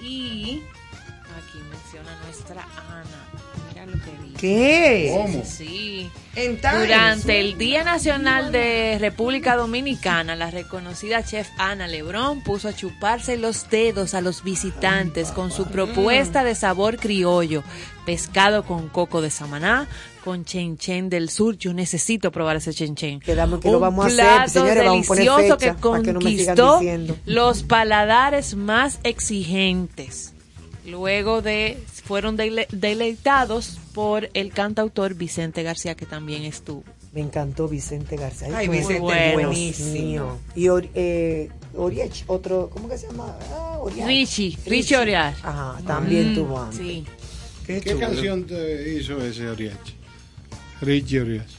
[0.02, 0.62] y
[1.38, 3.30] aquí menciona a nuestra Ana.
[3.90, 4.38] Mira lo que dice.
[4.40, 5.14] ¿Qué?
[5.14, 5.44] ¿Cómo?
[5.46, 6.10] Sí.
[6.36, 13.36] Durante el Día Nacional de República Dominicana, la reconocida chef Ana Lebrón puso a chuparse
[13.36, 17.64] los dedos a los visitantes con su propuesta de sabor criollo,
[18.06, 19.90] pescado con coco de Samaná,
[20.24, 21.58] con chenchen del sur.
[21.58, 23.20] Yo necesito probar ese chenchen.
[23.20, 25.82] Quedamos que lo Un vamos a hacer, plato señores, vamos a poner delicioso fecha que
[26.04, 27.18] que no conquistó diciendo.
[27.26, 30.34] los paladares más exigentes.
[30.86, 36.84] Luego de fueron dele- deleitados por el cantautor Vicente García que también estuvo.
[37.14, 38.48] Me encantó Vicente García.
[38.52, 39.48] Ay, fue Vicente, bueno.
[39.50, 40.40] buenísimo.
[40.56, 43.38] Y Ori- eh, Oriech, otro, ¿cómo que se llama?
[43.52, 44.08] Ah, Oriach.
[44.08, 45.36] Richie, Richie Oriach.
[45.44, 46.80] Ajá, también Mm, tuvo antes.
[46.80, 47.06] Sí.
[47.68, 48.08] Qué, ¿Qué chulo.
[48.08, 49.94] canción te hizo ese Oriachi?
[50.82, 51.56] Richie Oriachi.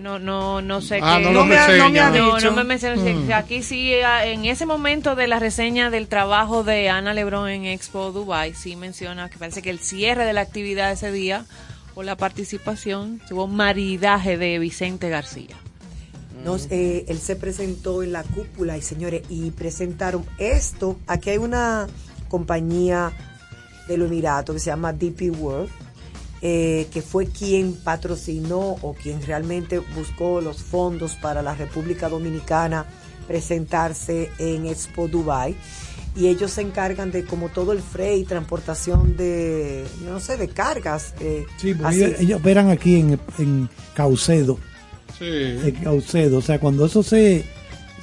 [0.00, 1.24] No, no, no sé Ah, qué.
[1.24, 2.10] no lo me ha- no me ha reseña.
[2.10, 2.50] No, dicho.
[2.50, 2.76] no me.
[2.76, 3.32] Mm.
[3.32, 4.02] Aquí sí, eh,
[4.32, 8.76] en ese momento de la reseña del trabajo de Ana Lebrón en Expo Dubai, sí
[8.76, 11.46] menciona que parece que el cierre de la actividad ese día
[11.94, 15.56] o la participación tuvo un maridaje de Vicente García.
[16.44, 20.98] Nos, eh, él se presentó en la cúpula y señores, y presentaron esto.
[21.06, 21.86] Aquí hay una
[22.28, 23.12] compañía
[23.88, 25.70] de los Emiratos que se llama DP World,
[26.46, 32.84] eh, que fue quien patrocinó o quien realmente buscó los fondos para la República Dominicana
[33.26, 35.56] presentarse en Expo Dubai.
[36.14, 41.14] Y ellos se encargan de como todo el freight, transportación de, no sé, de cargas.
[41.20, 44.58] eh, Sí, porque ellos, ellos operan aquí en, en Caucedo.
[45.18, 45.24] Sí.
[45.24, 46.36] En Caucedo.
[46.36, 47.42] O sea, cuando eso se,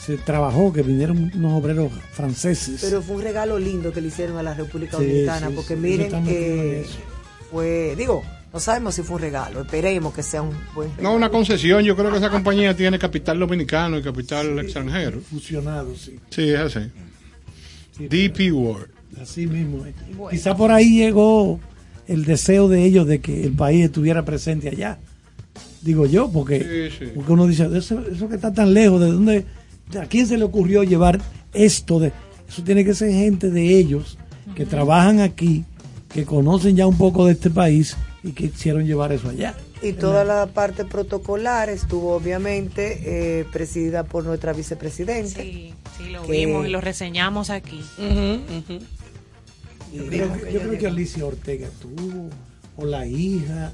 [0.04, 2.82] se trabajó, que vinieron unos obreros franceses.
[2.82, 5.76] Pero fue un regalo lindo que le hicieron a la República Sí, Dominicana, sí, porque
[5.76, 7.11] sí, miren eso
[7.52, 8.24] fue, digo,
[8.54, 11.10] no sabemos si fue un regalo, esperemos que sea un buen regalo.
[11.10, 11.84] No, una concesión.
[11.84, 15.22] Yo creo que esa compañía tiene capital dominicano y capital extranjero.
[15.22, 16.20] Fusionados, sí.
[16.30, 16.80] Sí, es así.
[17.98, 18.88] Sí, DP World.
[19.22, 19.86] Así mismo.
[19.86, 19.94] eh.
[20.32, 21.60] Quizá por ahí llegó
[22.08, 25.00] el deseo de ellos de que el país estuviera presente allá.
[25.82, 27.12] Digo yo, porque, Sí, sí.
[27.16, 29.46] porque uno dice, eso, eso que está tan lejos, ¿de dónde?
[30.00, 31.20] ¿A quién se le ocurrió llevar
[31.54, 32.00] esto?
[32.00, 32.14] de
[32.48, 34.18] Eso tiene que ser gente de ellos
[34.56, 35.66] que trabajan aquí,
[36.14, 39.56] que conocen ya un poco de este país y que quisieron llevar eso allá.
[39.82, 45.42] Y toda la parte protocolar estuvo obviamente eh, presidida por nuestra vicepresidenta.
[45.42, 47.82] Sí, sí, lo Que- vimos y lo reseñamos aquí.
[49.94, 52.30] Yo creo, que yo creo que Alicia Ortega tuvo,
[52.78, 53.72] o la hija,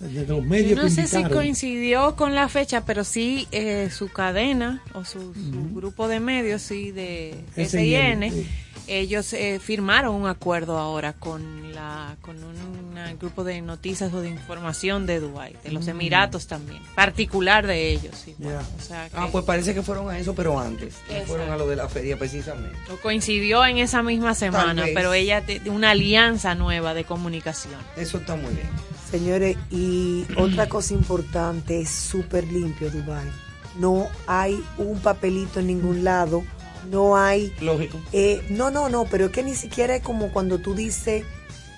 [0.00, 3.88] de los medios Yo no que sé si coincidió con la fecha, pero sí eh,
[3.90, 8.46] su cadena o su, su grupo de medios, sí, de SIN, sí.
[8.86, 12.84] ellos eh, firmaron un acuerdo ahora con la con un
[13.18, 15.90] grupo de noticias o de información de Dubái, de los Mm.
[15.90, 18.14] Emiratos también, particular de ellos.
[18.24, 18.34] sí.
[18.38, 18.60] Ya.
[18.78, 20.94] O sea, que Ah, pues parece que fueron a eso, pero antes.
[21.10, 22.76] No fueron a lo de la feria precisamente.
[22.92, 27.74] o coincidió en esa misma semana, pero ella te- una alianza nueva de comunicación.
[27.96, 28.68] Eso está muy bien.
[29.10, 29.83] Señores, y
[30.36, 33.30] otra cosa importante, es súper limpio Dubai.
[33.78, 36.44] No hay un papelito en ningún lado,
[36.90, 37.52] no hay...
[37.60, 37.98] Lógico.
[38.12, 41.24] eh, no, no, no, pero es que ni siquiera es como cuando tú dices,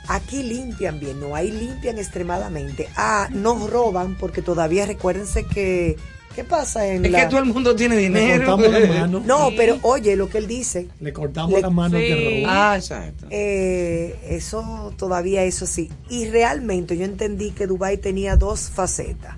[0.09, 2.89] aquí limpian bien, no, ahí limpian extremadamente.
[2.97, 5.97] Ah, no roban, porque todavía recuérdense que...
[6.37, 7.23] ¿Qué pasa en Es la...?
[7.23, 8.45] que todo el mundo tiene Le dinero.
[8.57, 9.23] cortamos la mano.
[9.25, 10.87] No, pero oye lo que él dice.
[11.01, 12.05] Le cortamos Le- la mano Sí.
[12.05, 12.53] que robó.
[12.53, 13.27] Ah, exacto.
[13.31, 15.91] Eh, eso todavía eso sí.
[16.11, 19.35] Y realmente yo entendí que Dubai tenía dos facetas.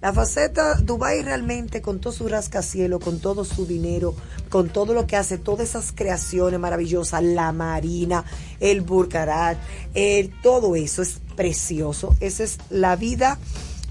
[0.00, 4.14] La faceta Dubai realmente con todo su rascacielos, con todo su dinero,
[4.48, 8.24] con todo lo que hace, todas esas creaciones maravillosas, la marina,
[8.60, 9.58] el Burkarat,
[9.94, 12.14] el todo eso es precioso.
[12.20, 13.38] Esa es la vida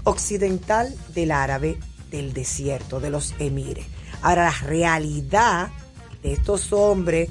[0.04, 1.76] occidental del árabe
[2.10, 3.86] del desierto, de los emires.
[4.22, 5.68] Ahora la realidad
[6.22, 7.30] de estos hombres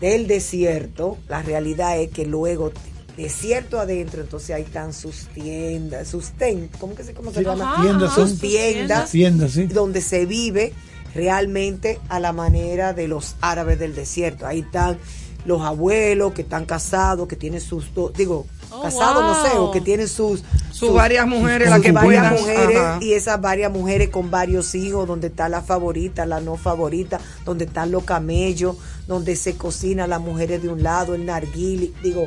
[0.00, 2.72] del desierto, la realidad es que luego
[3.16, 7.44] desierto adentro, entonces ahí están sus tiendas, sus ten, ¿cómo que se, cómo se Sí,
[7.44, 7.78] llama?
[7.82, 9.66] tiendas, sus son- tiendas, Tiendas, sí.
[9.66, 10.72] donde se vive
[11.14, 14.46] realmente a la manera de los árabes del desierto.
[14.46, 14.98] Ahí están
[15.44, 19.66] los abuelos que están casados, que tienen sus dos, digo, Oh, casados no sé, wow.
[19.66, 22.98] o que tienen sus Sus varias mujeres, las las que varias mujeres Ajá.
[23.02, 27.66] y esas varias mujeres con varios hijos, donde está la favorita, la no favorita, donde
[27.66, 28.76] están los camellos,
[29.06, 32.24] donde se cocina las mujeres de un lado, el narguili, digo,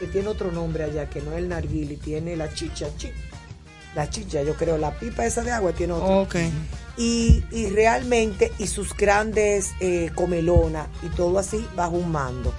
[0.00, 3.12] que tiene otro nombre allá, que no es el narguili, tiene la chicha, chi-
[3.94, 6.16] la chicha, yo creo, la pipa esa de agua tiene otra.
[6.16, 6.34] Ok.
[6.96, 12.52] Y, y realmente, y sus grandes eh, comelonas y todo así bajo un mando.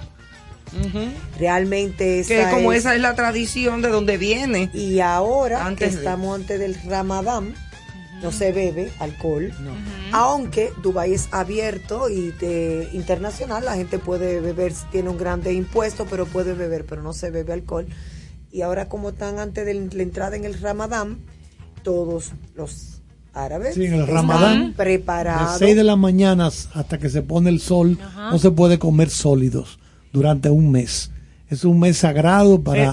[1.38, 4.70] Realmente esa Que como es- esa es la tradición de donde viene.
[4.74, 7.54] Y ahora Antes que de- estamos antes del Ramadán,
[8.22, 9.52] no se bebe alcohol,
[10.12, 16.06] aunque Dubái es abierto y de- internacional, la gente puede beber, tiene un grande impuesto,
[16.08, 17.86] pero puede beber, pero no se bebe alcohol.
[18.50, 21.18] Y ahora como están antes de la entrada en el Ramadán,
[21.82, 23.02] todos los
[23.34, 25.58] árabes Sí, en el están Ramadán, De preparados.
[25.58, 29.78] 6 de la mañana hasta que se pone el sol, no se puede comer sólidos
[30.16, 31.10] durante un mes.
[31.50, 32.92] Es un mes sagrado para Eh,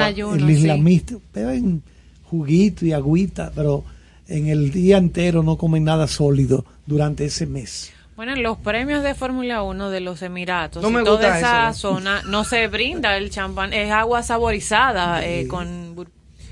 [0.00, 0.52] ayuno, el sí.
[0.62, 1.14] islamista.
[1.34, 1.82] Beben
[2.24, 3.84] juguito y agüita, pero
[4.26, 7.92] en el día entero no comen nada sólido durante ese mes.
[8.16, 11.78] Bueno, en los premios de Fórmula 1 de los Emiratos No y toda esa eso.
[11.94, 15.94] zona no se brinda el champán, es agua saborizada eh, con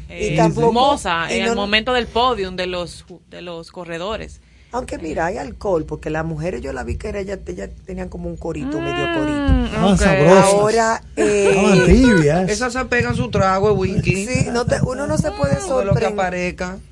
[0.09, 0.99] eh, Y tampoco-
[1.31, 4.41] en no- el momento del podium de los de los corredores.
[4.73, 8.09] Aunque mira, hay alcohol, porque las mujeres yo la vi que era, ella, ella tenían
[8.09, 9.65] como un corito, medio corito.
[9.67, 9.99] Estaban ok.
[10.01, 10.45] sabrosas.
[10.45, 12.49] Ahora, eh, Estaban tibias.
[12.51, 14.27] Esas se pegan su trago de whisky.
[14.27, 16.15] Sí, no te- uno no se puede que sorprender.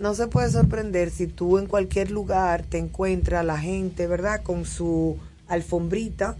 [0.00, 4.40] No se puede sorprender si tú en cualquier lugar te encuentras la gente, ¿verdad?
[4.42, 6.36] Con su alfombrita.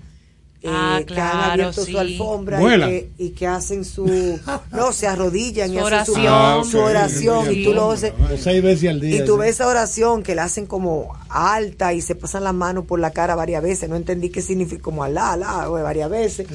[0.60, 1.92] Eh, Ah, que han claro, abierto sí.
[1.92, 4.06] su alfombra y que, y que hacen su
[4.72, 6.64] no se arrodillan y Su hacen su, oración.
[6.64, 9.16] su oración y tú lo haces seis veces al día.
[9.16, 9.38] y tú sí.
[9.40, 13.12] ves esa oración que la hacen como alta y se pasan las manos por la
[13.12, 13.88] cara varias veces.
[13.88, 16.46] No entendí qué significa como alá, alá, varias veces.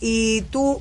[0.00, 0.80] Y tú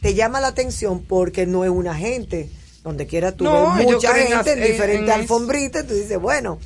[0.00, 2.48] te llama la atención porque no es una gente.
[2.82, 5.86] Donde quiera tú No, ves mucha gente en en- en diferentes alfombritas.
[5.86, 6.58] Tú dices, bueno,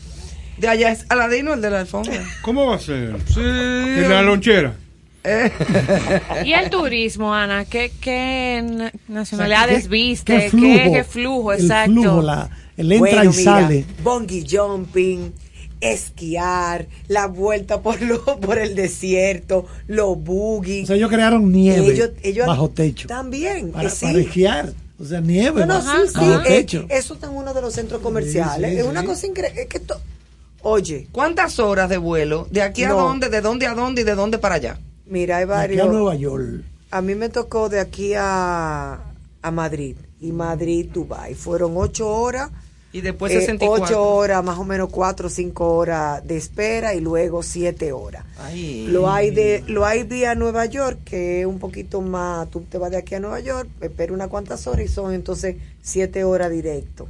[0.57, 2.23] De allá es Aladino el de la alfombra.
[2.43, 3.17] ¿Cómo va a ser?
[3.27, 3.41] Sí.
[3.41, 4.77] ¿En la lonchera?
[6.45, 10.37] Y el turismo, Ana, ¿qué, qué na- nacionalidades ¿Qué- viste?
[10.39, 10.67] qué flujo?
[10.77, 11.53] ¿Qué, qué flujo?
[11.53, 11.93] El Exacto.
[11.93, 13.85] flujo, la- el entra bueno, y mira, sale.
[14.03, 15.33] bungee jumping,
[15.81, 20.85] esquiar, la vuelta por lo, por el desierto, los boogies.
[20.85, 23.09] O sea, ellos crearon nieve Ellos- ellos- bajo techo.
[23.09, 24.07] También, Para, sí.
[24.07, 24.73] para esquiar.
[24.99, 26.87] O sea, nieve No, no, bajo, sí, sí, bajo eh, techo.
[26.89, 28.73] eso está en uno de los centros comerciales.
[28.73, 29.63] sí, es una cosa increíble.
[29.63, 30.01] Es que to-
[30.67, 32.47] Oye, ¿Cuántas horas de vuelo?
[32.51, 32.97] ¿De aquí a No.
[32.97, 33.29] dónde?
[33.29, 34.79] ¿De dónde a dónde y de dónde para allá?
[35.07, 35.89] Mira, hay De aquí varios.
[35.89, 36.63] a Nueva York.
[36.91, 39.01] A mí me tocó de aquí a,
[39.43, 39.97] a Madrid.
[40.21, 41.35] Y Madrid, Dubai.
[41.35, 42.51] Fueron ocho horas.
[42.93, 43.85] Y después eh, 64.
[43.85, 48.25] ocho horas, más o menos cuatro o cinco horas de espera y luego siete horas.
[48.39, 48.87] Ay.
[48.89, 52.79] Lo hay de lo hay vía Nueva York, que es un poquito más, tú te
[52.79, 56.53] vas de aquí a Nueva York, espera unas cuantas horas y son entonces siete horas
[56.53, 57.09] directo.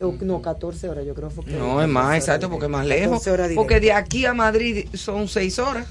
[0.00, 1.30] O, No, 14 horas yo creo.
[1.30, 3.18] fue que- No, es más, exacto, porque es más lejos.
[3.18, 3.62] 14 horas directo.
[3.62, 5.86] Porque de aquí a Madrid son seis horas.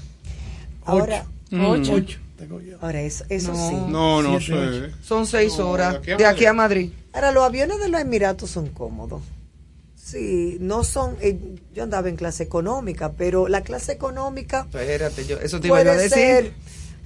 [0.88, 1.92] Ahora, Ocho.
[1.94, 2.18] Ocho.
[2.38, 2.76] Tengo yo.
[2.80, 3.68] ahora eso, eso No.
[3.68, 3.74] sí.
[3.88, 4.90] No, no sé.
[5.02, 5.92] Son seis No, horas.
[5.94, 6.46] de aquí a De aquí Madrid.
[6.46, 6.92] a Madrid.
[7.12, 9.22] Ahora, los aviones de los Emiratos son cómodos.
[9.96, 11.16] Sí, no son.
[11.20, 11.36] eh,
[11.74, 15.84] yo andaba en clase económica, pero la clase económica Espérate, yo, eso te iba a
[15.84, 16.10] decir.
[16.10, 16.52] ser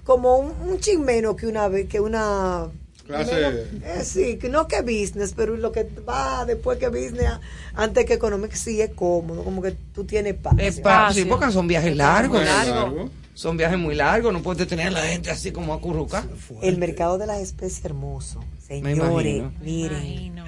[0.05, 2.67] como un, un chin menos que una que una
[3.09, 3.55] Clase- menos-
[3.85, 7.33] eh, sí, que no que business, pero lo que va después que business,
[7.75, 10.55] antes que económica, sí es cómodo, como que tú tienes paz.
[10.59, 12.45] Es pa- sí, porque son viajes largos.
[12.45, 13.11] Largo.
[13.35, 14.33] Son viajes muy largos.
[14.33, 16.27] No puedes tener a la gente así como acurrucada.
[16.63, 18.41] El mercado de las especies hermoso.
[18.67, 20.43] Señores, miren.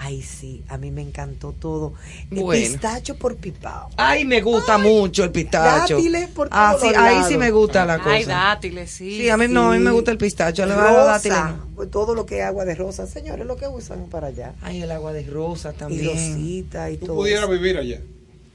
[0.00, 1.94] Ay, sí, a mí me encantó todo.
[2.30, 2.70] El Bueno.
[2.70, 3.90] pistacho por pipao.
[3.96, 5.96] Ay, me gusta mucho el pistacho.
[5.96, 8.10] dátiles por ah, sí, ahí sí me gusta la cosa.
[8.12, 9.18] Ay, dátiles, sí.
[9.22, 10.64] Sí, a mí no, a mí me gusta el pistacho.
[10.68, 11.66] Dátiles, no.
[11.74, 14.54] pues todo lo que es agua de rosa, señores, lo que usan para allá.
[14.62, 16.06] Ay, el agua de rosa Y también.
[16.14, 17.16] rosita y Tú todo.
[17.16, 18.00] pudieras vivir allá.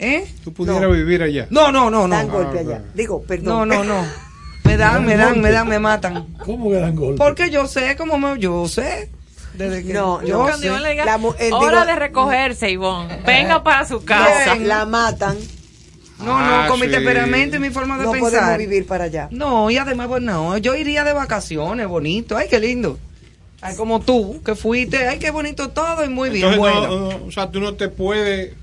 [0.03, 0.25] ¿Eh?
[0.43, 0.91] Tú pudieras No.
[0.91, 1.47] vivir allá.
[1.49, 2.15] No, no, no, no.
[2.15, 2.69] Dan golpe Ah, allá.
[2.79, 2.85] bueno.
[2.93, 3.69] Digo, No, perdón.
[3.69, 4.05] no, no.
[4.65, 6.25] Me dan, me dan, me dan, me matan.
[6.45, 7.17] ¿Cómo que dan golpe?
[7.17, 9.09] Porque yo sé cómo me, yo sé.
[9.55, 10.39] Desde que No, yo no.
[10.45, 10.67] Cuando sé.
[10.67, 13.19] Ivonne le diga, La mu- eh, hora digo- de recogerse, Ivonne.
[13.25, 14.55] Venga para su casa.
[14.55, 15.37] No, la matan.
[16.23, 18.31] No, Ah, no, con mi temperamento y mi forma de No pensar.
[18.31, 19.27] podemos vivir para allá.
[19.31, 22.37] No, y además, pues no, yo iría de vacaciones, bonito.
[22.37, 22.97] Ay, qué lindo.
[23.61, 26.87] Ay, como tú, que fuiste, ay, qué bonito todo y muy bien, Entonces, bueno.
[27.11, 28.53] no, no, o sea, tú no te puedes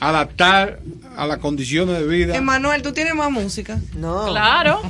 [0.00, 0.80] adaptar
[1.16, 2.36] a las condiciones de vida.
[2.36, 3.78] Emanuel, ¿tú tienes más música?
[3.96, 4.26] No.
[4.26, 4.80] Claro.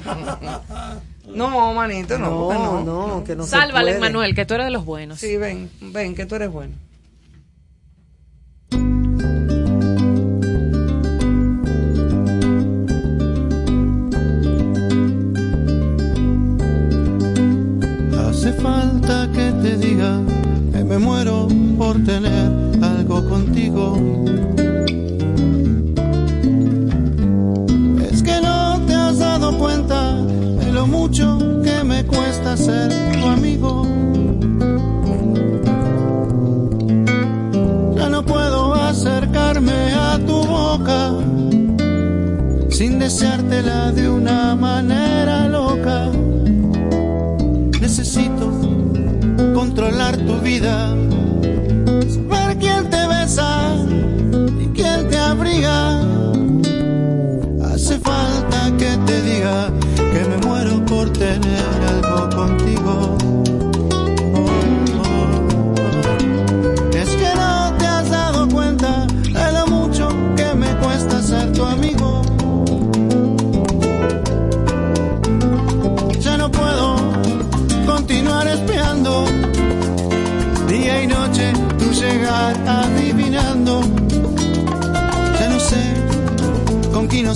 [1.35, 2.53] No, manito, no.
[2.53, 3.25] No, no, no.
[3.25, 4.01] que no Sálvale, puede.
[4.01, 5.21] Manuel, que tú eres de los buenos.
[5.21, 6.75] Sí, ven, ven, que tú eres bueno.
[18.29, 20.21] Hace falta que te diga
[20.73, 22.51] que me muero por tener
[22.83, 23.97] algo contigo.
[29.59, 33.85] de lo mucho que me cuesta ser tu amigo.
[37.97, 41.13] Ya no puedo acercarme a tu boca
[42.71, 46.09] sin deseártela de una manera loca.
[47.81, 48.53] Necesito
[49.55, 50.95] controlar tu vida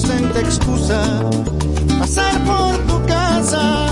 [0.03, 1.03] inocente excusa
[1.99, 3.87] pasar por tu casa.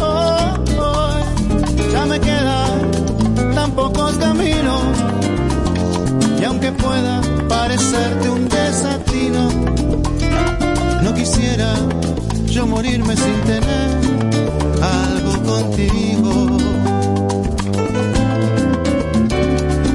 [0.00, 2.90] Oh, oh, ya me quedan
[3.54, 4.82] tan pocos caminos
[6.40, 9.50] y aunque pueda parecerte un desatino,
[11.02, 11.74] no quisiera
[12.46, 13.88] yo morirme sin tener
[14.82, 16.56] algo contigo.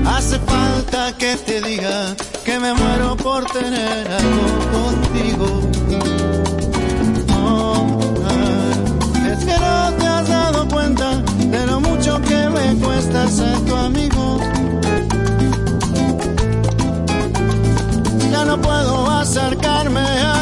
[0.05, 2.15] Hace falta que te diga
[2.59, 5.61] me muero por tener algo contigo.
[7.39, 7.88] Oh,
[9.31, 13.75] es que no te has dado cuenta de lo mucho que me cuesta ser tu
[13.75, 14.39] amigo.
[18.31, 20.36] Ya no puedo acercarme a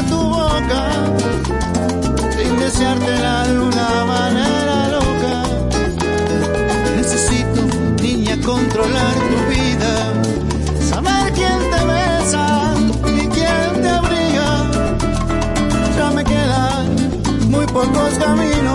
[17.93, 18.74] pocos caminos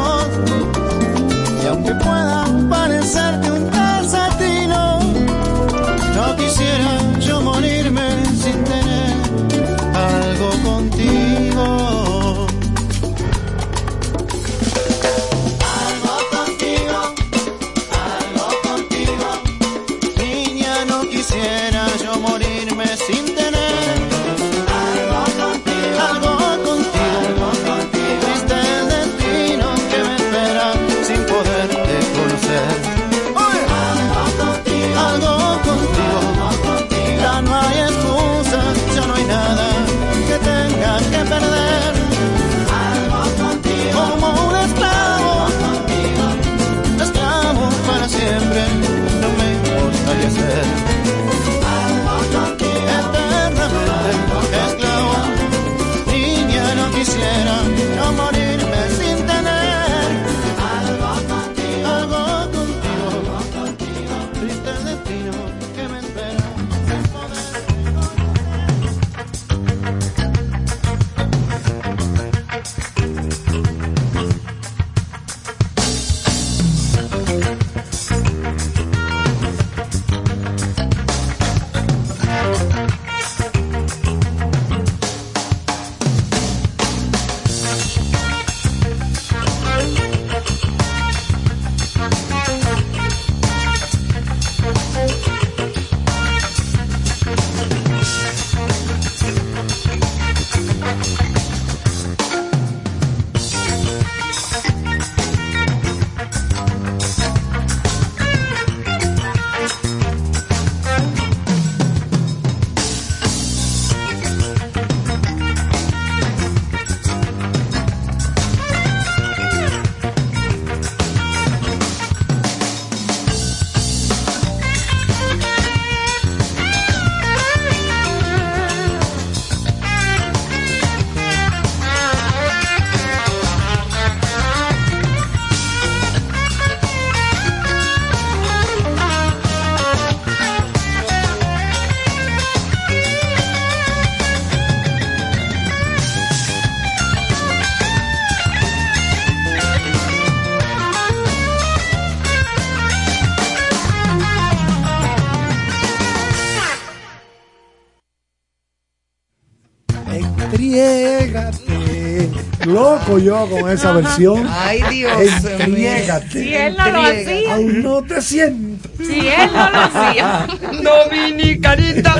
[162.66, 164.46] Loco yo con esa versión.
[164.48, 165.12] Ay, Dios
[165.44, 166.42] Entriégate.
[166.42, 167.54] Si él no lo hacía.
[167.54, 168.89] Aún no te siento.
[169.06, 170.46] Si él no lo hacía.
[170.82, 172.14] Dominicanita.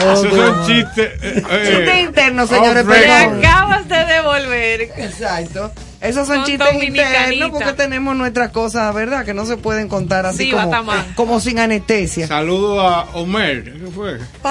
[0.00, 1.12] Esos son chistes.
[1.22, 2.84] eh, eh, Chiste interno, señores.
[2.86, 3.44] off Te perdón.
[3.44, 4.80] acabas de devolver.
[4.96, 5.72] Exacto.
[6.00, 9.24] Esos son chistes internos porque tenemos nuestras cosas, ¿verdad?
[9.24, 12.26] Que no se pueden contar así Sí, como, como sin anestesia.
[12.26, 13.64] Saludo a Homer.
[13.64, 14.18] ¿Qué fue?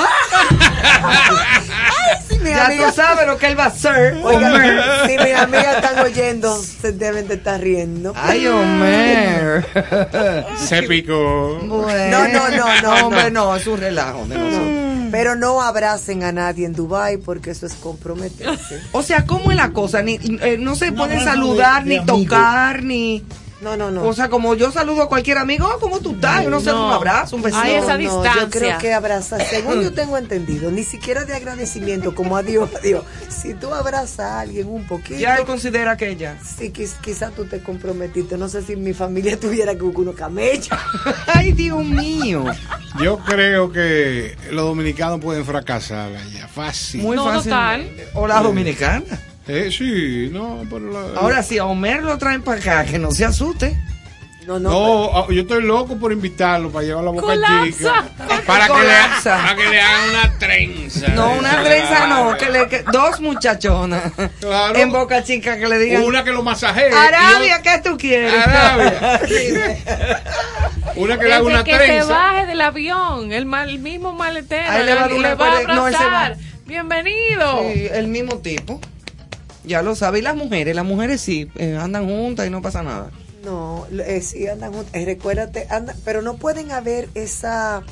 [1.03, 4.15] ¡Ay, Mi ya amiga- tú sabes lo que él va a hacer.
[4.23, 4.81] Oiga, Homer.
[5.05, 8.13] si mis amigas están oyendo, se deben de estar riendo.
[8.15, 9.63] Ay, Homer.
[10.57, 11.59] Se picó.
[11.63, 13.45] No, no, no, no, Hombre, no.
[13.47, 14.25] no, es un relajo.
[14.27, 18.81] No, Pero no abracen a nadie en Dubai porque eso es comprometerse.
[18.91, 20.01] O sea, ¿cómo es la cosa?
[20.01, 22.23] Ni, eh, no se puede abrazo saludar, de- de ni amigo.
[22.23, 23.23] tocar, ni...
[23.63, 24.03] No, no, no.
[24.03, 26.45] O sea, como yo saludo a cualquier amigo, ¿cómo tú estás?
[26.45, 26.93] Uno se da un No.
[26.93, 27.63] abrazo, un besito.
[27.63, 28.41] Hay esa No, distancia.
[28.41, 32.69] yo creo que abrazar, según yo tengo entendido, ni siquiera de agradecimiento, como a Dios,
[32.75, 33.03] a Dios.
[33.29, 35.19] Si tú abrazas a alguien un poquito.
[35.19, 36.37] Ya él considera que ya.
[36.43, 38.37] Sí, quiz- quizá tú te comprometiste.
[38.37, 40.67] No sé si mi familia tuviera que buscar unos camellos.
[41.33, 42.43] Ay, Dios mío.
[43.01, 47.01] Yo creo que los dominicanos pueden fracasar allá, fácil.
[47.01, 47.43] Muy No, fácil.
[47.51, 47.91] total.
[48.13, 49.03] O la dominicana.
[49.47, 53.11] Eh, sí, no, pero la- Ahora, si a Homer lo traen para acá, que no
[53.11, 53.77] se asuste.
[54.47, 57.63] No, No, ah, yo estoy loco por invitarlo para llevar la boca Colapsa.
[57.65, 58.05] chica.
[58.45, 58.93] Para que, le,
[59.23, 61.07] para que le hagan una trenza.
[61.09, 64.11] No, una trenza no, que le, que- dos muchachonas
[64.41, 64.75] Claro.
[64.77, 66.03] en boca chica que le digan.
[66.03, 66.91] Una que lo masajee.
[66.91, 68.33] Arabia, ¿qué tú quieres?
[68.33, 69.21] Arabia.
[70.97, 72.05] Una que le haga una que se trenza.
[72.13, 75.29] baje del avión, el, mal- el mismo maletero, Ahí le va a dar y una
[75.29, 76.37] le va a no, se abrazar.
[76.65, 77.61] Bienvenido.
[77.73, 78.79] Sí, el mismo tipo.
[79.65, 80.19] Ya lo sabe.
[80.19, 83.11] Y las mujeres, las mujeres sí, eh, andan juntas y no pasa nada.
[83.43, 84.93] No, eh, sí andan juntas.
[84.95, 87.83] Eh, recuérdate, andan, pero no pueden haber esa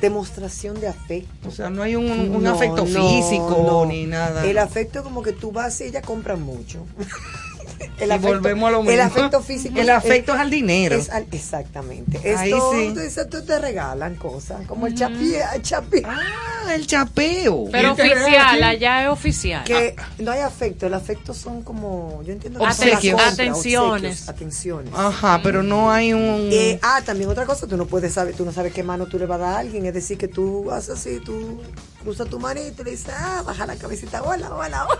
[0.00, 1.48] demostración de afecto.
[1.48, 3.86] O sea, no hay un, un No, afecto no, físico no.
[3.86, 4.44] ni nada.
[4.44, 6.84] El afecto como que tú vas y ella compra mucho.
[8.00, 9.02] Y volvemos a lo El mismo.
[9.04, 9.78] afecto físico.
[9.78, 10.96] El afecto es al dinero.
[10.96, 12.18] es al- exactamente.
[12.36, 12.94] Ahí Esto, sí.
[13.20, 16.02] esto te regalan cosas, como el chapi, el chapi.
[16.04, 17.66] Ah, el chapeo.
[17.72, 19.64] Pero oficial, allá es oficial.
[19.64, 23.20] Que no hay afecto, el afecto son como, yo entiendo Obsequios.
[23.20, 24.12] Atenciones.
[24.12, 24.92] obsequios, atenciones.
[24.94, 26.48] Ajá, pero no hay un.
[26.52, 29.18] Eh, ah, también otra cosa, tú no puedes saber, tú no sabes qué mano tú
[29.18, 31.60] le vas a dar a alguien, es decir, que tú haces así, tú
[32.02, 34.98] cruzas tu manito y le dices, ah, baja la cabecita, hola, hola, hola.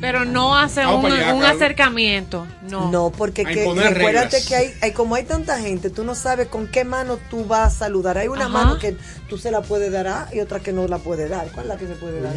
[0.00, 2.46] Pero no hace un, allá, acercamiento.
[2.68, 2.90] No.
[2.90, 4.46] No, porque que, recuérdate reglas.
[4.46, 7.74] que hay, hay, como hay tanta gente, tú no sabes con qué mano tú vas
[7.74, 8.18] a saludar.
[8.18, 8.48] Hay una Ajá.
[8.52, 8.96] mano que
[9.28, 11.48] tú se la puedes dar a y otra que no la puedes dar.
[11.52, 12.34] ¿Cuál es la que se puede dar?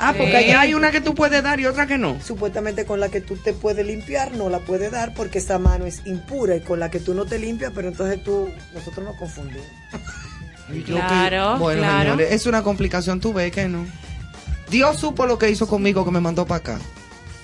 [0.00, 2.20] Ah, porque allá hay una que tú puedes dar y otra que no.
[2.22, 5.86] Supuestamente con la que tú te puedes limpiar, no la puedes dar porque esa mano
[5.86, 9.16] es impura y con la que tú no te limpias, pero entonces tú, nosotros nos
[9.16, 9.66] confundimos.
[10.68, 12.10] Que- Claro, bueno, claro.
[12.10, 13.86] señores, es una complicación, tú ves que no.
[14.70, 16.78] Dios supo lo que hizo conmigo que me mandó para acá.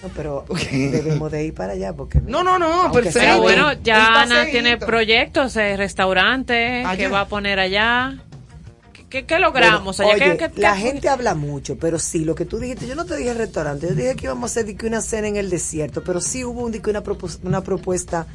[0.03, 2.21] No, pero debemos de ir para allá porque...
[2.21, 7.09] No, no, no, Pero bueno, ya Ana tiene proyectos, eh, restaurantes que Allá.
[7.09, 8.19] va a poner allá.
[9.09, 10.25] ¿Qué, logramos Bueno, allá?
[10.27, 12.97] oye, ¿Qué- qué- la qué- gente habla mucho, pero sí, lo que tú dijiste, yo
[12.97, 15.51] no te dije restaurante, yo dije que íbamos a hacer que una cena en el
[15.51, 18.27] desierto, pero sí hubo un, de que una, propos- una propuesta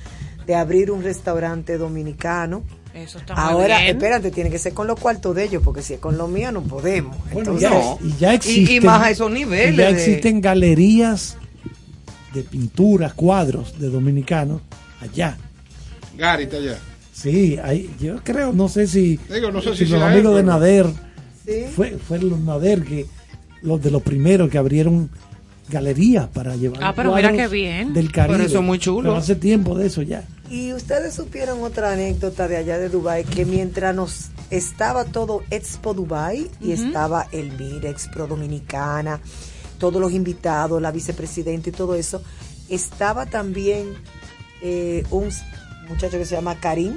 [0.48, 2.64] de abrir un restaurante dominicano.
[3.03, 3.95] Eso está muy Ahora, bien.
[3.95, 6.51] espérate, tiene que ser con los cuartos de ellos, porque si es con los míos
[6.53, 7.15] no podemos.
[7.31, 11.38] Bueno, Entonces, ya, y ya existen, más a esos niveles y ya de- existen galerías
[12.34, 14.61] de pinturas, cuadros de dominicanos
[15.01, 15.38] allá.
[16.17, 16.77] Gary está allá.
[17.13, 20.38] Sí, hay, yo creo, no sé si, Digo, no sé si si los amigos él,
[20.38, 20.85] de pero- Nader,
[21.45, 21.65] Sí.
[21.76, 23.05] fue, fue los Nader que
[23.61, 25.09] los de los primeros que abrieron
[25.70, 27.94] galerías para llevar Ah, pero mira qué bien.
[27.94, 28.38] del Caribe.
[28.38, 29.10] Pero eso es muy chulo.
[29.10, 30.24] Pero hace tiempo de eso ya.
[30.50, 35.94] Y ustedes supieron otra anécdota de allá de Dubai que mientras nos estaba todo Expo
[35.94, 36.84] Dubai y Ujú.
[36.88, 39.20] estaba el MIR, Expo Dominicana,
[39.78, 42.22] todos los invitados, la vicepresidenta y todo eso,
[42.68, 43.94] estaba también
[44.62, 45.30] eh, un
[45.88, 46.96] muchacho que se llama Karim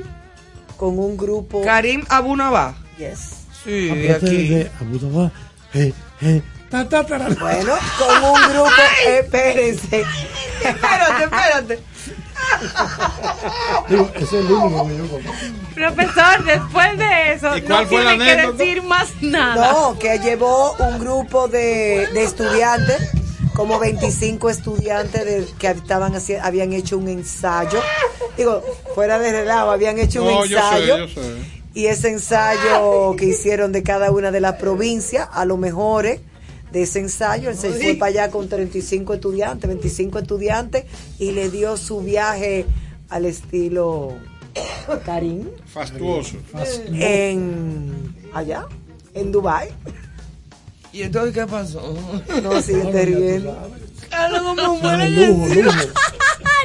[0.78, 1.62] con un grupo.
[1.62, 2.74] Karim Abunabá.
[2.98, 3.36] Yes.
[3.64, 4.48] Sí, aquí.
[4.48, 5.30] de Abu Dhabi,
[5.74, 5.92] eh,
[6.22, 6.42] eh,
[6.72, 7.34] ta, ta, ta, ta.
[7.40, 8.70] Bueno, con un grupo,
[9.06, 10.04] espérense.
[10.64, 11.78] espérate, espérate.
[13.88, 15.04] Digo, ese es el único que yo.
[15.74, 18.56] Profesor, después de eso, ¿Y cuál no tiene que anécdota?
[18.58, 19.72] decir más nada.
[19.72, 23.10] No, que llevó un grupo de, de estudiantes,
[23.54, 27.80] como 25 estudiantes de, que estaban habían hecho un ensayo.
[28.36, 28.62] Digo,
[28.94, 30.96] fuera de relajo, habían hecho No, un yo sé, ensayo.
[30.98, 31.20] yo sé.
[31.74, 36.06] Y ese ensayo que hicieron de cada una de las provincias, a lo mejor
[36.72, 40.84] de ese ensayo, él se fue para allá con 35 estudiantes, 25 estudiantes,
[41.18, 42.64] y le dio su viaje
[43.10, 44.16] al estilo
[45.04, 46.36] Karim Fastuoso.
[46.92, 48.66] en allá,
[49.14, 49.68] en Dubai.
[50.92, 51.94] ¿Y entonces qué pasó?
[52.42, 53.56] No, sí, te riendo.
[54.56, 55.78] Lujo, lujo.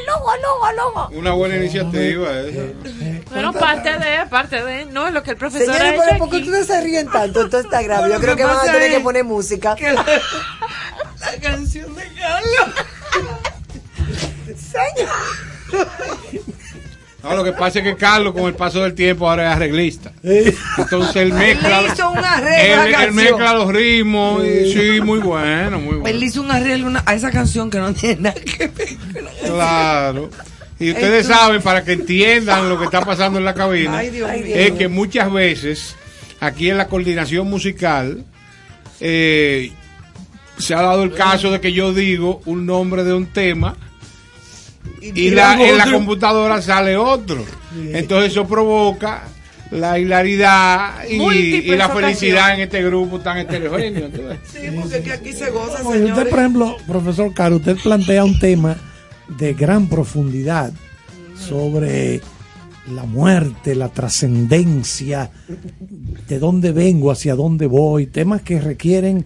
[0.06, 1.10] Luego, luego, luego.
[1.20, 2.62] Una buena iniciativa esa.
[3.30, 6.18] Bueno, parte de, parte de, no es lo que el profesor Señores, ha hecho pero
[6.20, 7.44] ¿por qué ustedes se ríen tanto?
[7.44, 8.10] Esto está grave.
[8.12, 9.76] Yo creo ¿qué que van a tener que poner música.
[9.76, 10.06] Que la,
[11.20, 12.70] la canción de Carlos.
[14.56, 15.10] Señor.
[17.24, 20.12] No, lo que pasa es que Carlos, con el paso del tiempo, ahora es arreglista.
[20.24, 21.80] Entonces él mezcla.
[21.80, 24.44] Él hizo un arreglo él, mezcla los ritmos.
[24.46, 26.08] y sí, muy bueno, muy bueno.
[26.08, 28.98] Él hizo un arreglo una- a esa canción que no tiene nada que ver.
[29.46, 30.30] Claro.
[30.80, 34.12] Y ustedes Entonces- saben, para que entiendan lo que está pasando en la cabina, Ay,
[34.12, 34.56] Dios mío.
[34.56, 35.96] es que muchas veces
[36.40, 38.24] aquí en la coordinación musical
[39.00, 39.72] eh,
[40.60, 43.76] se ha dado el caso de que yo digo un nombre de un tema
[45.02, 47.44] y la, en la computadora sale otro.
[47.76, 49.24] Entonces eso provoca
[49.72, 54.10] la hilaridad y, la felicidad en este grupo tan heterogéneo.
[54.46, 56.28] Sí, porque que aquí se goza, usted, señores.
[56.28, 58.78] por ejemplo, profesor Caro, usted plantea un tema
[59.38, 60.72] de gran profundidad
[61.36, 62.22] sobre
[62.94, 65.30] la muerte, la trascendencia,
[66.28, 69.26] de dónde vengo, hacia dónde voy, temas que requieren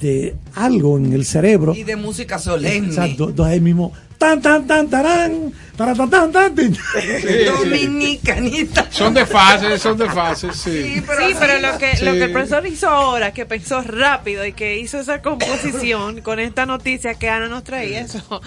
[0.00, 1.74] de algo en el cerebro.
[1.74, 2.88] Y de música solemne.
[2.88, 6.54] Exacto, entonces ahí mismo, tan, tan, tan, tarán, taran, tan, tan.
[7.46, 8.86] Dominicanita.
[8.90, 10.94] Son de fases, son de fases, sí.
[10.96, 12.18] Sí, pero, lo, que, lo Sí.
[12.18, 16.66] que el profesor hizo ahora, que pensó rápido y que hizo esa composición con esta
[16.66, 18.40] noticia que Ana nos traía, eso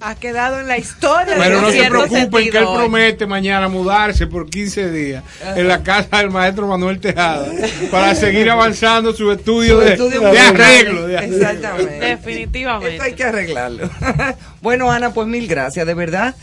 [0.00, 4.26] ha quedado en la historia Pero de no se preocupen que él promete mañana mudarse
[4.26, 5.24] por 15 días
[5.54, 7.46] en la casa del maestro Manuel Tejada
[7.90, 10.54] para seguir avanzando su estudio, Su de, estudio de musical.
[10.60, 11.06] arreglo.
[11.06, 11.36] de arreglo.
[11.36, 11.92] Exactamente.
[11.98, 12.94] Definitivamente.
[12.94, 13.90] Esto hay que arreglarlo.
[14.62, 16.34] bueno, Ana, pues mil gracias, de verdad.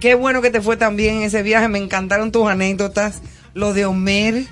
[0.00, 1.68] Qué bueno que te fue tan bien ese viaje.
[1.68, 3.22] Me encantaron tus anécdotas.
[3.54, 4.44] Lo de Homer,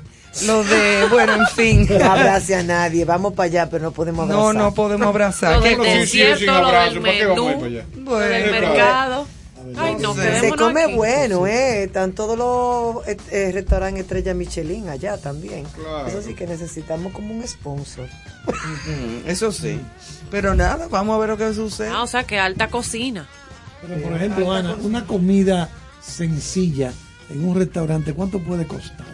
[0.44, 1.86] lo de, bueno, en fin.
[1.98, 4.54] No abrace a nadie, vamos para allá, pero no podemos abrazar.
[4.54, 5.56] No, no podemos abrazar.
[5.56, 9.26] Lo del desierto, lo del menú, lo del mercado.
[9.76, 10.94] Ay, no, Se come aquí.
[10.94, 11.84] bueno, ¿eh?
[11.84, 15.64] Están todos los eh, eh, restaurantes Estrella Michelin allá también.
[15.74, 16.06] Claro.
[16.06, 18.08] Eso sí que necesitamos como un sponsor.
[19.26, 19.80] Eso sí.
[20.30, 21.88] Pero nada, vamos a ver lo que sucede.
[21.88, 23.26] Ah, o sea, que alta cocina.
[23.82, 25.68] Pero, por ejemplo, Ana, una comida
[26.00, 26.92] sencilla
[27.30, 29.06] en un restaurante, ¿cuánto puede costar?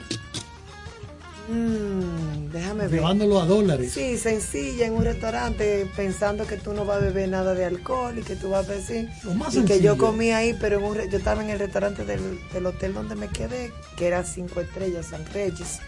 [1.49, 2.93] Mm, déjame ver.
[3.01, 3.93] Llevándolo a dólares.
[3.93, 8.17] Sí, sencilla en un restaurante, pensando que tú no vas a beber nada de alcohol
[8.19, 9.09] y que tú vas a decir.
[9.25, 11.59] Lo más Y que yo comí ahí, pero en un re- yo estaba en el
[11.59, 15.81] restaurante del, del hotel donde me quedé, que era cinco estrellas, San Regis,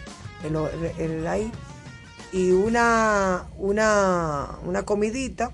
[0.44, 1.50] el, o- el- el ahí.
[2.32, 5.52] Y una, una, una comidita,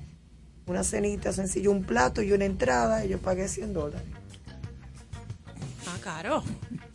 [0.67, 4.07] una cenita sencilla, un plato y una entrada, y yo pagué 100 dólares.
[5.87, 6.43] Ah, caro.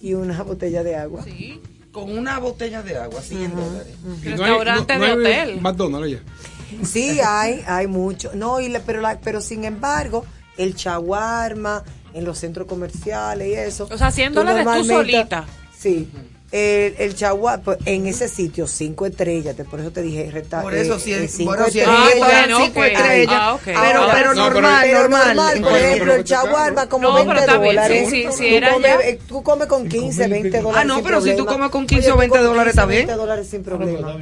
[0.02, 1.23] Y una botella de agua.
[1.23, 1.61] Sí.
[1.96, 3.94] Con una botella de agua, 100 dólares.
[4.22, 5.62] Y Restaurante de hay hotel.
[5.62, 6.86] McDonald's allá.
[6.86, 8.32] Sí, hay, hay mucho.
[8.34, 10.26] No, y la- pero, la, pero sin embargo,
[10.58, 13.88] el chaguarma en los centros comerciales y eso.
[13.90, 15.46] O sea, 100 tú dólares tú solita.
[15.78, 16.10] Sí.
[16.56, 20.61] El, el chaguarma, pues, en ese sitio, cinco estrellas, te- por eso te dije, resta-
[20.61, 21.90] Por eso, eh, si eh, es- cinco bueno, estrellas.
[21.90, 25.61] un restaurante cinco estrellas, Ah, pero, pero no, normal, pero normal.
[25.61, 28.10] por ejemplo, el chaguarma como No, 20 pero está bien, dólares.
[28.10, 29.06] sí, sí, sí, tú, era comes, ya.
[29.10, 30.82] eh, tú comes con 15, 20 dólares.
[30.82, 32.82] Ah, no, pero si tú comes con 15 Oye, o tú 20 comes dólares, 15
[32.82, 33.07] está bien.
[33.07, 34.18] 20 dólares sin problema.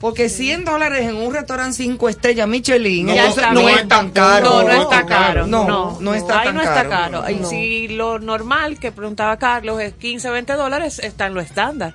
[0.00, 3.78] Porque 100 dólares en un restaurante 5 estrellas Michelin, está no bien.
[3.78, 4.44] es tan caro.
[4.44, 5.46] No, no está caro.
[5.46, 7.22] No, no, no está Ahí tan no está caro.
[7.22, 7.30] caro.
[7.30, 7.48] Y No.
[7.48, 11.94] si lo normal que preguntaba Carlos es 15, 20 dólares, está en lo estándar.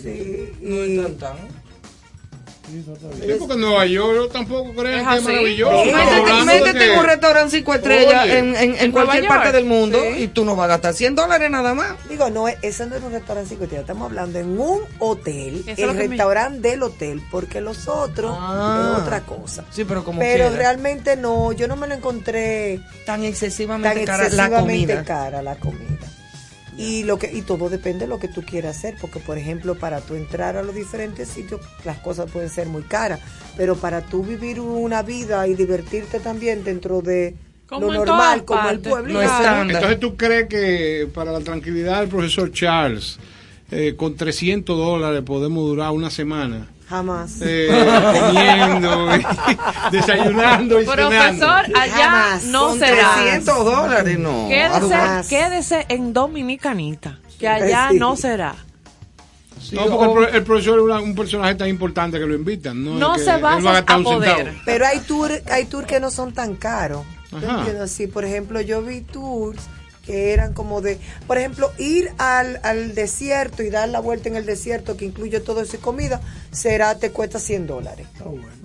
[0.00, 1.36] Sí, No es tan tan.
[2.66, 2.82] Sí,
[3.38, 5.84] porque en Nueva York yo tampoco creo Es que es maravilloso.
[5.84, 8.38] Métete, de métete que- en un restaurante 5 estrellas Oye.
[8.38, 10.22] en, en, cualquier parte del mundo sí.
[10.22, 11.92] y tú no vas a gastar 100 dólares nada más.
[12.08, 15.62] Digo, no, es- eso no es un restaurante cinco estrellas, estamos hablando en un hotel,
[15.66, 18.92] Eso el me- restaurante del hotel, porque los otros Ah.
[18.96, 19.64] es otra cosa.
[19.70, 20.56] Sí, pero como Pero quiera.
[20.56, 25.04] realmente no, yo no me lo encontré tan tan excesivamente cara la excesivamente comida.
[25.04, 26.06] cara la comida.
[26.76, 29.76] Y lo que y todo depende de lo que tú quieras hacer, porque por ejemplo,
[29.76, 33.20] para tú entrar a los diferentes sitios, las cosas pueden ser muy caras,
[33.56, 37.36] pero para tú vivir una vida y divertirte también dentro de
[37.68, 39.22] Como lo normal, como el pueblo.
[39.22, 43.18] Entonces, ¿tú crees que para la tranquilidad del profesor Charles,
[43.70, 46.68] eh, con 300 dólares podemos durar una semana?
[46.94, 47.32] Jamás.
[47.40, 47.68] Eh,
[48.20, 49.26] comiendo, y
[49.90, 51.08] desayunando y cenando.
[51.10, 52.44] Profesor, allá Jamás.
[52.44, 53.14] no Con será.
[53.16, 54.48] 300 dólares, no.
[54.48, 57.98] Quédese, quédese en Dominicanita, que allá Sí.
[57.98, 58.54] no será.
[59.60, 62.84] Sí, No, porque el, el profesor es una- un personaje tan importante que lo invitan.
[62.84, 64.54] No, No Es que se va a gastar a un poder.
[64.64, 67.04] Pero hay tours hay tour que no son tan caros.
[67.30, 67.86] ¿Tú Ajá.
[67.88, 69.58] Sí, por ejemplo, yo vi tours
[70.04, 74.36] que eran como de, por ejemplo, ir al, al desierto y dar la vuelta en
[74.36, 76.20] el desierto, que incluye todo eso y comida,
[76.50, 78.06] será, te cuesta 100 dólares.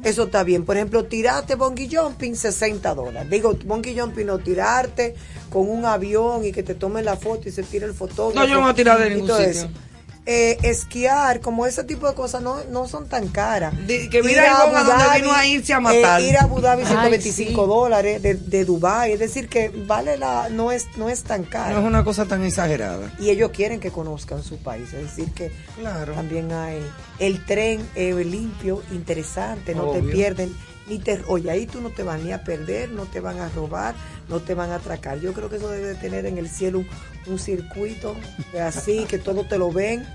[0.04, 0.66] Eso está bien.
[0.66, 3.30] Por ejemplo, tirarte bungee jumping, 60 dólares.
[3.30, 5.16] Digo, bungee jumping no, tirarte
[5.50, 8.40] con un avión y que te tomen la foto y se tire el fotógrafo.
[8.40, 9.52] No, yo no me voy a tirar de y ningún todo sitio.
[9.52, 9.70] eso.
[10.26, 13.74] Eh, esquiar, como ese tipo de cosas, no, no son tan caras.
[13.88, 16.22] que mira Ir a Abu donde Dhabi, vino a irse a matar.
[16.22, 17.68] eh, ir a Abu Dhabi Ay, 125 sí.
[17.68, 21.74] dólares de, de Dubai, es decir que vale la, no es, no es tan caro.
[21.76, 23.12] No es una cosa tan exagerada.
[23.20, 26.14] Y ellos quieren que conozcan su país, es decir que Claro.
[26.14, 26.80] también hay
[27.20, 30.56] el tren eh, limpio, interesante, no te pierden,
[30.90, 33.50] ni te, oye, ahí tú no te van ni a perder, no te van a
[33.50, 33.96] robar,
[34.28, 35.20] no te van a atracar.
[35.20, 36.88] Yo creo que eso debe de tener en el cielo un,
[37.28, 38.16] un circuito
[38.62, 40.06] así, que todo te lo ven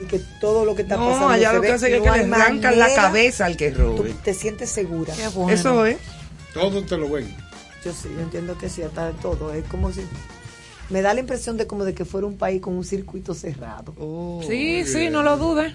[0.00, 2.78] y que todo lo que está No, pasando allá lo que es que le arrancan
[2.78, 4.10] la cabeza al que robe.
[4.10, 5.14] Tú te sientes segura.
[5.34, 5.52] bueno.
[5.52, 5.98] Eso es.
[6.52, 7.28] Todo te lo ven.
[7.84, 9.52] Yo sí, yo entiendo que sí, hasta todo.
[9.52, 10.02] Es como si.
[10.90, 13.94] Me da la impresión de como de que fuera un país con un circuito cerrado.
[14.46, 15.74] Sí, sí, no lo dudes.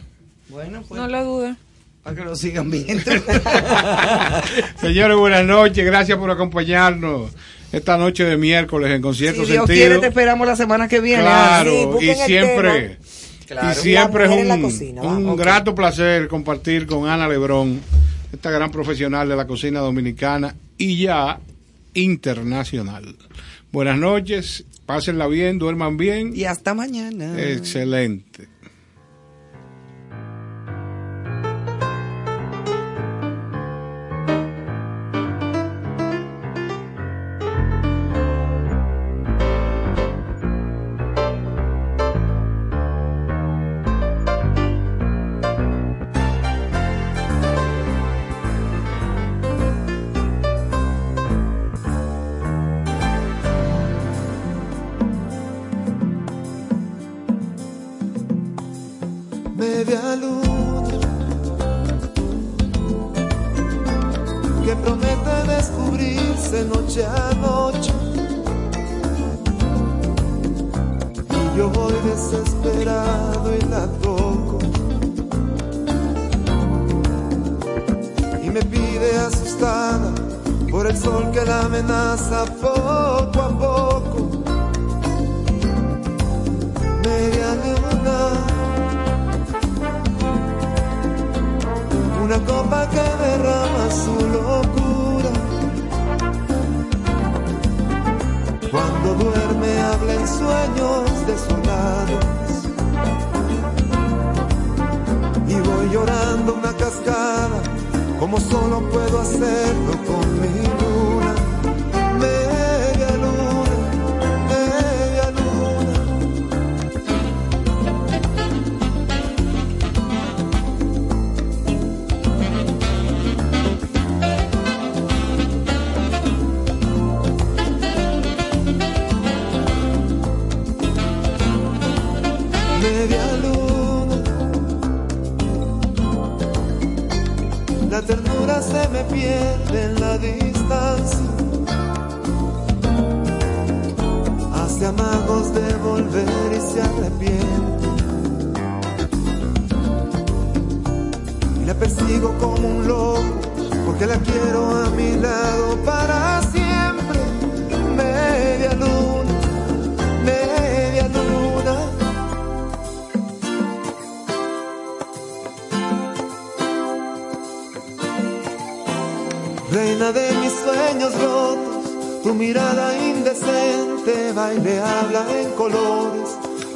[0.50, 1.00] Bueno, pues.
[1.00, 1.56] No lo dudes.
[2.04, 3.04] Para que lo sigan viendo.
[4.82, 5.86] Señores, buenas noches.
[5.86, 7.32] Gracias por acompañarnos
[7.72, 9.88] esta noche de miércoles en Concierto Si Dios Sentido.
[9.88, 11.24] quiere, te esperamos la semana que viene.
[11.24, 12.98] Claro, Sí, y siempre.
[13.48, 13.72] Claro.
[13.72, 17.82] y siempre es un, cocina, un grato placer compartir con Ana Lebrón,
[18.32, 21.40] esta gran profesional de la cocina dominicana y ya
[21.94, 23.16] internacional.
[23.72, 26.32] Buenas noches, pásenla bien, duerman bien.
[26.36, 27.34] Y hasta mañana.
[27.42, 28.48] Excelente.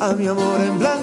[0.07, 0.97] A mi amor en blanco